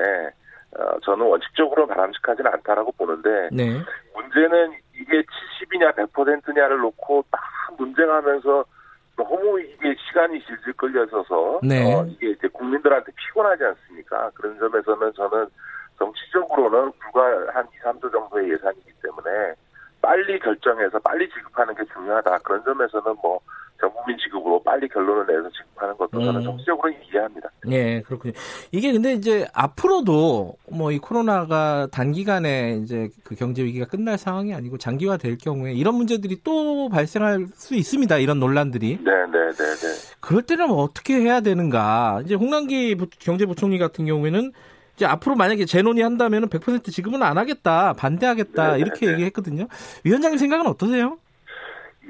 어, 0.76 0.98
저는 1.02 1.26
원칙적으로 1.26 1.86
바람직하지는 1.86 2.50
않다라고 2.52 2.92
보는데 2.92 3.48
네. 3.52 3.80
문제는 4.14 4.72
이게 4.94 5.22
70이냐 5.22 5.94
100%냐를 5.94 6.78
놓고 6.78 7.24
딱 7.30 7.40
논쟁하면서 7.78 8.64
너무 9.16 9.60
이게 9.60 9.94
시간이 10.06 10.40
질질 10.44 10.72
끌려서서 10.74 11.60
네. 11.62 11.94
어, 11.94 12.04
이게 12.06 12.30
이제 12.30 12.48
국민들한테 12.48 13.10
피곤하지 13.12 13.64
않습니까? 13.64 14.30
그런 14.34 14.58
점에서는 14.58 15.12
저는 15.14 15.46
정치적으로는 15.98 16.92
불과 17.00 17.52
한 17.52 17.66
2, 17.74 17.78
3조 17.82 18.12
정도의 18.12 18.52
예산이기 18.52 18.92
때문에 19.02 19.54
빨리 20.00 20.38
결정해서 20.38 20.98
빨리 21.00 21.28
지급하는 21.30 21.74
게 21.74 21.82
중요하다. 21.92 22.38
그런 22.38 22.62
점에서는 22.64 23.16
뭐 23.22 23.40
전국민 23.80 24.16
지급으로 24.18 24.60
빨리 24.62 24.88
결론을 24.88 25.26
내서 25.26 25.48
지급하는 25.50 25.96
것도 25.96 26.20
저는 26.20 26.40
음. 26.40 26.44
정치적으로 26.44 26.90
이해합니다. 26.90 27.48
네, 27.64 28.02
그렇군요. 28.02 28.32
이게 28.72 28.92
근데 28.92 29.12
이제 29.12 29.46
앞으로도 29.54 30.54
뭐 30.70 30.88
이 30.90 30.98
코로나가 30.98 31.86
단기간에 31.92 32.80
이제 32.82 33.08
그 33.24 33.34
경제 33.34 33.62
위기가 33.62 33.86
끝날 33.86 34.16
상황이 34.18 34.54
아니고 34.54 34.78
장기화 34.78 35.16
될 35.16 35.36
경우에 35.38 35.72
이런 35.74 35.94
문제들이 35.94 36.40
또 36.42 36.88
발생할 36.88 37.46
수 37.54 37.74
있습니다. 37.74 38.16
이런 38.18 38.40
논란들이. 38.40 38.98
네, 39.04 39.12
네, 39.26 39.52
네, 39.52 39.64
네. 39.64 40.16
그럴 40.20 40.42
때는 40.42 40.70
어떻게 40.70 41.14
해야 41.20 41.40
되는가? 41.40 42.22
이제 42.24 42.34
홍남기 42.34 42.96
경제부총리 43.20 43.78
같은 43.78 44.06
경우에는 44.06 44.52
이제 44.98 45.06
앞으로 45.06 45.36
만약에 45.36 45.64
재논의 45.64 46.02
한다면 46.02 46.48
100% 46.48 46.90
지급은 46.90 47.22
안 47.22 47.38
하겠다, 47.38 47.92
반대하겠다 47.92 48.72
네, 48.72 48.78
이렇게 48.80 49.06
네. 49.06 49.12
얘기했거든요. 49.12 49.68
위원장님 50.04 50.38
생각은 50.38 50.66
어떠세요? 50.66 51.18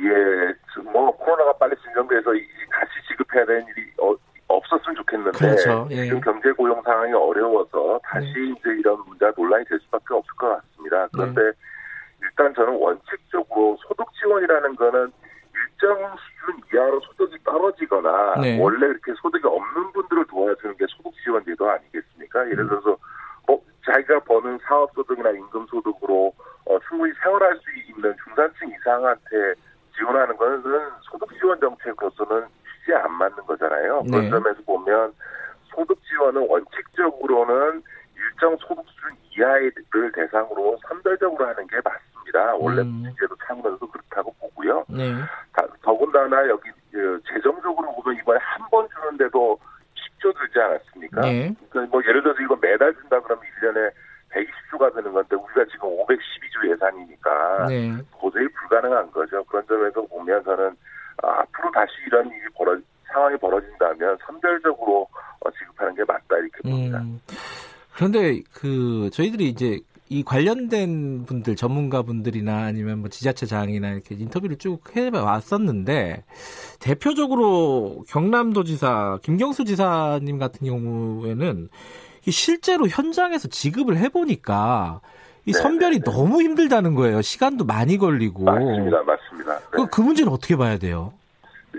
예, 0.01 0.81
뭐 0.91 1.15
코로나가 1.19 1.53
빨리 1.59 1.77
진정돼서 1.85 2.31
다시 2.33 2.91
지급해야 3.11 3.45
되는 3.45 3.67
일이 3.69 3.93
어, 4.01 4.15
없었으면 4.47 4.97
좋겠는데 4.97 5.39
그렇죠. 5.39 5.87
예. 5.91 6.05
지금 6.05 6.23
경제 6.23 6.51
고용 6.53 6.81
상황이 6.83 7.13
어려워서 7.13 8.01
다시 8.05 8.27
네. 8.27 8.55
이제 8.57 8.71
이런 8.79 8.99
문제가 9.07 9.33
논란이 9.37 9.67
될 9.67 9.79
수밖에 9.81 10.15
없을 10.15 10.35
것 10.37 10.49
같습니다. 10.57 11.09
그런데 11.13 11.43
네. 11.43 11.51
일단 12.23 12.55
저는 12.55 12.73
원칙적으로 12.73 13.77
소득 13.87 14.07
지원이라는 14.19 14.77
거는 14.77 15.13
일정 15.79 16.17
수준 16.17 16.61
이하로 16.73 17.01
소득이 17.01 17.39
떨어지거나 17.45 18.41
네. 18.41 18.59
원래 18.61 18.87
이렇게 18.87 19.13
소득이 19.21 19.47
없는 19.47 19.93
분들을 19.93 20.27
도와주는 20.27 20.77
게 20.77 20.85
소득 20.89 21.13
지원 21.23 21.45
제도 21.45 21.71
아니겠습니까? 21.71 22.47
예를 22.47 22.61
음. 22.61 22.69
들어서 22.69 22.97
어, 23.49 23.59
자기가 23.87 24.21
버는 24.21 24.59
사업 24.67 24.91
소득이나 24.95 25.31
임금 25.31 25.67
소득으로 25.67 26.33
어, 26.67 26.79
충분히 26.89 27.13
생활할 27.23 27.57
수 27.57 27.71
있는 27.89 28.15
중산층 28.25 28.69
이상한테 28.69 29.55
지원하는 29.97 30.37
것은 30.37 30.63
소득 31.03 31.29
지원 31.39 31.59
정책으로서는 31.61 32.47
취지에 32.81 32.97
안 32.97 33.13
맞는 33.13 33.37
거잖아요. 33.47 34.03
네. 34.05 34.11
그런 34.11 34.31
점에서 34.31 34.63
보면 34.67 35.13
소득 35.75 35.99
지원은 36.05 36.47
원칙적으로는 36.49 37.83
일정 38.17 38.57
소득 38.57 38.85
수준 38.89 39.17
이하를 39.31 40.13
대상으로 40.13 40.79
선별적으로 40.89 41.47
하는 41.47 41.67
게 41.69 41.77
맞습니다. 41.77 42.18
원래 42.59 42.83
음. 42.83 42.89
문제도 43.03 43.35
참고해서 43.47 43.79
그렇다고 43.87 44.33
보고요. 44.41 44.85
네. 44.89 45.15
더군다나 45.83 46.47
여기 46.49 46.71
그 46.93 47.21
재정적으로 47.29 47.93
보면 47.95 48.19
이번에 48.21 48.39
한 48.43 48.69
번 48.71 48.87
주는데도 48.91 49.59
10조 50.21 50.37
들지 50.39 50.59
않았습니까? 50.61 51.21
네. 51.23 51.55
그러니까 51.71 51.91
뭐 51.91 52.03
예를 52.07 52.23
들어서 52.23 52.39
이거 52.43 52.57
매달 52.61 52.95
준다 52.95 53.19
그러면 53.21 53.45
1년에 53.63 53.91
120조가 54.31 54.95
되는 54.95 55.13
건데 55.13 55.37
우리가 55.37 55.65
지금 55.73 55.89
512조 55.89 56.71
예산이니까 56.71 57.67
네. 57.69 57.97
도저히 58.21 58.47
불가능한 58.49 59.11
거죠. 59.11 59.43
그런 59.45 59.67
점에서 59.67 60.03
보면 60.03 60.45
저는 60.45 60.77
아, 61.23 61.41
앞으로 61.41 61.71
다시 61.73 61.93
이런 62.07 62.27
일이 62.27 62.43
벌어 62.55 62.79
상황이 63.11 63.37
벌어진다면 63.39 64.19
선별적으로 64.27 65.09
어, 65.41 65.51
지급하는 65.53 65.95
게 65.95 66.05
맞다 66.07 66.37
이렇게 66.37 66.61
봅니다. 66.63 66.99
음. 66.99 67.19
그런데 67.97 68.41
그 68.53 69.09
저희들이 69.13 69.49
이제 69.49 69.81
이 70.11 70.23
관련된 70.23 71.25
분들 71.27 71.57
전문가 71.57 72.03
분들이나 72.03 72.65
아니면 72.65 73.01
뭐 73.01 73.09
지자체장이나 73.09 73.91
이렇게 73.91 74.15
인터뷰를 74.15 74.57
쭉 74.57 74.81
해왔었는데 74.95 76.25
대표적으로 76.81 78.05
경남도지사 78.09 79.19
김경수 79.23 79.65
지사님 79.65 80.39
같은 80.39 80.67
경우에는 80.67 81.69
실제로 82.29 82.89
현장에서 82.89 83.49
지급을 83.49 83.99
해보니까 83.99 85.01
이 85.45 85.53
네, 85.53 85.59
선별이 85.59 86.01
네네. 86.01 86.17
너무 86.17 86.43
힘들다는 86.43 86.95
거예요. 86.95 87.23
시간도 87.23 87.65
많이 87.65 87.97
걸리고. 87.97 88.45
맞습니다, 88.45 89.03
맞습니다. 89.03 89.59
네. 89.59 89.65
그, 89.71 89.87
그 89.87 90.01
문제는 90.03 90.31
어떻게 90.31 90.57
봐야 90.57 90.79
돼요? 90.79 91.15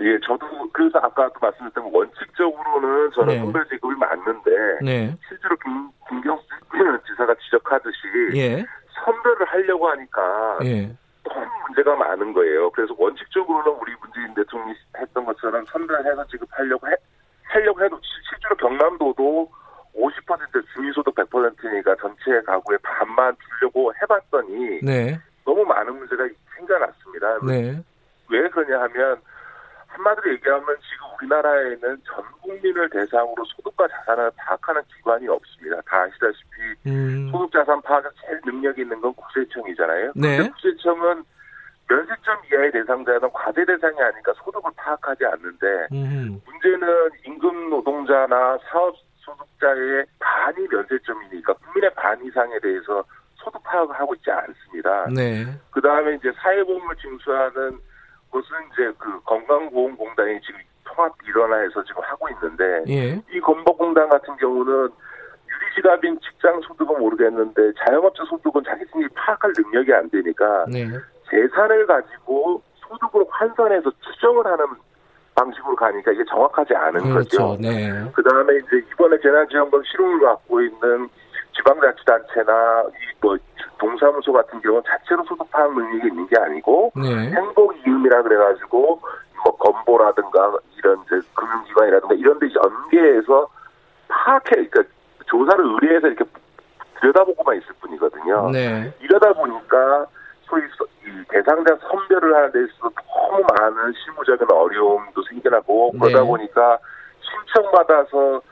예, 0.00 0.18
저도 0.20 0.46
그래서 0.72 0.98
아까도 0.98 1.34
말씀드렸던 1.40 1.90
원칙적으로는 1.92 3.10
저는 3.12 3.34
네. 3.34 3.40
선별 3.40 3.68
지급이 3.68 3.94
맞는데 3.96 4.50
네. 4.82 5.16
실제로 5.28 5.56
김, 5.56 5.90
김경수 6.08 6.44
지사가 7.06 7.34
지적하듯이 7.34 7.98
예. 8.34 8.64
선별을 9.04 9.46
하려고 9.46 9.88
하니까 9.90 10.58
예. 10.64 10.90
너무 11.24 11.46
문제가 11.66 11.96
많은 11.96 12.32
거예요. 12.32 12.70
그래서 12.70 12.94
원칙적으로는 12.98 13.78
우리 13.78 13.94
문재인 14.00 14.34
대통령이 14.34 14.74
했던 14.96 15.24
것처럼 15.26 15.64
선별해서 15.66 16.26
지급하려고 16.28 16.88
해, 16.88 16.94
하려고 17.44 17.84
해도 17.84 18.00
실제로 18.30 18.56
경남도도 18.56 19.50
50% 19.94 20.64
주민소득 20.72 21.14
100%니까 21.14 21.94
전체 21.96 22.40
가구의 22.46 22.78
반만 22.82 23.36
주려고 23.58 23.92
해봤더니 24.00 24.80
네. 24.82 25.18
너무 25.44 25.62
많은 25.64 25.94
문제가 25.98 26.26
생겨났습니다. 26.56 27.38
네. 27.46 27.82
왜 28.30 28.48
그러냐 28.48 28.80
하면 28.84 29.20
한마디로 29.90 30.32
얘기하면 30.34 30.66
지금 30.66 31.06
우리나라에는 31.18 32.02
전 32.04 32.24
국민을 32.40 32.88
대상으로 32.90 33.44
소득과 33.44 33.88
자산을 33.88 34.30
파악하는 34.36 34.82
기관이 34.94 35.28
없습니다. 35.28 35.80
다 35.82 36.02
아시다시피 36.02 36.50
음. 36.86 37.28
소득 37.30 37.52
자산 37.52 37.80
파악에 37.82 38.08
제일 38.20 38.40
능력이 38.44 38.82
있는 38.82 39.00
건 39.00 39.12
국세청이잖아요. 39.14 40.12
네. 40.14 40.48
국세청은 40.48 41.24
면세점 41.88 42.38
이하의 42.52 42.70
대상자는 42.72 43.30
과대 43.32 43.64
대상이 43.64 44.00
아니니까 44.00 44.32
소득을 44.44 44.70
파악하지 44.76 45.26
않는데 45.26 45.88
음. 45.92 46.40
문제는 46.46 47.10
임금 47.26 47.70
노동자나 47.70 48.58
사업 48.70 48.94
소득자의 49.18 50.06
반이 50.20 50.68
면세점이니까 50.70 51.52
국민의 51.54 51.92
반 51.94 52.24
이상에 52.24 52.58
대해서 52.60 53.04
소득 53.34 53.62
파악을 53.64 53.94
하고 53.98 54.14
있지 54.14 54.30
않습니다. 54.30 55.06
네. 55.14 55.46
그 55.70 55.80
다음에 55.80 56.14
이제 56.14 56.30
사회보험을 56.36 56.96
징수하는 56.96 57.80
것은 58.30 58.48
이제 58.72 58.92
그 58.98 59.20
건강보험공단이 59.24 60.40
지금 60.42 60.60
통합 60.84 61.12
일원화해서 61.26 61.84
지금 61.84 62.02
하고 62.02 62.28
있는데 62.30 62.84
예. 62.88 63.22
이 63.32 63.40
건보공단 63.40 64.08
같은 64.08 64.36
경우는 64.36 64.88
유리지갑인 65.48 66.18
직장 66.20 66.60
소득은 66.62 66.98
모르겠는데 66.98 67.72
자영업자 67.84 68.24
소득은 68.24 68.62
자기들이 68.64 69.08
파악할 69.14 69.52
능력이 69.56 69.92
안 69.92 70.08
되니까 70.10 70.64
네. 70.68 70.86
재산을 71.30 71.86
가지고 71.86 72.62
소득으로 72.76 73.26
환산해서 73.30 73.90
추정을 74.00 74.46
하는 74.46 74.66
방식으로 75.34 75.76
가니까 75.76 76.12
이게 76.12 76.24
정확하지 76.24 76.74
않은 76.74 77.00
그렇죠. 77.00 77.48
거죠. 77.48 77.56
네. 77.60 77.90
그 78.14 78.22
다음에 78.22 78.56
이제 78.56 78.84
이번에 78.92 79.18
재난지원금 79.20 79.82
실효를 79.84 80.20
갖고 80.20 80.60
있는 80.60 81.08
지방자치단체나 81.60 82.84
이뭐 83.22 83.36
동사무소 83.78 84.32
같은 84.32 84.60
경우는 84.60 84.82
자체로 84.86 85.24
소득 85.24 85.50
파악 85.50 85.72
능력이 85.74 86.08
있는 86.08 86.26
게 86.26 86.36
아니고 86.38 86.92
네. 86.96 87.30
행복 87.30 87.76
이음이라 87.86 88.22
그래가지고 88.22 89.00
뭐 89.44 89.56
건보라든가 89.56 90.58
이런 90.76 91.02
이제 91.06 91.20
금융기관이라든가 91.34 92.14
이런 92.14 92.38
데 92.38 92.46
연계해서 92.54 93.48
파악해 94.08 94.50
그러니까 94.68 94.82
조사를 95.26 95.64
의뢰해서 95.64 96.08
이렇게 96.08 96.24
들여다보고만 97.00 97.56
있을 97.56 97.74
뿐이거든요. 97.80 98.50
네. 98.50 98.92
이러다 99.00 99.32
보니까 99.32 100.06
소위 100.42 100.62
이 101.06 101.24
대상자 101.28 101.76
선별을 101.88 102.34
하는 102.34 102.52
데 102.52 102.64
있어서 102.64 102.90
너무 103.06 103.44
많은 103.56 103.92
실무적인 104.04 104.46
어려움도 104.50 105.22
생겨나고 105.22 105.92
네. 105.94 105.98
그러다 106.00 106.24
보니까 106.24 106.78
신청받아서 107.22 108.42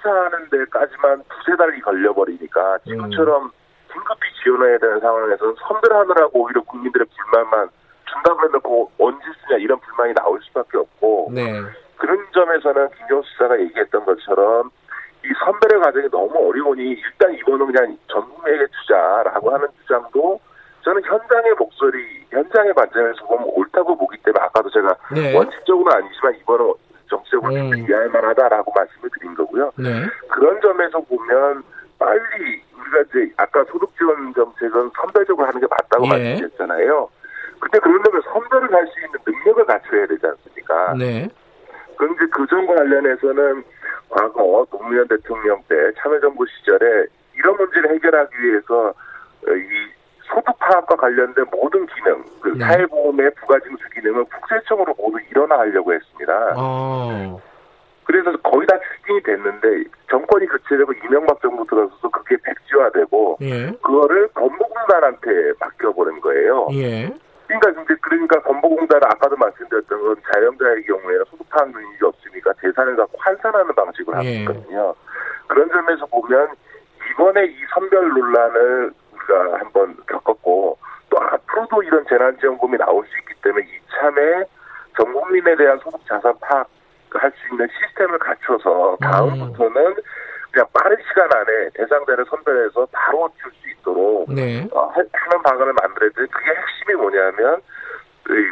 심사하는 0.00 0.48
데까지만 0.50 1.22
두세 1.28 1.56
달이 1.56 1.80
걸려버리니까 1.80 2.78
지금처럼 2.86 3.50
긴급히 3.92 4.20
지원해야 4.42 4.78
되는 4.78 5.00
상황에서는 5.00 5.54
선별하느라고 5.68 6.42
오히려 6.42 6.62
국민들의 6.62 7.06
불만만 7.06 7.68
준다고 8.06 8.42
해놓고 8.44 8.92
언제 8.98 9.24
쓰냐 9.46 9.58
이런 9.58 9.78
불만이 9.80 10.14
나올 10.14 10.40
수밖에 10.42 10.78
없고 10.78 11.30
네. 11.34 11.60
그런 11.96 12.18
점에서는 12.32 12.88
김경수 12.96 13.30
지사가 13.32 13.60
얘기했던 13.60 14.04
것처럼 14.04 14.70
이 15.24 15.28
선별의 15.44 15.82
과정이 15.82 16.08
너무 16.10 16.48
어려우니 16.48 16.82
일단 16.82 17.34
이거는 17.34 17.66
그냥 17.66 17.96
전국에게 18.08 18.66
투자라고 18.66 19.52
하는 19.52 19.68
주장도 19.82 20.40
저는 20.82 21.02
현장의 21.04 21.54
목소리, 21.58 22.24
현장의 22.30 22.72
관점에서 22.72 23.22
보면 23.26 23.50
옳다고 23.54 23.96
보기 23.98 24.16
때문에 24.22 24.42
아까도 24.44 24.70
제가 24.70 24.96
네. 25.14 25.36
원칙적으로는 25.36 25.92
아니지만 25.92 26.34
이번은 26.36 26.72
정치적으로 27.10 27.52
음. 27.54 27.76
이해할 27.76 28.08
만하다라고 28.08 28.72
말씀을 28.74 29.10
드린 29.18 29.34
거고요. 29.34 29.72
네. 29.76 30.06
그런 30.28 30.60
점에서 30.60 31.00
보면 31.00 31.62
빨리 31.98 32.62
우리가 32.78 33.00
이제 33.08 33.32
아까 33.36 33.64
소득 33.64 33.94
지원 33.98 34.32
정책은 34.32 34.90
선별적으로 34.96 35.46
하는 35.46 35.60
게 35.60 35.66
맞다고 35.68 36.06
예. 36.06 36.08
말씀드렸잖아요. 36.08 37.08
근데 37.58 37.78
그러려면 37.78 38.22
선별을 38.32 38.72
할수 38.72 38.92
있는 39.00 39.18
능력을 39.26 39.66
갖춰야 39.66 40.06
되지 40.06 40.26
않습니까? 40.26 40.94
네. 40.94 41.28
그런데 41.98 42.24
그 42.32 42.46
점과 42.46 42.76
관련해서는 42.76 43.62
과거 44.08 44.66
노무현 44.70 45.06
대통령 45.08 45.62
때 45.68 45.76
참여정부 45.98 46.46
시절에 46.46 47.06
이런 47.36 47.56
문제를 47.56 47.90
해결하기 47.94 48.34
위해서 48.42 48.94
이 49.46 49.99
소득 50.32 50.56
파악과 50.58 50.96
관련된 50.96 51.44
모든 51.50 51.86
기능, 51.86 52.24
그 52.40 52.48
네. 52.50 52.64
사회보험의 52.64 53.30
부가징수 53.34 53.88
기능을 53.94 54.24
국세청으로 54.24 54.94
모두 54.96 55.18
일어나려고 55.30 55.92
했습니다. 55.92 56.54
어. 56.56 57.40
그래서 58.04 58.36
거의 58.38 58.66
다 58.66 58.76
추진이 58.78 59.22
됐는데 59.22 59.84
정권이 60.08 60.46
교체되고 60.46 60.92
이명박 61.04 61.40
정부 61.40 61.64
들어서서 61.66 62.08
그게 62.08 62.36
백지화되고 62.42 63.38
예. 63.42 63.66
그거를 63.82 64.28
건보공단한테 64.34 65.52
맡겨버린 65.60 66.20
거예요. 66.20 66.68
예. 66.72 67.12
그러니까 67.46 67.72
근데 67.72 67.94
그러니까 68.00 68.40
건보공단은 68.42 69.02
아까도 69.04 69.36
말씀드렸던 69.36 70.00
건 70.02 70.16
자영자의 70.32 70.82
경우에는 70.84 71.24
소득 71.30 71.48
파악 71.50 71.70
능력이 71.70 72.04
없으니까 72.04 72.52
재산을 72.60 72.96
갖고 72.96 73.16
환산하는 73.18 73.74
방식을 73.74 74.14
하고 74.14 74.26
예. 74.26 74.40
있거든요. 74.40 74.94
그런 75.46 75.68
점에서 75.68 76.06
보면 76.06 76.48
이번에 77.12 77.46
이 77.46 77.56
선별 77.74 78.08
논란을 78.08 78.92
우리가 79.28 79.58
한번 79.58 79.96
겪었고 80.06 80.78
또 81.10 81.18
앞으로도 81.20 81.82
이런 81.82 82.04
재난지원금이 82.08 82.78
나올 82.78 83.04
수 83.06 83.18
있기 83.18 83.34
때문에 83.42 83.66
이참에 83.66 84.44
전 84.96 85.12
국민에 85.12 85.56
대한 85.56 85.78
소득 85.78 86.00
자산 86.06 86.32
파악 86.40 86.68
할 87.12 87.32
수 87.32 87.52
있는 87.52 87.66
시스템을 87.68 88.18
갖춰서 88.20 88.96
다음부터는 89.00 89.96
그냥 90.52 90.66
빠른 90.72 90.96
시간 91.08 91.28
안에 91.32 91.70
대상자를 91.74 92.24
선별해서 92.26 92.86
바로 92.92 93.28
줄 93.42 93.50
수 93.60 93.68
있도록 93.70 94.32
네. 94.32 94.66
어, 94.72 94.92
하는 94.94 95.42
방안을 95.42 95.72
만들어야 95.72 96.10
돼. 96.10 96.26
그게 96.26 96.50
핵심이 96.50 96.94
뭐냐면 96.94 97.60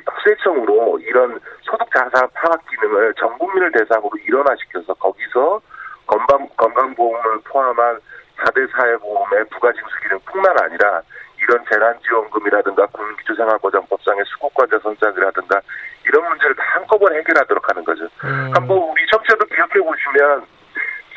국세청으로 0.05 0.99
이런 1.01 1.39
소득 1.62 1.89
자산 1.95 2.28
파악 2.35 2.61
기능을 2.69 3.15
전 3.15 3.36
국민을 3.39 3.70
대상으로 3.73 4.11
일원화시켜서 4.27 4.93
거기서 4.95 5.61
건강 6.07 6.49
건강보험을 6.57 7.40
포함한 7.45 8.01
4대 8.39 8.70
사회보험의 8.73 9.44
부가징수 9.51 9.89
기능 10.02 10.19
뿐만 10.20 10.56
아니라 10.60 11.02
이 11.39 11.43
이런 11.48 11.65
재난지원금이라든가 11.70 12.86
국민기초생활보장법상의 12.86 14.24
수급과제 14.27 14.78
선정이라든가 14.82 15.60
이런 16.06 16.28
문제를 16.28 16.55
다 16.56 16.62
한꺼번에 16.74 17.19
해결하도록 17.19 17.69
하는 17.69 17.85
거죠. 17.85 18.05
음. 18.24 18.52
한번 18.55 18.77
우리 18.78 19.06
청취자도 19.10 19.47
기억해 19.47 19.81
보시면 19.81 20.44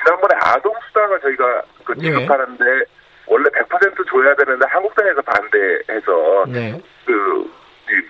지난번에 0.04 0.36
아동수당을 0.40 1.20
저희가 1.20 1.62
그 1.84 1.94
네. 1.94 2.04
지급하는데 2.04 2.64
네. 2.64 2.84
원래 3.28 3.50
100% 3.50 4.10
줘야 4.10 4.36
되는데 4.36 4.66
한국당에서 4.68 5.22
반대해서 5.22 6.46
네. 6.48 6.82
그 7.06 7.52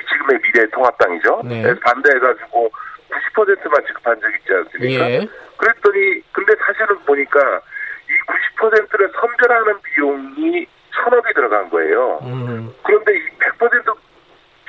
지금의 0.09 0.39
미래통합당이죠. 0.43 1.41
네. 1.45 1.79
반대해가지고 1.79 2.71
90%만 3.35 3.85
지급한 3.87 4.19
적 4.21 4.29
있지 4.35 4.53
않습니까? 4.53 5.09
예. 5.09 5.27
그랬더니 5.57 6.21
근데 6.31 6.53
사실은 6.65 6.97
보니까 6.99 7.61
이 8.11 8.59
90%를 8.59 9.11
선별하는 9.19 9.81
비용이 9.81 10.67
천억이 10.93 11.33
들어간 11.33 11.69
거예요. 11.69 12.19
음. 12.23 12.73
그런데 12.83 13.13
이 13.15 13.21
100% 13.39 13.95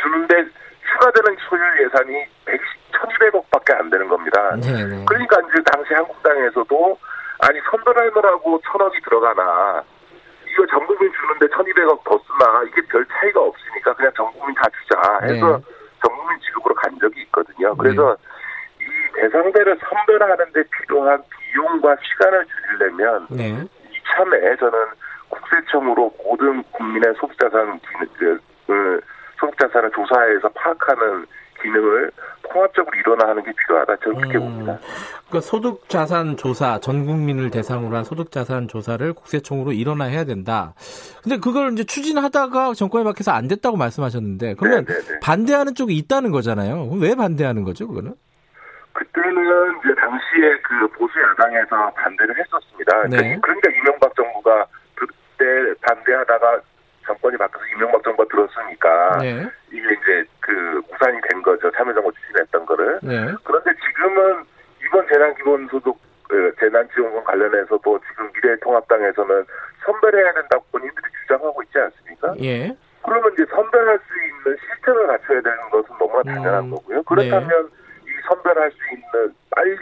주는데 0.01 0.45
추가되는 0.93 1.37
소유 1.49 1.63
예산이 1.85 2.25
120, 2.45 2.63
1200억밖에 2.93 3.79
안 3.79 3.91
되는 3.91 4.09
겁니다. 4.09 4.57
네네. 4.57 4.85
네. 4.85 5.05
그러니까 5.09 5.37
이제 5.41 5.63
당시 5.73 5.95
한국당에서도 5.95 6.99
아니 7.41 7.59
선별하느라고 7.71 8.61
천억이 8.71 9.01
들어가나 9.01 9.83
이거 10.49 10.67
전국민 10.67 11.11
주는데 11.13 11.47
1200억 11.55 12.05
더 12.05 12.21
쓰나 12.27 12.63
이게 12.69 12.83
별 12.89 13.05
차이가 13.07 13.41
없으니까 13.41 13.95
그냥 13.95 14.13
전국민 14.15 14.55
다 14.55 14.63
주자 14.81 15.27
해서 15.27 15.59
네. 15.59 15.65
전국민 16.03 16.39
지급으로 16.41 16.75
간 16.75 16.99
적이 17.01 17.23
있거든요. 17.23 17.75
그래서 17.77 18.17
네. 18.79 18.85
이 18.85 19.13
대상자를 19.15 19.79
선별하는데 19.89 20.63
필요한 20.65 21.23
비용과 21.53 21.97
시간을 22.03 22.47
줄이려면 22.47 23.27
네. 23.31 23.49
이참에 23.91 24.57
저는 24.57 24.79
국세청으로 25.29 26.13
모든 26.25 26.63
국민의 26.73 27.15
소득자산 27.19 27.81
그, 28.19 28.41
그 28.67 29.01
소득자산을 29.39 29.91
조사해서 29.93 30.49
파악하는 30.51 31.27
기능을 31.63 32.11
통합적으로 32.43 32.99
일어나는 32.99 33.43
게 33.45 33.53
필요하다. 33.53 33.97
저는 33.97 34.17
그렇게 34.17 34.39
음, 34.39 34.41
봅니다. 34.41 34.79
그러니까 35.29 35.41
소득 35.41 35.89
자산 35.89 36.37
조사, 36.37 36.79
전 36.81 37.07
국민을 37.07 37.51
대상으로 37.51 37.97
한 37.97 38.05
소득 38.05 38.31
자산 38.31 38.69
조사를 38.69 39.13
국세청으로 39.13 39.73
일어나야 39.73 40.25
된다. 40.25 40.75
근데 41.23 41.39
그걸 41.39 41.73
이제 41.73 41.85
추진하다가 41.85 42.75
정권에 42.75 43.05
박혀서 43.05 43.31
안 43.31 43.49
됐다고 43.49 43.77
말씀하셨는데 43.77 44.55
그러면 44.55 44.85
네네네. 44.85 45.05
네, 45.05 45.13
네. 45.13 45.21
반대하는 45.21 45.75
쪽이 45.75 45.97
있다는 45.97 46.33
거잖아요. 46.33 46.91
왜 47.01 47.15
반대하는 47.15 47.63
거죠, 47.63 47.87
그거는? 47.87 48.15
그때는 49.03 49.79
이제 49.79 49.95
당시에 49.95 50.59
그 50.63 50.89
보수 50.89 51.21
야당에서 51.21 51.91
반대를 51.95 52.37
했었습니다. 52.39 53.09
네. 53.09 53.39
그러니까 53.41 53.71
이명박 53.71 54.15
정부가 54.15 54.67
그때 54.95 55.75
반대하다가 55.81 56.61
정권이 57.07 57.37
바뀌어서 57.37 57.67
이명박 57.75 58.03
정부가 58.05 58.29
들었으니까 58.31 59.19
네. 59.19 59.49
이게 59.71 59.89
이제 59.93 60.25
그 60.41 60.81
우산이 60.93 61.19
된 61.29 61.43
거죠. 61.43 61.71
참여정부 61.73 62.13
추진했던 62.13 62.67
거를. 62.67 63.01
네. 63.03 63.35
그런데 63.45 63.73
지금은 63.75 64.45
이번 64.85 65.09
재난기본소득 65.09 65.97
그 66.29 66.55
재난지원금 66.61 67.25
관련해서도 67.25 68.01
지금 68.09 68.31
미래통합당에서는 68.35 69.45
선별해야 69.85 70.33
된다고 70.33 70.65
본인들이 70.71 71.05
주장하고 71.23 71.63
있지 71.65 71.79
않습니까? 71.79 72.35
예. 72.41 72.75
그러면 73.05 73.33
이제 73.33 73.45
선별할 73.51 73.99
수 73.99 74.25
있는 74.25 74.57
시스템을 74.61 75.07
갖춰야 75.09 75.41
되는 75.43 75.59
것은 75.71 75.89
너무나 75.99 76.23
당연한 76.23 76.65
음. 76.65 76.71
거고요. 76.71 77.03
그렇다면 77.03 77.49
네. 77.49 77.82
이 78.23 78.29
선별할 78.29 78.71
수 78.71 78.79
있는 78.95 79.35
빨리 79.51 79.77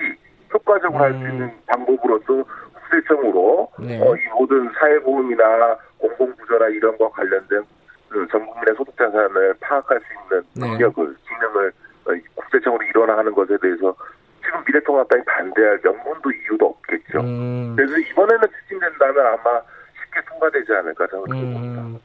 효과적으로 0.52 1.04
음. 1.04 1.12
할수 1.12 1.18
있는 1.28 1.52
방법으로서 1.66 2.44
국세청으로 2.74 3.70
네. 3.80 4.00
어, 4.00 4.14
이 4.16 4.20
모든 4.34 4.70
사회보험이나 4.78 5.76
공공부조나 5.98 6.68
이런 6.68 6.96
거 6.98 7.10
관련된 7.10 7.62
그 8.08 8.26
전 8.30 8.44
국민의 8.44 8.74
소득 8.76 8.96
자산을 8.96 9.54
파악할 9.60 10.00
수 10.00 10.06
있는 10.24 10.42
네. 10.54 10.68
능력을, 10.68 11.06
네. 11.06 11.14
기능을 11.28 11.72
어, 12.06 12.10
국세청으로 12.34 12.82
일어나는 12.84 13.32
것에 13.32 13.56
대해서 13.62 13.94
지금 14.44 14.64
미래통합당이 14.66 15.22
반대할 15.24 15.80
명분도 15.84 16.32
이유도 16.32 16.66
없겠죠. 16.66 17.20
음. 17.20 17.74
그래서 17.76 17.96
이번에는 17.98 18.40
추진된다면 18.62 19.26
아마 19.26 19.60
쉽게 20.02 20.20
통과되지 20.28 20.72
않을까 20.72 21.06
저는 21.06 21.24
그렇게 21.24 21.42
음. 21.42 21.52
봅니다. 21.52 22.00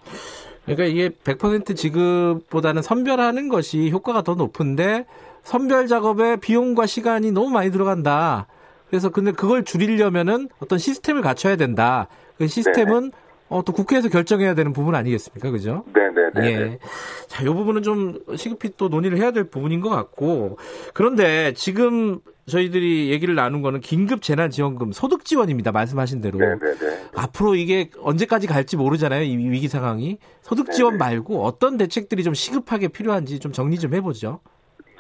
그러니까 0.65 0.83
이게 0.85 1.09
100% 1.09 1.75
지급보다는 1.75 2.81
선별하는 2.81 3.49
것이 3.49 3.89
효과가 3.89 4.21
더 4.21 4.35
높은데 4.35 5.05
선별 5.45 5.87
작업에 5.87 6.37
비용과 6.37 6.87
시간이 6.87 7.31
너무 7.31 7.49
많이 7.49 7.71
들어간다. 7.71 8.47
그래서 8.89 9.09
근데 9.09 9.31
그걸 9.31 9.63
줄이려면은 9.63 10.49
어떤 10.59 10.79
시스템을 10.79 11.21
갖춰야 11.21 11.55
된다. 11.55 12.07
그 12.37 12.47
시스템은 12.47 13.11
네 13.11 13.17
어, 13.47 13.61
또 13.63 13.71
국회에서 13.73 14.09
결정해야 14.09 14.55
되는 14.55 14.73
부분 14.73 14.95
아니겠습니까? 14.95 15.51
그죠? 15.51 15.85
네네네. 15.93 16.47
예. 16.51 16.79
자, 17.27 17.43
이 17.43 17.45
부분은 17.45 17.83
좀 17.83 18.19
시급히 18.35 18.71
또 18.75 18.89
논의를 18.89 19.19
해야 19.19 19.29
될 19.31 19.43
부분인 19.43 19.81
것 19.81 19.89
같고. 19.89 20.57
그런데 20.95 21.53
지금 21.53 22.19
저희들이 22.47 23.11
얘기를 23.11 23.35
나눈 23.35 23.61
거는 23.61 23.81
긴급 23.81 24.23
재난지원금 24.23 24.93
소득 24.93 25.25
지원입니다. 25.25 25.71
말씀하신 25.71 26.21
대로. 26.21 26.39
네네네. 26.39 27.09
앞으로 27.15 27.53
이게 27.53 27.91
언제까지 28.01 28.47
갈지 28.47 28.77
모르잖아요. 28.77 29.21
이 29.21 29.37
위기 29.37 29.67
상황이. 29.67 30.17
소득 30.41 30.71
지원. 30.71 30.97
말고 30.97 31.43
어떤 31.43 31.77
대책들이 31.77 32.23
좀 32.23 32.33
시급하게 32.33 32.87
필요한지 32.87 33.39
좀 33.39 33.51
정리 33.51 33.77
좀 33.77 33.93
해보죠. 33.93 34.39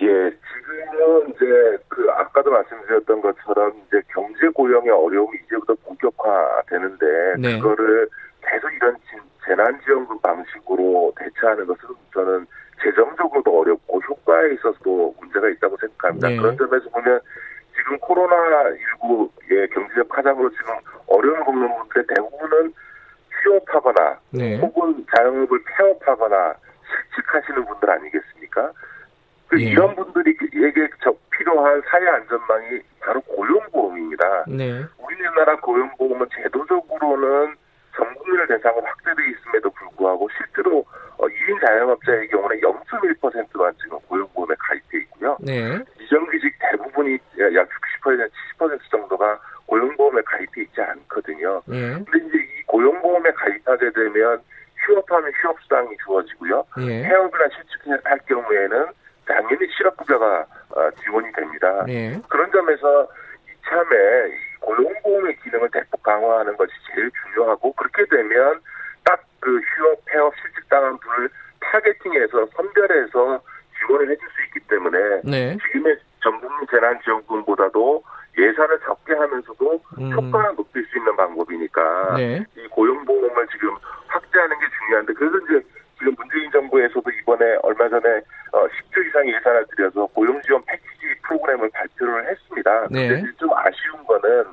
예. 0.01 0.31
지금은 0.31 1.29
이제 1.29 1.77
그 1.87 2.09
아까도 2.11 2.51
말씀드렸던 2.51 3.21
것처럼 3.21 3.73
이제 3.87 4.01
경제 4.09 4.47
고용의 4.49 4.89
어려움이 4.91 5.37
이제부터 5.45 5.75
본격화되는데 5.85 7.05
네. 7.39 7.59
그거를 7.59 8.09
계속 8.41 8.73
이런 8.73 8.95
재난지원금 9.45 10.19
방식으로 10.19 11.13
대처하는 11.17 11.65
것은 11.67 11.89
저는 12.13 12.45
재정적으로도 12.83 13.59
어렵고 13.59 13.99
효과에 14.01 14.53
있어서도 14.53 15.15
문제가 15.19 15.49
있다고 15.49 15.77
생각합니다. 15.77 16.29
네. 16.29 16.37
그런 16.37 16.57
점에서 16.57 16.89
보면 16.89 17.19
지금 17.75 17.97
코로나19의 17.99 19.73
경제적 19.73 20.09
파장으로 20.09 20.49
지금 20.51 20.73
어려움을 21.07 21.43
겪는 21.45 21.77
분들의 21.77 22.05
대부분은 22.07 22.73
휴업하거나 23.43 24.19
네. 24.31 24.57
혹은 24.57 25.05
자영업을 25.15 25.63
폐업하거나 25.63 26.55
실직하시는 27.13 27.65
분들 27.65 27.89
아니겠습니까? 27.89 28.71
그 29.47 29.55
네. 29.55 29.63
이런 29.63 29.95
분들에게 29.95 30.45
필요한 31.31 31.81
사회 31.89 32.07
안전망이 32.07 32.79
바로 32.99 33.21
고용보험입니다. 33.21 34.45
네. 34.47 34.83
우리나라 34.97 35.55
고용보험은 35.57 36.27
제도적으로는 36.35 37.55
전 37.95 38.13
국민을 38.15 38.47
대상으로 38.47 38.85
확대되어 38.85 39.25
있음에도 39.25 39.69
불구하고 39.69 40.27
실제로 40.37 40.83
1인 41.17 41.55
어, 41.55 41.65
자영업자의 41.65 42.27
경우는 42.29 42.59
0.1%만 42.59 43.73
지금 43.81 43.97
고용보험에 44.07 44.55
가입돼 44.57 44.97
있고요. 44.99 45.37
네. 45.39 45.79
비정규직 45.97 46.53
대부분이 46.59 47.17
약 47.55 47.69
60%, 48.03 48.29
70% 48.59 48.79
정도가 48.91 49.39
고용보험에 49.67 50.21
가입돼 50.25 50.63
있지 50.63 50.81
않거든요. 50.81 51.61
네. 51.67 51.93
근데 51.93 52.27
이제 52.27 52.37
이 52.37 52.63
고용보험에 52.67 53.31
가입하게 53.31 53.91
되면 53.91 54.41
휴업하면 54.85 55.31
휴업수당이 55.41 55.95
주어지고요. 56.05 56.63
네. 56.77 57.03
해업이나 57.03 57.45
실직할 57.49 58.19
경우에는 58.27 58.85
당연히 59.25 59.67
실업급여가 59.75 60.45
어, 60.69 60.91
지원이 61.03 61.31
됩니다. 61.33 61.83
네. 61.85 62.19
그런 62.29 62.51
점에서 62.51 63.07
이참에 63.49 63.95
고용보험의 64.59 65.37
기능을 65.43 65.69
대폭 65.71 66.01
강화하는 66.03 66.55
것이 66.57 66.71
제일 66.93 67.11
중요하고 67.33 67.73
그렇게 67.73 68.05
되면 68.05 68.59
딱 69.03 69.21
그 69.45 69.59
휴업, 69.59 70.03
폐업, 70.05 70.33
실직당한 70.41 70.97
분을 70.97 71.29
타겟팅해서 71.59 72.47
선별해서 72.55 73.39
지원을 73.77 74.09
해줄 74.09 74.27
수 74.29 74.41
있기 74.47 74.67
때문에 74.67 75.21
네. 75.23 75.55
지금의 75.67 75.97
전국민 76.23 76.67
재난지원금보다도 76.71 78.03
예산을 78.39 78.79
적게 78.79 79.13
하면서도 79.13 79.79
음. 79.99 80.11
효과를 80.11 80.55
높일 80.55 80.83
수 80.87 80.97
있는 80.97 81.15
방법이니까 81.15 82.15
네. 82.17 82.43
이 82.57 82.67
고용보험을 82.69 83.47
지금 83.51 83.75
확대하는 84.07 84.59
게 84.59 84.65
중요한데 84.79 85.13
그래서 85.13 85.37
이제 85.45 85.67
지금 86.05 86.13
문재인 86.19 86.51
정부에서도 86.51 87.09
이번에 87.09 87.57
얼마 87.63 87.89
전에 87.89 88.21
10조 88.51 88.53
어, 88.53 89.01
이상 89.01 89.27
예산을 89.27 89.65
들여서 89.75 90.05
고용 90.13 90.39
지원 90.43 90.63
패키지 90.65 91.19
프로그램을 91.23 91.67
발표를 91.73 92.29
했습니다. 92.29 92.87
네. 92.91 93.07
근데 93.07 93.31
좀 93.37 93.49
아쉬운 93.53 94.05
거는 94.05 94.45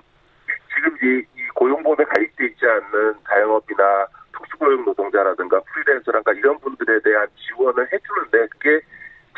지금 0.75 0.97
이, 1.03 1.19
이 1.37 1.49
고용보험에 1.55 2.05
가입돼 2.05 2.47
있지 2.47 2.65
않는 2.65 3.15
자영업이나 3.29 4.07
특수고용 4.33 4.87
노동자라든가 4.87 5.61
프리랜서라든가 5.61 6.33
이런 6.33 6.59
분들에 6.61 6.99
대한 7.01 7.27
지원을 7.37 7.87
해주는데 7.93 8.47
그게 8.49 8.81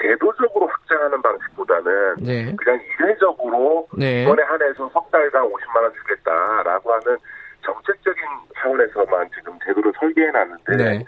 제도적으로 0.01 0.69
확장하는 0.69 1.20
방식보다는 1.20 2.15
네. 2.23 2.55
그냥 2.57 2.81
이례적으로 3.01 3.89
네. 3.99 4.23
이번에 4.23 4.45
한해서 4.45 4.89
석 4.91 5.11
달간 5.11 5.43
50만 5.43 5.82
원 5.82 5.93
주겠다라고 5.95 6.93
하는 6.93 7.19
정책적인 7.65 8.23
차원에서만 8.57 9.31
지금 9.35 9.59
제도를 9.65 9.93
설계해 9.99 10.31
놨는데 10.31 10.77
네. 10.77 11.05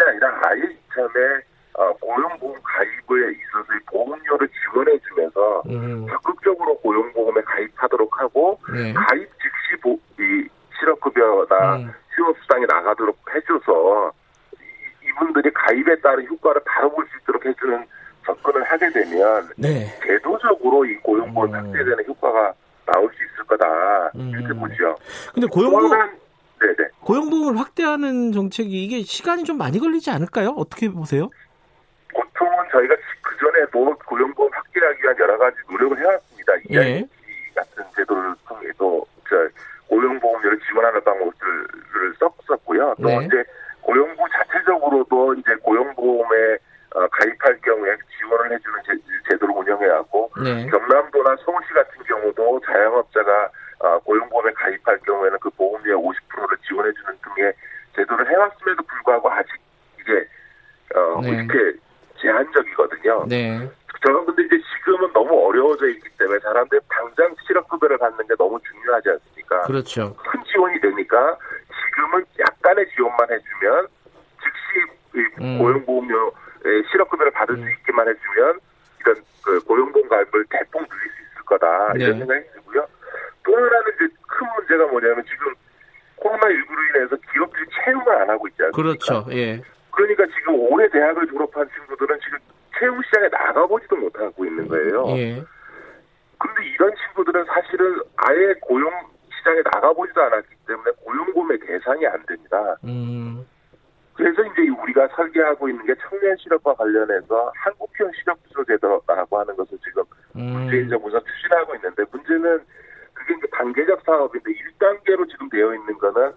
그게 0.00 0.10
아니라 0.10 0.40
아예 0.44 0.60
이참에 0.62 1.40
어, 1.74 1.92
고용보험 2.00 2.56
가입에 2.62 3.32
있어서의 3.32 3.80
보험료를 3.86 4.48
지원해 4.48 4.98
주면서 5.06 5.62
음. 5.68 6.06
적극적으로 6.08 6.74
고용보험에 6.78 7.40
가입하도록 7.42 8.20
하고 8.20 8.58
네. 8.72 8.92
가입 8.94 9.28
즉시 9.40 9.80
보, 9.82 9.98
이 10.18 10.48
실업급여나 10.78 11.76
음. 11.76 11.92
휴업수당이 12.16 12.66
나가도록 12.66 13.16
해줘서 13.34 14.12
이, 14.54 15.08
이분들이 15.08 15.50
가입에 15.52 16.00
따른 16.00 16.26
효과를 16.26 16.62
바로 16.64 16.90
볼 16.92 17.06
수 17.06 17.16
있도록 17.22 17.44
해주는 17.44 17.86
접근을 18.26 18.62
하게 18.64 18.90
되면 18.90 19.48
네. 19.56 19.86
제도적으로 20.06 20.84
이 20.84 20.94
고용보험 20.96 21.50
음. 21.50 21.54
확대되는 21.54 22.04
효과가 22.06 22.52
나올 22.86 23.08
수 23.14 23.24
있을 23.24 23.44
거다 23.46 24.10
이렇게 24.14 24.48
음. 24.48 24.60
보죠. 24.60 24.96
근데 25.32 25.46
고용보험 25.46 26.10
네네. 26.60 26.90
고용보험을 27.00 27.58
확대하는 27.58 28.32
정책이 28.32 28.84
이게 28.84 29.02
시간이 29.02 29.44
좀 29.44 29.58
많이 29.58 29.78
걸리지 29.78 30.10
않을까요? 30.10 30.50
어떻게 30.50 30.88
보세요? 30.88 31.30
보통은 32.12 32.56
저희가 32.70 32.94
그 33.22 33.36
전에도 33.38 33.96
고용보험 34.06 34.52
확대하기 34.52 35.02
위한 35.02 35.18
여러 35.18 35.38
가지 35.38 35.56
노력을 35.70 35.98
해왔습니다. 35.98 36.52
예. 36.70 36.76
EIT 36.76 37.08
같은 37.54 37.84
제도를 37.96 38.34
통해서 38.46 39.04
고용보험료를 39.90 40.58
지원하는 40.60 41.02
방법들을 41.02 42.14
썼었고요. 42.18 42.94
또 43.02 43.08
네. 43.08 43.26
이제 43.26 43.44
고용부 43.82 44.24
자체적으로도 44.32 45.34
이제 45.34 45.54
고용보험에 45.62 46.58
어, 46.94 47.06
가입할 47.08 47.60
경우에 47.62 47.96
지원을 48.18 48.52
해주는 48.52 48.82
제, 49.28 49.36
도를 49.36 49.54
운영해왔고 49.54 50.30
네. 50.42 50.66
경남도나 50.66 51.36
서울시 51.44 51.72
같은 51.72 52.02
경우도 52.04 52.60
자영업자가 52.66 53.44
어, 53.44 53.50
고용보험에 54.04 54.52
가입할 54.52 54.98
경우에는 55.00 55.38
그 55.40 55.50
보험료의 55.50 55.96
50%를 55.96 56.56
지원해주는 56.68 57.18
등의 57.22 57.52
제도를 57.96 58.28
해왔음에도 58.30 58.82
불구하고 58.82 59.30
아직 59.30 59.52
이게 60.00 60.26
어, 60.94 61.20
네. 61.22 61.30
이렇게 61.30 61.78
제한적이거든요. 62.20 63.26
네. 63.28 63.68
저는 64.04 64.24
근데 64.26 64.42
이제 64.44 64.62
지금은 64.76 65.12
너무 65.12 65.46
어려워져 65.46 65.88
있기 65.88 66.08
때문에 66.18 66.38
사람들이 66.40 66.80
당장 66.88 67.34
실업급여를 67.46 67.98
받는 67.98 68.26
게 68.26 68.34
너무 68.36 68.58
중요하지 68.60 69.10
않습니까? 69.10 69.62
그렇죠. 69.62 70.14
큰 70.16 70.42
지원이 70.44 70.80
되니까 70.80 71.36
지금은 71.84 72.24
약간의 72.38 72.86
지원만 72.94 73.28
해주면 73.30 73.86
즉시 74.40 75.34
음. 75.40 75.58
고용보험료 75.58 76.32
실업급여를 76.90 77.32
받을 77.32 77.56
음. 77.56 77.64
수 77.64 77.70
있게만 77.70 78.08
해주면 78.08 78.60
이런 79.00 79.16
그 79.42 79.60
고용보험 79.64 80.08
가입을 80.08 80.44
대폭 80.50 80.88
늘릴 80.88 81.10
수 81.10 81.22
있을 81.22 81.42
거다 81.44 81.92
이런 81.94 82.12
네. 82.12 82.18
생각이 82.18 82.46
들고요. 82.52 82.86
또 83.44 83.56
하나는 83.56 83.92
이제 83.96 84.14
큰 84.26 84.46
문제가 84.56 84.86
뭐냐면 84.86 85.24
지금 85.24 85.52
코로나19로 86.16 86.96
인해서 86.96 87.16
기업들이 87.32 87.66
채용을 87.84 88.12
안 88.22 88.30
하고 88.30 88.46
있지 88.48 88.62
않습니까? 88.62 88.76
그렇죠. 88.76 89.26
예. 89.32 89.60
그러니까 89.90 90.26
지금 90.26 90.54
올해 90.54 90.88
대학을 90.88 91.26
졸업한 91.28 91.68
친구들은 91.74 92.18
지금 92.20 92.38
채용 92.78 93.00
시장에 93.02 93.28
나가보지도 93.28 93.96
못하고 93.96 94.44
있는 94.44 94.68
거예요. 94.68 95.06
예. 95.16 95.42
근데 96.38 96.64
이런 96.74 96.92
친구들은 96.96 97.44
사실은 97.46 98.00
아예 98.16 98.54
고용 98.62 98.90
시장에 99.38 99.60
나가보지도 99.72 100.22
않았기 100.22 100.54
때문에 100.66 100.90
고용보험의 101.04 101.58
대상이 101.60 102.06
안 102.06 102.24
됩니다. 102.26 102.76
음. 102.84 103.46
그래서 104.14 104.42
이제 104.44 104.68
우리가 104.68 105.08
설계하고 105.16 105.68
있는 105.68 105.84
게 105.86 105.94
청년 106.08 106.36
실업과 106.36 106.74
관련해서 106.74 107.52
한국형 107.56 108.10
실업부조 108.12 108.64
제도라고 108.64 109.38
하는 109.38 109.56
것을 109.56 109.78
지금 109.82 110.02
음. 110.36 110.52
문재인 110.52 110.88
정부에서 110.90 111.20
추진하고 111.20 111.74
있는데 111.76 112.04
문제는 112.10 112.60
그게 113.20 113.34
이제 113.34 113.46
단계적 113.52 114.02
사업인데 114.04 114.50
1단계로 114.50 115.28
지금 115.30 115.48
되어 115.50 115.74
있는 115.74 115.98
거는 115.98 116.32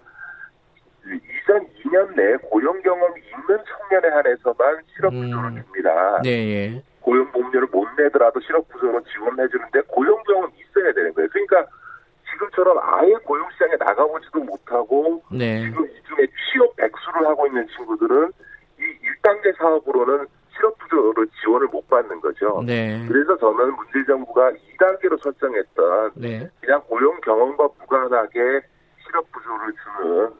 2002년 1.46 2.14
내에 2.14 2.36
고용 2.50 2.80
경험이 2.82 3.20
있는 3.20 3.64
청년에 3.64 4.08
한해서만 4.08 4.82
실업부조를 4.94 5.50
음. 5.50 5.62
줍니다. 5.62 6.20
네, 6.22 6.30
예. 6.30 6.82
고용 7.00 7.30
보험료를 7.32 7.68
못 7.70 7.86
내더라도 7.98 8.40
실업부조로 8.40 9.02
지원해 9.04 9.46
주는데 9.48 9.82
고용 9.88 10.22
경험이 10.22 10.52
있어야 10.58 10.92
되는 10.92 11.12
거예요. 11.12 11.28
그러니까 11.30 11.66
지금처럼 12.30 12.78
아예 12.80 13.12
고용 13.24 13.48
시장에 13.52 13.76
나가보지도 13.78 14.40
못하고 14.40 15.22
네. 15.30 15.60
지금 15.60 15.84
이 15.86 16.02
중에 16.08 16.26
취업 16.52 16.74
백수를 16.76 17.26
하고 17.26 17.46
있는 17.46 17.66
친구들은 17.68 18.32
이 18.78 18.82
1단계 18.82 19.56
사업으로는 19.58 20.26
실업 20.54 20.78
부조를 20.78 21.26
지원을 21.40 21.68
못 21.68 21.86
받는 21.88 22.20
거죠. 22.20 22.62
네. 22.64 23.04
그래서 23.08 23.36
저는 23.38 23.74
문재인 23.76 24.04
정부가 24.06 24.50
2단계로 24.52 25.20
설정했던 25.22 26.10
네. 26.14 26.48
그냥 26.60 26.80
고용 26.88 27.20
경험과 27.20 27.68
무관하게 27.80 28.60
실업 29.04 29.30
부조를 29.32 29.72
주는 29.72 30.30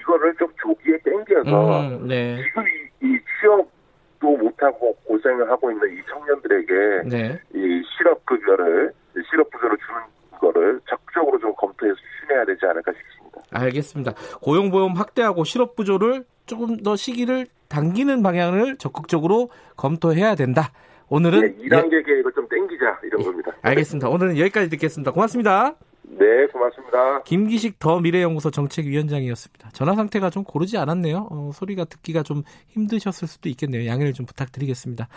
이거를 0.00 0.34
좀 0.36 0.48
조기에 0.60 0.98
땡겨서 1.04 1.80
음, 1.80 2.08
네. 2.08 2.36
지금 2.42 2.64
이, 2.66 3.06
이 3.06 3.18
취업도 3.40 4.36
못하고 4.36 4.94
고생을 5.04 5.48
하고 5.50 5.70
있는 5.70 5.96
이 5.96 6.02
청년들에게 6.08 7.08
네. 7.08 7.40
이 7.54 7.82
실업 7.96 8.24
급여를 8.26 8.92
실업 9.30 9.48
부조를 9.50 9.76
주는 9.78 10.40
거를 10.40 10.80
적극적으로 10.88 11.38
좀 11.38 11.54
검토해서 11.54 11.96
추진해야 11.96 12.44
되지 12.44 12.66
않을까 12.66 12.92
싶습니다. 12.92 13.40
알겠습니다. 13.52 14.12
고용보험 14.42 14.94
확대하고 14.94 15.44
실업 15.44 15.76
부조를 15.76 16.24
조금 16.46 16.76
더 16.78 16.96
시기를 16.96 17.46
당기는 17.72 18.22
방향을 18.22 18.76
적극적으로 18.76 19.48
검토해야 19.76 20.34
된다. 20.34 20.72
오늘은 21.08 21.40
네, 21.40 21.64
2단계 21.64 21.94
예. 21.94 22.02
계획을 22.02 22.32
좀 22.34 22.46
땡기자 22.48 23.00
이런 23.02 23.20
예. 23.20 23.24
겁니다. 23.24 23.52
알겠습니다. 23.62 24.10
오늘은 24.10 24.38
여기까지 24.38 24.68
듣겠습니다. 24.70 25.10
고맙습니다. 25.10 25.74
네, 26.02 26.46
고맙습니다. 26.52 27.22
김기식 27.22 27.78
더 27.78 27.98
미래연구소 28.00 28.50
정책위원장이었습니다. 28.50 29.70
전화 29.72 29.94
상태가 29.94 30.28
좀 30.28 30.44
고르지 30.44 30.76
않았네요. 30.76 31.28
어, 31.30 31.50
소리가 31.54 31.86
듣기가 31.86 32.22
좀 32.22 32.42
힘드셨을 32.68 33.26
수도 33.26 33.48
있겠네요. 33.48 33.86
양해를 33.86 34.12
좀 34.12 34.26
부탁드리겠습니다. 34.26 35.08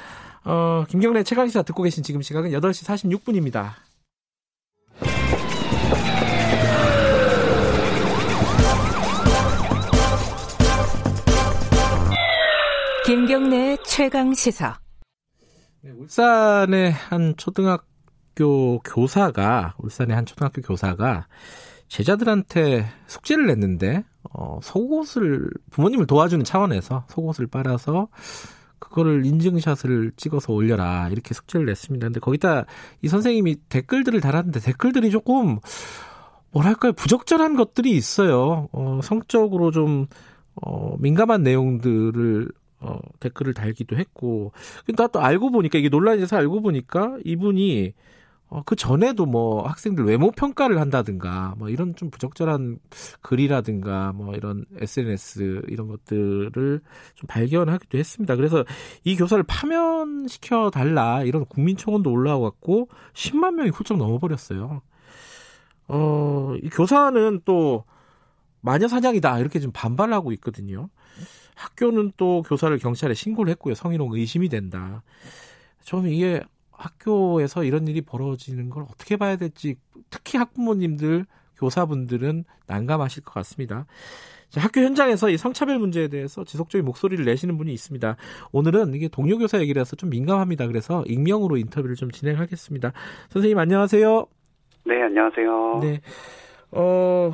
어, 0.45 0.85
김경래 0.87 1.23
최강시사 1.23 1.63
듣고 1.63 1.83
계신 1.83 2.03
지금 2.03 2.21
시각은 2.21 2.51
8시 2.51 2.87
46분입니다. 2.87 3.71
김경래 13.05 13.77
최강 13.85 14.33
시사. 14.33 14.79
네, 15.81 15.91
울산의 15.91 16.91
한 16.91 17.35
초등학교 17.37 18.79
교사가 18.79 19.75
울산의 19.77 20.15
한 20.15 20.25
초등학교 20.25 20.63
교사가 20.63 21.27
제자들한테 21.87 22.87
숙제를 23.05 23.45
냈는데 23.45 24.03
어, 24.33 24.59
속옷을 24.63 25.51
부모님을 25.69 26.07
도와주는 26.07 26.43
차원에서 26.43 27.05
속옷을 27.09 27.45
빨아서 27.45 28.07
그거를 28.79 29.23
인증샷을 29.27 30.13
찍어서 30.17 30.51
올려라 30.51 31.07
이렇게 31.09 31.35
숙제를 31.35 31.67
냈습니다. 31.67 32.07
근데 32.07 32.19
거기다 32.19 32.65
이 33.03 33.07
선생님이 33.07 33.57
댓글들을 33.69 34.19
달았는데 34.19 34.61
댓글들이 34.61 35.11
조금 35.11 35.59
뭐랄까요 36.49 36.93
부적절한 36.93 37.55
것들이 37.55 37.91
있어요. 37.91 38.67
어, 38.71 38.99
성적으로 39.03 39.69
좀 39.69 40.07
어, 40.55 40.95
민감한 40.97 41.43
내용들을 41.43 42.49
어, 42.79 42.99
댓글을 43.19 43.53
달기도 43.53 43.97
했고. 43.97 44.51
근데 44.85 45.07
또 45.11 45.19
알고 45.19 45.51
보니까 45.51 45.79
이게 45.79 45.89
논란이 45.89 46.19
돼서 46.19 46.37
알고 46.37 46.61
보니까 46.61 47.17
이분이 47.23 47.93
어, 48.47 48.61
그 48.63 48.75
전에도 48.75 49.25
뭐 49.25 49.67
학생들 49.67 50.05
외모 50.05 50.31
평가를 50.31 50.79
한다든가 50.79 51.55
뭐 51.57 51.69
이런 51.69 51.95
좀 51.95 52.11
부적절한 52.11 52.77
글이라든가 53.21 54.13
뭐 54.13 54.35
이런 54.35 54.65
SNS 54.77 55.63
이런 55.67 55.87
것들을 55.87 56.81
좀 57.15 57.27
발견하기도 57.27 57.97
했습니다. 57.97 58.35
그래서 58.35 58.63
이 59.03 59.15
교사를 59.15 59.43
파면시켜 59.43 60.69
달라 60.69 61.23
이런 61.23 61.45
국민청원도 61.45 62.11
올라왔고 62.11 62.89
10만 63.13 63.55
명이 63.55 63.71
훌쩍 63.71 63.97
넘어버렸어요. 63.97 64.81
어, 65.87 66.55
이 66.61 66.69
교사는 66.69 67.41
또 67.45 67.83
마녀 68.61 68.87
사냥이다 68.87 69.39
이렇게 69.39 69.59
좀 69.59 69.71
반발하고 69.73 70.31
있거든요. 70.33 70.89
학교는 71.55 72.11
또 72.17 72.43
교사를 72.43 72.77
경찰에 72.77 73.13
신고를 73.13 73.51
했고요. 73.51 73.73
성희롱 73.73 74.13
의심이 74.13 74.49
된다. 74.49 75.03
저는 75.83 76.09
이게 76.09 76.41
학교에서 76.71 77.63
이런 77.63 77.87
일이 77.87 78.01
벌어지는 78.01 78.69
걸 78.69 78.83
어떻게 78.83 79.17
봐야 79.17 79.37
될지 79.37 79.75
특히 80.09 80.37
학부모님들, 80.37 81.25
교사분들은 81.57 82.43
난감하실 82.67 83.23
것 83.23 83.33
같습니다. 83.35 83.85
자, 84.49 84.61
학교 84.61 84.81
현장에서 84.81 85.29
이 85.29 85.37
성차별 85.37 85.79
문제에 85.79 86.07
대해서 86.07 86.43
지속적인 86.43 86.85
목소리를 86.85 87.23
내시는 87.25 87.57
분이 87.57 87.73
있습니다. 87.73 88.15
오늘은 88.51 88.93
이게 88.93 89.07
동료 89.07 89.37
교사 89.37 89.59
얘기라서 89.59 89.95
좀 89.95 90.09
민감합니다. 90.09 90.67
그래서 90.67 91.03
익명으로 91.07 91.57
인터뷰를 91.57 91.95
좀 91.95 92.11
진행하겠습니다. 92.11 92.93
선생님 93.29 93.57
안녕하세요. 93.57 94.25
네, 94.85 95.01
안녕하세요. 95.01 95.79
네. 95.81 96.01
어, 96.71 97.33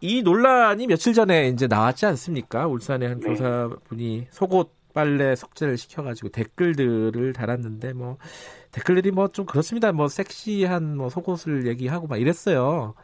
이 0.00 0.22
논란이 0.22 0.86
며칠 0.86 1.12
전에 1.12 1.48
이제 1.48 1.66
나왔지 1.66 2.06
않습니까? 2.06 2.66
울산의 2.66 3.08
한 3.08 3.20
네. 3.20 3.28
교사분이 3.28 4.26
속옷 4.30 4.70
빨래 4.94 5.34
숙제를 5.36 5.76
시켜가지고 5.76 6.30
댓글들을 6.30 7.32
달았는데 7.32 7.92
뭐 7.92 8.16
댓글들이 8.72 9.10
뭐 9.10 9.28
좀 9.28 9.44
그렇습니다. 9.46 9.92
뭐 9.92 10.08
섹시한 10.08 10.96
뭐 10.96 11.08
속옷을 11.08 11.66
얘기하고 11.66 12.06
막 12.06 12.20
이랬어요. 12.20 12.94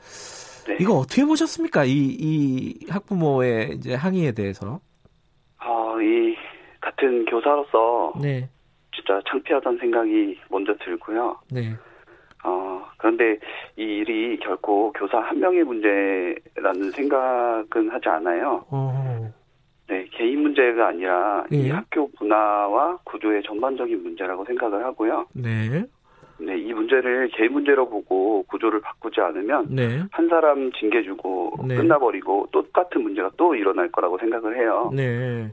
네. 0.66 0.77
이거 0.81 0.95
어떻게 0.95 1.25
보셨습니까? 1.25 1.85
이, 1.85 1.91
이 1.93 2.87
학부모의 2.89 3.75
이제 3.77 3.95
항의에 3.95 4.33
대해서. 4.33 4.81
아, 5.59 5.97
이 6.01 6.35
같은 6.81 7.25
교사로서 7.27 8.12
네. 8.21 8.49
진짜 8.95 9.21
창피하다는 9.29 9.79
생각이 9.79 10.39
먼저 10.49 10.75
들고요. 10.85 11.39
네. 11.51 11.75
어, 12.45 12.87
그런데 12.99 13.39
이 13.77 13.83
일이 13.83 14.39
결코 14.39 14.93
교사 14.93 15.19
한 15.19 15.41
명의 15.41 15.65
문제라는 15.65 16.91
생각은 16.93 17.91
하지 17.91 18.09
않아요. 18.09 18.65
어. 18.71 19.33
네, 19.89 20.07
개인 20.12 20.41
문제가 20.41 20.89
아니라 20.89 21.45
예. 21.53 21.57
이 21.57 21.71
학교 21.71 22.11
문화와 22.19 22.99
구조의 23.05 23.43
전반적인 23.43 24.03
문제라고 24.03 24.45
생각을 24.45 24.85
하고요. 24.85 25.27
네. 25.35 25.85
네, 26.39 26.59
이 26.59 26.73
문제를 26.73 27.29
개인 27.29 27.53
문제로 27.53 27.89
보고 27.89 28.43
구조를 28.45 28.81
바꾸지 28.81 29.21
않으면 29.21 29.66
네. 29.71 30.03
한 30.11 30.29
사람 30.29 30.73
징계 30.73 31.03
주고 31.03 31.53
네. 31.66 31.77
끝나버리고 31.77 32.49
똑같은 32.51 33.03
문제가 33.03 33.31
또 33.37 33.55
일어날 33.55 33.91
거라고 33.91 34.19
생각을 34.19 34.57
해요. 34.59 34.91
네. 34.95 35.53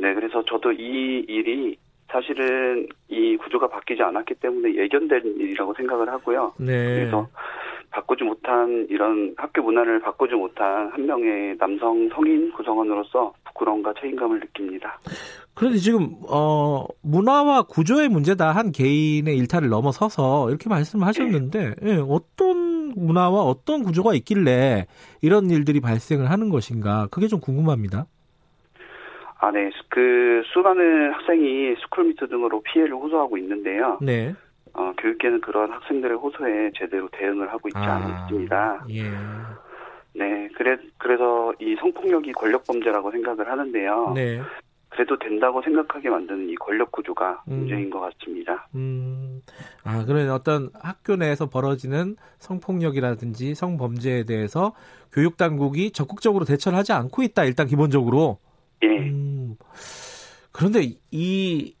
네, 0.00 0.14
그래서 0.14 0.44
저도 0.44 0.72
이 0.72 1.24
일이 1.28 1.76
사실은 2.10 2.88
이 3.08 3.36
구조가 3.36 3.68
바뀌지 3.68 4.02
않았기 4.02 4.34
때문에 4.34 4.74
예견된 4.74 5.36
일이라고 5.38 5.74
생각을 5.74 6.08
하고요. 6.10 6.54
네. 6.58 6.94
그래서 6.94 7.28
바꾸지 7.90 8.24
못한 8.24 8.86
이런 8.90 9.34
학교 9.36 9.62
문화를 9.62 10.00
바꾸지 10.00 10.34
못한 10.34 10.88
한 10.90 11.06
명의 11.06 11.56
남성 11.58 12.08
성인 12.10 12.50
구성원으로서 12.52 13.32
부끄러움과 13.44 13.94
책임감을 14.00 14.40
느낍니다. 14.40 14.98
그런데 15.54 15.78
지금 15.78 16.14
어 16.28 16.86
문화와 17.02 17.62
구조의 17.62 18.08
문제다 18.08 18.52
한 18.52 18.72
개인의 18.72 19.36
일탈을 19.38 19.68
넘어서서 19.68 20.50
이렇게 20.50 20.68
말씀하셨는데 20.68 21.74
네. 21.80 21.90
예, 21.90 21.96
어떤 22.08 22.92
문화와 22.94 23.42
어떤 23.42 23.82
구조가 23.82 24.14
있길래 24.14 24.86
이런 25.20 25.50
일들이 25.50 25.80
발생을 25.80 26.30
하는 26.30 26.48
것인가 26.50 27.08
그게 27.10 27.26
좀 27.26 27.40
궁금합니다. 27.40 28.06
아, 29.38 29.50
네. 29.50 29.70
그 29.88 30.42
수많은 30.52 31.12
학생이 31.12 31.76
스쿨미투 31.82 32.28
등으로 32.28 32.60
피해를 32.62 32.94
호소하고 32.94 33.38
있는데요. 33.38 33.98
네. 34.00 34.34
어, 34.74 34.92
교육계는 34.98 35.40
그런 35.40 35.72
학생들의 35.72 36.16
호소에 36.18 36.70
제대로 36.76 37.08
대응을 37.12 37.48
하고 37.52 37.68
있지 37.68 37.78
아, 37.78 37.96
않습니다. 37.96 38.84
예. 38.90 39.02
네, 40.14 40.48
그래 40.56 40.76
그래서 40.98 41.52
이 41.60 41.76
성폭력이 41.80 42.32
권력 42.32 42.64
범죄라고 42.66 43.10
생각을 43.10 43.48
하는데요. 43.48 44.12
네. 44.14 44.40
그래도 44.90 45.18
된다고 45.18 45.62
생각하게 45.62 46.08
만드는 46.08 46.48
이 46.48 46.54
권력 46.56 46.90
구조가 46.92 47.44
음. 47.48 47.58
문제인 47.58 47.90
것 47.90 48.00
같습니다. 48.00 48.66
음, 48.74 49.42
아, 49.84 50.04
그런 50.04 50.30
어떤 50.30 50.70
학교 50.80 51.14
내에서 51.16 51.48
벌어지는 51.48 52.16
성폭력이라든지 52.38 53.54
성범죄에 53.54 54.24
대해서 54.24 54.74
교육 55.12 55.36
당국이 55.36 55.92
적극적으로 55.92 56.44
대처를 56.44 56.78
하지 56.78 56.92
않고 56.92 57.22
있다. 57.22 57.44
일단 57.44 57.66
기본적으로. 57.66 58.38
예. 58.82 58.86
음, 58.86 59.56
그런데 60.52 60.92
이 61.10 61.74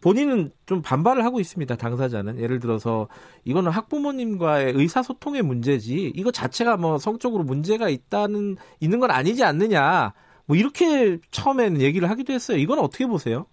본인은 0.00 0.52
좀 0.66 0.80
반발을 0.82 1.24
하고 1.24 1.40
있습니다. 1.40 1.76
당사자는 1.76 2.40
예를 2.40 2.60
들어서 2.60 3.08
이거는 3.44 3.70
학부모님과의 3.70 4.72
의사소통의 4.76 5.42
문제지 5.42 6.12
이거 6.14 6.30
자체가 6.30 6.76
뭐 6.76 6.98
성적으로 6.98 7.42
문제가 7.42 7.88
있다는 7.88 8.56
있는 8.80 9.00
건 9.00 9.10
아니지 9.10 9.44
않느냐 9.44 10.12
뭐 10.46 10.56
이렇게 10.56 11.18
처음에는 11.30 11.80
얘기를 11.80 12.08
하기도 12.08 12.32
했어요. 12.32 12.58
이건 12.58 12.78
어떻게 12.78 13.06
보세요? 13.06 13.46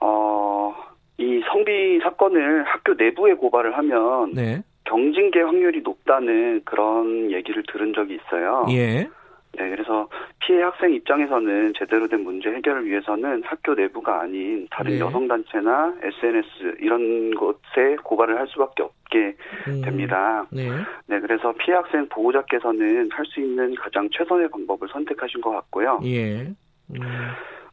어, 0.00 0.74
이 1.18 1.40
성비 1.48 2.00
사건을 2.02 2.64
학교 2.64 2.94
내부에 2.94 3.34
고발을 3.34 3.76
하면 3.78 4.32
네. 4.32 4.62
경징계 4.84 5.40
확률이 5.40 5.80
높다는 5.82 6.62
그런 6.64 7.30
얘기를 7.30 7.62
들은 7.72 7.94
적이 7.94 8.16
있어요. 8.16 8.66
예. 8.70 9.08
네, 9.58 9.68
그래서 9.68 10.08
피해 10.40 10.62
학생 10.62 10.94
입장에서는 10.94 11.74
제대로 11.78 12.08
된 12.08 12.24
문제 12.24 12.50
해결을 12.50 12.86
위해서는 12.86 13.42
학교 13.44 13.74
내부가 13.74 14.22
아닌 14.22 14.66
다른 14.70 14.92
네. 14.92 14.98
여성 14.98 15.28
단체나 15.28 15.94
SNS 16.02 16.76
이런 16.80 17.34
곳에 17.34 17.96
고발을 18.02 18.38
할 18.38 18.46
수밖에 18.48 18.82
없게 18.82 19.36
음. 19.68 19.82
됩니다. 19.82 20.46
네. 20.50 20.70
네, 21.06 21.20
그래서 21.20 21.52
피해 21.58 21.76
학생 21.76 22.08
보호자께서는 22.08 23.10
할 23.12 23.22
수 23.26 23.40
있는 23.40 23.74
가장 23.76 24.08
최선의 24.10 24.50
방법을 24.50 24.88
선택하신 24.88 25.40
것 25.40 25.50
같고요. 25.50 26.00
예. 26.04 26.42
음. 26.90 27.00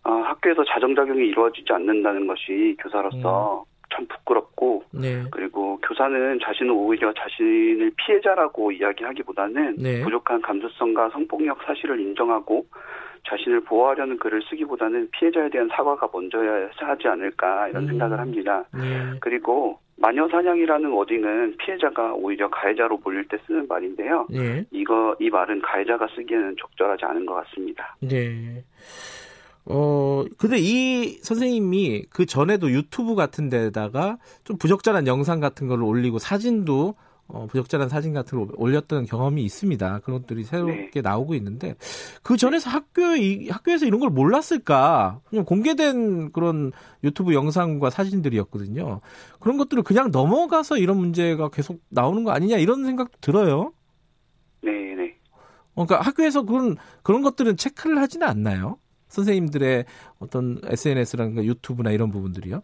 어, 0.03 0.11
학교에서 0.11 0.63
자정작용이 0.63 1.27
이루어지지 1.27 1.73
않는다는 1.73 2.27
것이 2.27 2.77
교사로서 2.79 3.65
음. 3.65 3.68
참 3.93 4.05
부끄럽고 4.07 4.83
네. 4.91 5.23
그리고 5.31 5.79
교사는 5.81 6.39
자신은 6.43 6.71
오히려 6.71 7.13
자신을 7.13 7.91
피해자라고 7.97 8.71
이야기하기보다는 8.71 9.77
네. 9.77 10.03
부족한 10.03 10.41
감수성과 10.41 11.09
성폭력 11.09 11.59
사실을 11.63 11.99
인정하고 11.99 12.65
자신을 13.27 13.61
보호하려는 13.61 14.17
글을 14.17 14.41
쓰기보다는 14.49 15.09
피해자에 15.11 15.49
대한 15.49 15.67
사과가 15.69 16.09
먼저야 16.13 16.69
하지 16.75 17.07
않을까 17.07 17.67
이런 17.69 17.83
음. 17.83 17.87
생각을 17.87 18.19
합니다. 18.19 18.63
네. 18.73 19.17
그리고 19.19 19.79
마녀 19.97 20.27
사냥이라는 20.29 20.89
워딩은 20.89 21.57
피해자가 21.57 22.13
오히려 22.13 22.49
가해자로 22.49 22.99
몰릴 23.03 23.27
때 23.27 23.37
쓰는 23.45 23.67
말인데요. 23.67 24.27
네. 24.29 24.63
이거 24.71 25.15
이 25.19 25.29
말은 25.29 25.61
가해자가 25.61 26.07
쓰기에는 26.15 26.55
적절하지 26.59 27.05
않은 27.05 27.25
것 27.25 27.33
같습니다. 27.35 27.95
네. 28.01 28.63
어, 29.71 30.25
근데 30.37 30.57
이 30.59 31.19
선생님이 31.21 32.05
그 32.09 32.25
전에도 32.25 32.71
유튜브 32.71 33.13
같은 33.13 33.49
데다가 33.49 34.17
좀 34.43 34.57
부적절한 34.57 35.05
영상 35.05 35.39
같은 35.39 35.67
걸 35.67 35.83
올리고 35.83 36.17
사진도 36.17 36.95
어, 37.27 37.45
부적절한 37.45 37.87
사진 37.87 38.11
같은 38.11 38.39
걸 38.39 38.47
올렸던 38.57 39.05
경험이 39.05 39.43
있습니다. 39.43 39.99
그런 39.99 40.21
것들이 40.21 40.43
새롭게 40.43 40.89
네. 40.93 41.01
나오고 41.01 41.35
있는데 41.35 41.75
그 42.23 42.35
전에서 42.35 42.71
학교 42.71 43.15
이 43.15 43.49
학교에서 43.49 43.85
이런 43.85 43.99
걸 43.99 44.09
몰랐을까? 44.09 45.21
그냥 45.29 45.45
공개된 45.45 46.31
그런 46.31 46.71
유튜브 47.03 47.35
영상과 47.35 47.91
사진들이었거든요. 47.91 49.01
그런 49.39 49.57
것들을 49.59 49.83
그냥 49.83 50.09
넘어가서 50.09 50.77
이런 50.77 50.97
문제가 50.97 51.49
계속 51.49 51.79
나오는 51.89 52.23
거 52.23 52.31
아니냐 52.31 52.57
이런 52.57 52.83
생각도 52.85 53.19
들어요. 53.21 53.73
네, 54.63 54.71
네. 54.95 55.15
어, 55.75 55.85
그러니까 55.85 56.01
학교에서 56.01 56.41
그런 56.41 56.75
그런 57.03 57.21
것들은 57.21 57.55
체크를 57.55 57.99
하지는 57.99 58.27
않나요? 58.27 58.79
선생님들의 59.09 59.85
어떤 60.19 60.59
SNS라든가 60.63 61.43
유튜브나 61.43 61.91
이런 61.91 62.11
부분들이요? 62.11 62.61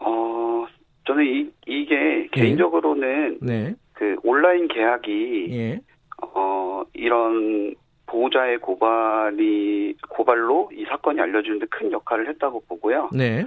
어, 0.00 0.66
저는 1.06 1.24
이, 1.24 1.50
이게 1.66 2.28
개인적으로는 2.32 3.38
네. 3.40 3.74
그 3.92 4.16
온라인 4.22 4.68
계약이 4.68 5.48
예. 5.50 5.80
어, 6.22 6.82
이런 6.92 7.74
보호자의 8.06 8.58
고발이 8.58 9.96
고발로 10.08 10.70
이 10.74 10.84
사건이 10.84 11.20
알려지는데 11.20 11.66
큰 11.66 11.92
역할을 11.92 12.28
했다고 12.28 12.64
보고요. 12.68 13.10
네. 13.12 13.46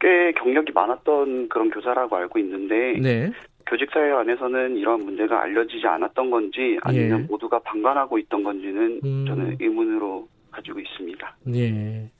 꽤 0.00 0.32
경력이 0.32 0.72
많았던 0.72 1.48
그런 1.48 1.70
교사라고 1.70 2.16
알고 2.16 2.38
있는데 2.38 2.98
네. 3.00 3.32
교직 3.66 3.90
사회 3.92 4.12
안에서는 4.12 4.76
이런 4.76 5.04
문제가 5.04 5.40
알려지지 5.42 5.86
않았던 5.86 6.30
건지 6.30 6.78
아니면 6.82 7.20
예. 7.22 7.24
모두가 7.24 7.58
방관하고 7.60 8.18
있던 8.18 8.42
건지는 8.42 9.00
음. 9.02 9.24
저는 9.26 9.56
의문으로 9.58 10.28
가지고 10.54 10.80
있습니다. 10.80 11.36
네. 11.44 12.10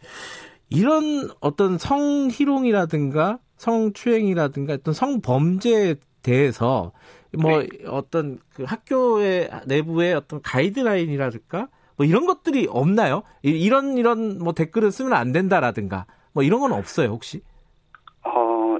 이런 0.68 1.30
어떤 1.40 1.78
성희롱이라든가 1.78 3.38
성추행이라든가 3.56 4.74
어떤 4.74 4.92
성범죄에 4.94 5.96
대해서 6.22 6.92
뭐 7.36 7.62
네. 7.62 7.68
어떤 7.86 8.38
그 8.54 8.64
학교의 8.64 9.50
내부의 9.66 10.14
어떤 10.14 10.40
가이드라인이라든가 10.42 11.68
뭐 11.96 12.06
이런 12.06 12.26
것들이 12.26 12.66
없나요? 12.68 13.22
이런 13.42 13.96
이런 13.98 14.38
뭐 14.38 14.52
댓글을 14.52 14.90
쓰면 14.90 15.12
안 15.12 15.32
된다라든가 15.32 16.06
뭐 16.32 16.42
이런 16.42 16.60
건 16.60 16.72
없어요 16.72 17.10
혹시? 17.10 17.42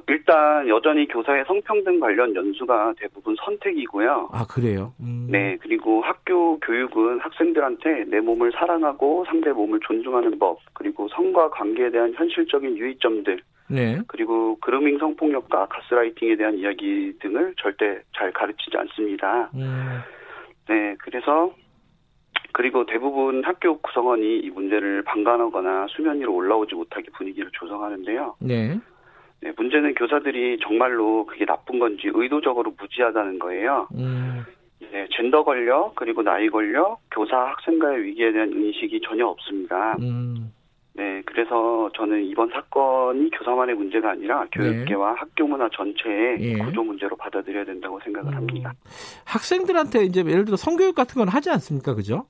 일단 0.09 0.69
여전히 0.69 1.07
교사의 1.09 1.45
성평등 1.47 2.01
관련 2.01 2.35
연수가 2.35 2.95
대부분 2.99 3.35
선택이고요. 3.45 4.31
아 4.33 4.47
그래요? 4.47 4.93
음. 5.01 5.29
네 5.31 5.57
그리고 5.61 6.03
학교 6.03 6.59
교육은 6.61 7.21
학생들한테 7.21 8.05
내 8.09 8.21
몸을 8.21 8.53
사랑하고 8.53 9.25
상대 9.27 9.51
몸을 9.51 9.81
존중하는 9.87 10.39
법 10.39 10.59
그리고 10.75 11.09
성과 11.09 11.51
관계에 11.51 11.91
대한 11.91 12.13
현실적인 12.15 12.77
유의점들 12.77 13.41
네. 13.71 13.99
그리고 14.09 14.59
그루밍 14.61 14.99
성폭력과 14.99 15.67
가스라이팅에 15.67 16.37
대한 16.37 16.59
이야기 16.59 17.15
등을 17.21 17.55
절대 17.57 18.01
잘 18.17 18.33
가르치지 18.33 18.77
않습니다. 18.77 19.51
음. 19.55 20.01
네 20.69 20.95
그래서 20.99 21.53
그리고 22.53 22.87
대부분 22.87 23.43
학교 23.45 23.79
구성원이 23.79 24.41
이 24.41 24.51
문제를 24.51 25.03
방관하거나 25.03 25.87
수면 25.91 26.21
위로 26.21 26.35
올라오지 26.35 26.75
못하게 26.75 27.09
분위기를 27.17 27.51
조성하는데요. 27.53 28.37
네. 28.41 28.79
네, 29.45 29.53
문제는 29.59 29.95
교사들이 29.95 30.59
정말로 30.63 31.27
그게 31.27 31.45
나쁜 31.45 31.79
건지 31.79 32.11
의도적으로 32.15 32.75
무지하다는 32.81 33.39
거예요. 33.39 33.87
음. 33.95 34.43
네, 34.81 35.07
젠더 35.15 35.45
권력 35.45 35.95
그리고 35.97 36.23
나이 36.23 36.49
권력, 36.49 37.01
교사 37.11 37.37
학생과의 37.37 38.05
위기에 38.05 38.33
대한 38.33 38.51
인식이 38.51 39.03
전혀 39.07 39.27
없습니다. 39.27 39.97
음. 40.01 40.51
네, 40.95 41.21
그래서 41.27 41.91
저는 41.95 42.25
이번 42.25 42.49
사건이 42.49 43.29
교사만의 43.33 43.75
문제가 43.75 44.13
아니라 44.13 44.47
교육계와 44.51 45.13
네. 45.13 45.19
학교 45.19 45.47
문화 45.47 45.69
전체의 45.69 46.39
예. 46.41 46.59
구조 46.65 46.83
문제로 46.83 47.15
받아들여야 47.15 47.67
된다고 47.67 48.01
생각을 48.03 48.33
음. 48.33 48.37
합니다. 48.37 48.73
학생들한테 49.27 50.05
이제 50.05 50.25
예를 50.27 50.47
들어 50.47 50.57
성교육 50.57 50.95
같은 50.95 51.19
건 51.19 51.29
하지 51.29 51.51
않습니까, 51.51 51.95
그죠? 51.95 52.25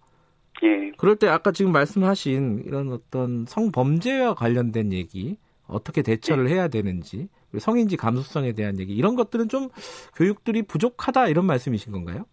예. 0.65 0.91
그럴 0.97 1.15
때 1.15 1.29
아까 1.29 1.53
지금 1.53 1.71
말씀하신 1.71 2.65
이런 2.67 2.91
어떤 2.91 3.45
성범죄와 3.47 4.35
관련된 4.35 4.93
얘기 4.93 5.37
어떻게 5.69 6.03
대처를 6.03 6.45
네. 6.45 6.55
해야 6.55 6.69
되는지 6.69 7.29
성인지 7.59 7.97
감수성에 7.97 8.53
대한 8.53 8.79
얘기 8.79 8.95
이런 8.95 9.15
것들은 9.15 9.49
좀 9.49 9.69
교육들이 10.17 10.63
부족하다 10.63 11.29
이런 11.29 11.47
말씀이신 11.47 11.93
건가요? 11.93 12.25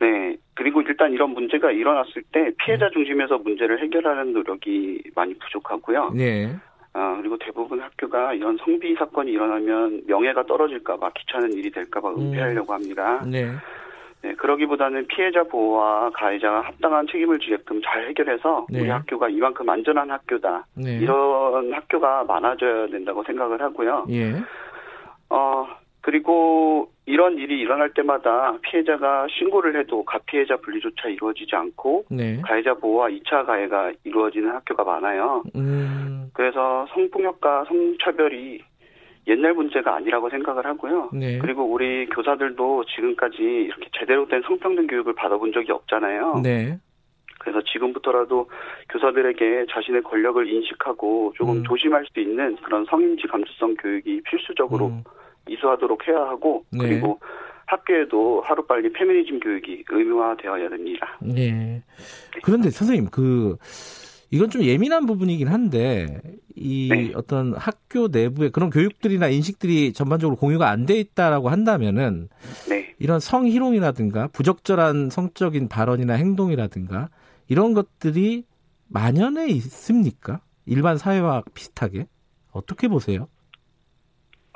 네. 0.00 0.36
그리고 0.54 0.80
일단 0.82 1.12
이런 1.12 1.30
문제가 1.30 1.70
일어났을 1.72 2.22
때 2.32 2.52
피해자 2.64 2.88
중심에서 2.90 3.38
문제를 3.38 3.82
해결하는 3.82 4.32
노력이 4.32 5.02
많이 5.14 5.34
부족하고요. 5.34 6.10
네. 6.10 6.56
아, 6.92 7.16
그리고 7.20 7.36
대부분 7.38 7.80
학교가 7.80 8.34
이런 8.34 8.56
성비 8.58 8.94
사건이 8.94 9.32
일어나면 9.32 10.04
명예가 10.06 10.46
떨어질까봐 10.46 11.10
귀찮은 11.10 11.52
일이 11.52 11.70
될까봐 11.70 12.10
음. 12.10 12.20
은폐하려고 12.20 12.72
합니다. 12.72 13.20
네. 13.26 13.50
네, 14.24 14.32
그러기보다는 14.36 15.06
피해자 15.08 15.42
보호와 15.42 16.08
가해자가 16.14 16.62
합당한 16.62 17.06
책임을 17.06 17.38
지게끔 17.40 17.82
잘 17.84 18.08
해결해서 18.08 18.66
네. 18.70 18.80
우리 18.80 18.88
학교가 18.88 19.28
이만큼 19.28 19.68
안전한 19.68 20.10
학교다. 20.10 20.64
네. 20.76 20.96
이런 20.96 21.70
학교가 21.74 22.24
많아져야 22.24 22.86
된다고 22.86 23.22
생각을 23.22 23.60
하고요. 23.60 24.06
예. 24.08 24.32
어, 25.28 25.66
그리고 26.00 26.88
이런 27.04 27.36
일이 27.36 27.60
일어날 27.60 27.90
때마다 27.92 28.56
피해자가 28.62 29.26
신고를 29.28 29.78
해도 29.78 30.02
가피해자 30.06 30.56
분리조차 30.56 31.08
이루어지지 31.08 31.54
않고 31.54 32.06
네. 32.08 32.40
가해자 32.40 32.72
보호와 32.72 33.08
2차 33.08 33.44
가해가 33.44 33.92
이루어지는 34.04 34.52
학교가 34.52 34.84
많아요. 34.84 35.42
음. 35.54 36.30
그래서 36.32 36.86
성폭력과 36.94 37.64
성차별이 37.66 38.62
옛날 39.26 39.54
문제가 39.54 39.96
아니라고 39.96 40.28
생각을 40.30 40.66
하고요. 40.66 41.10
네. 41.12 41.38
그리고 41.38 41.64
우리 41.64 42.06
교사들도 42.06 42.84
지금까지 42.94 43.42
이렇게 43.42 43.88
제대로 43.98 44.26
된 44.28 44.42
성평등 44.42 44.86
교육을 44.86 45.14
받아본 45.14 45.52
적이 45.52 45.72
없잖아요. 45.72 46.40
네. 46.42 46.78
그래서 47.38 47.62
지금부터라도 47.62 48.48
교사들에게 48.90 49.66
자신의 49.70 50.02
권력을 50.02 50.46
인식하고 50.48 51.34
조금 51.36 51.58
음. 51.58 51.64
조심할 51.64 52.06
수 52.12 52.20
있는 52.20 52.56
그런 52.56 52.84
성인지 52.86 53.26
감수성 53.26 53.74
교육이 53.76 54.22
필수적으로 54.22 54.86
음. 54.88 55.04
이수하도록 55.48 56.08
해야 56.08 56.20
하고 56.20 56.64
네. 56.70 56.88
그리고 56.88 57.20
학교에도 57.66 58.42
하루빨리 58.42 58.92
페미니즘 58.92 59.40
교육이 59.40 59.84
의무화되어야 59.88 60.68
됩니다. 60.68 61.18
네. 61.20 61.82
그런데 62.42 62.70
선생님 62.70 63.08
그 63.10 63.56
이건 64.30 64.50
좀 64.50 64.62
예민한 64.62 65.06
부분이긴 65.06 65.48
한데 65.48 66.20
이 66.56 66.88
네. 66.90 67.12
어떤 67.14 67.54
학교 67.54 68.08
내부에 68.08 68.48
그런 68.50 68.70
교육들이나 68.70 69.28
인식들이 69.28 69.92
전반적으로 69.92 70.36
공유가 70.36 70.70
안 70.70 70.86
돼 70.86 70.98
있다라고 70.98 71.48
한다면은 71.48 72.28
네. 72.68 72.94
이런 72.98 73.20
성희롱이라든가 73.20 74.28
부적절한 74.28 75.10
성적인 75.10 75.68
발언이나 75.68 76.14
행동이라든가 76.14 77.08
이런 77.48 77.74
것들이 77.74 78.44
만연해 78.88 79.48
있습니까? 79.48 80.40
일반 80.66 80.96
사회와 80.98 81.42
비슷하게 81.54 82.06
어떻게 82.52 82.88
보세요? 82.88 83.28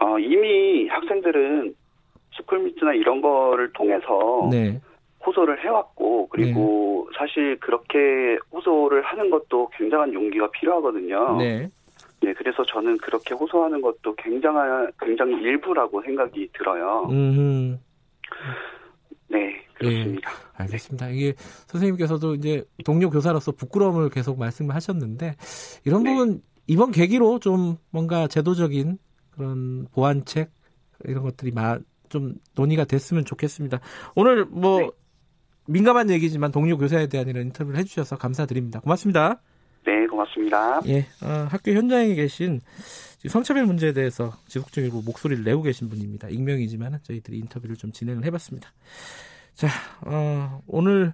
어, 0.01 0.19
이미 0.19 0.86
학생들은 0.89 1.74
스쿨미트나 2.36 2.95
이런 2.95 3.20
거를 3.20 3.73
통해서 3.73 4.49
네. 4.51 4.81
호소를 5.24 5.65
해왔고 5.65 6.28
그리고 6.28 7.09
네. 7.11 7.19
사실 7.19 7.59
그렇게 7.61 8.39
호소를 8.53 9.03
하는 9.03 9.31
것도 9.31 9.70
굉장한 9.77 10.15
용기가 10.15 10.51
필요하거든요. 10.51 11.36
네. 11.39 11.69
네, 12.20 12.32
그래서 12.35 12.65
저는 12.65 12.99
그렇게 12.99 13.35
호소하는 13.35 13.81
것도 13.81 14.15
굉장한 14.16 14.93
굉장히 14.99 15.35
일부라고 15.40 16.03
생각이 16.03 16.51
들어요. 16.53 17.07
음. 17.11 17.78
네, 19.28 19.55
그렇습니다. 19.74 20.31
네, 20.31 20.36
알겠습니다. 20.57 21.09
이게 21.11 21.35
선생님께서도 21.66 22.35
이제 22.35 22.65
동료 22.85 23.11
교사로서 23.11 23.53
부끄러움을 23.53 24.11
계속 24.11 24.39
말씀하셨는데 24.39 25.36
이런 25.85 26.03
네. 26.03 26.11
부분 26.11 26.43
이번 26.66 26.90
계기로 26.90 27.39
좀 27.39 27.77
뭔가 27.90 28.27
제도적인 28.27 28.99
그런 29.31 29.86
보완책 29.93 30.51
이런 31.05 31.23
것들이 31.23 31.53
좀 32.09 32.35
논의가 32.57 32.85
됐으면 32.85 33.24
좋겠습니다. 33.24 33.81
오늘 34.16 34.45
뭐 34.47 34.81
네. 34.81 34.90
민감한 35.69 36.09
얘기지만 36.11 36.51
동료 36.51 36.78
교사에 36.78 37.07
대한 37.09 37.28
이런 37.28 37.47
인터뷰를 37.47 37.78
해주셔서 37.78 38.16
감사드립니다. 38.16 38.81
고맙습니다. 38.81 39.40
네, 39.86 40.07
고맙습니다. 40.07 40.81
예, 40.86 41.01
어, 41.23 41.47
학교 41.51 41.73
현장에 41.73 42.15
계신 42.15 42.61
성차별 43.28 43.66
문제에 43.66 43.93
대해서 43.93 44.32
지속적으로 44.47 45.03
목소리를 45.03 45.45
내고 45.45 45.62
계신 45.62 45.89
분입니다. 45.89 46.28
익명이지만 46.31 47.01
저희들이 47.03 47.39
인터뷰를 47.39 47.77
좀 47.77 47.93
진행을 47.93 48.24
해봤습니다. 48.24 48.73
자, 49.55 49.69
어, 50.03 50.62
오늘 50.66 51.12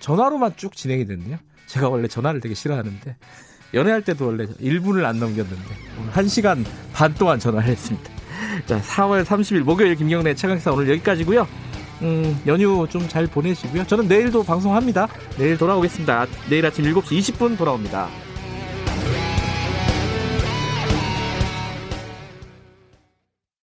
전화로만 0.00 0.56
쭉 0.56 0.74
진행이 0.74 1.06
됐네요. 1.06 1.38
제가 1.66 1.88
원래 1.88 2.06
전화를 2.06 2.40
되게 2.40 2.54
싫어하는데 2.54 3.16
연애할 3.72 4.02
때도 4.02 4.26
원래 4.26 4.44
1분을 4.46 5.04
안 5.04 5.18
넘겼는데 5.18 5.74
오늘 5.98 6.12
1시간 6.12 6.64
반 6.92 7.14
동안 7.14 7.38
전화를 7.38 7.68
했습니다. 7.70 8.10
자, 8.66 8.80
4월 8.80 9.24
30일 9.24 9.62
목요일 9.62 9.94
김경래 9.94 10.34
최강사 10.34 10.72
오늘 10.72 10.90
여기까지고요. 10.90 11.46
음, 12.02 12.40
연휴 12.46 12.86
좀 12.88 13.08
잘 13.08 13.26
보내시고요. 13.26 13.84
저는 13.86 14.08
내일도 14.08 14.42
방송합니다. 14.42 15.08
내일 15.38 15.56
돌아오겠습니다. 15.58 16.26
내일 16.48 16.66
아침 16.66 16.84
7시 16.84 17.18
20분 17.18 17.56
돌아옵니다. 17.56 18.08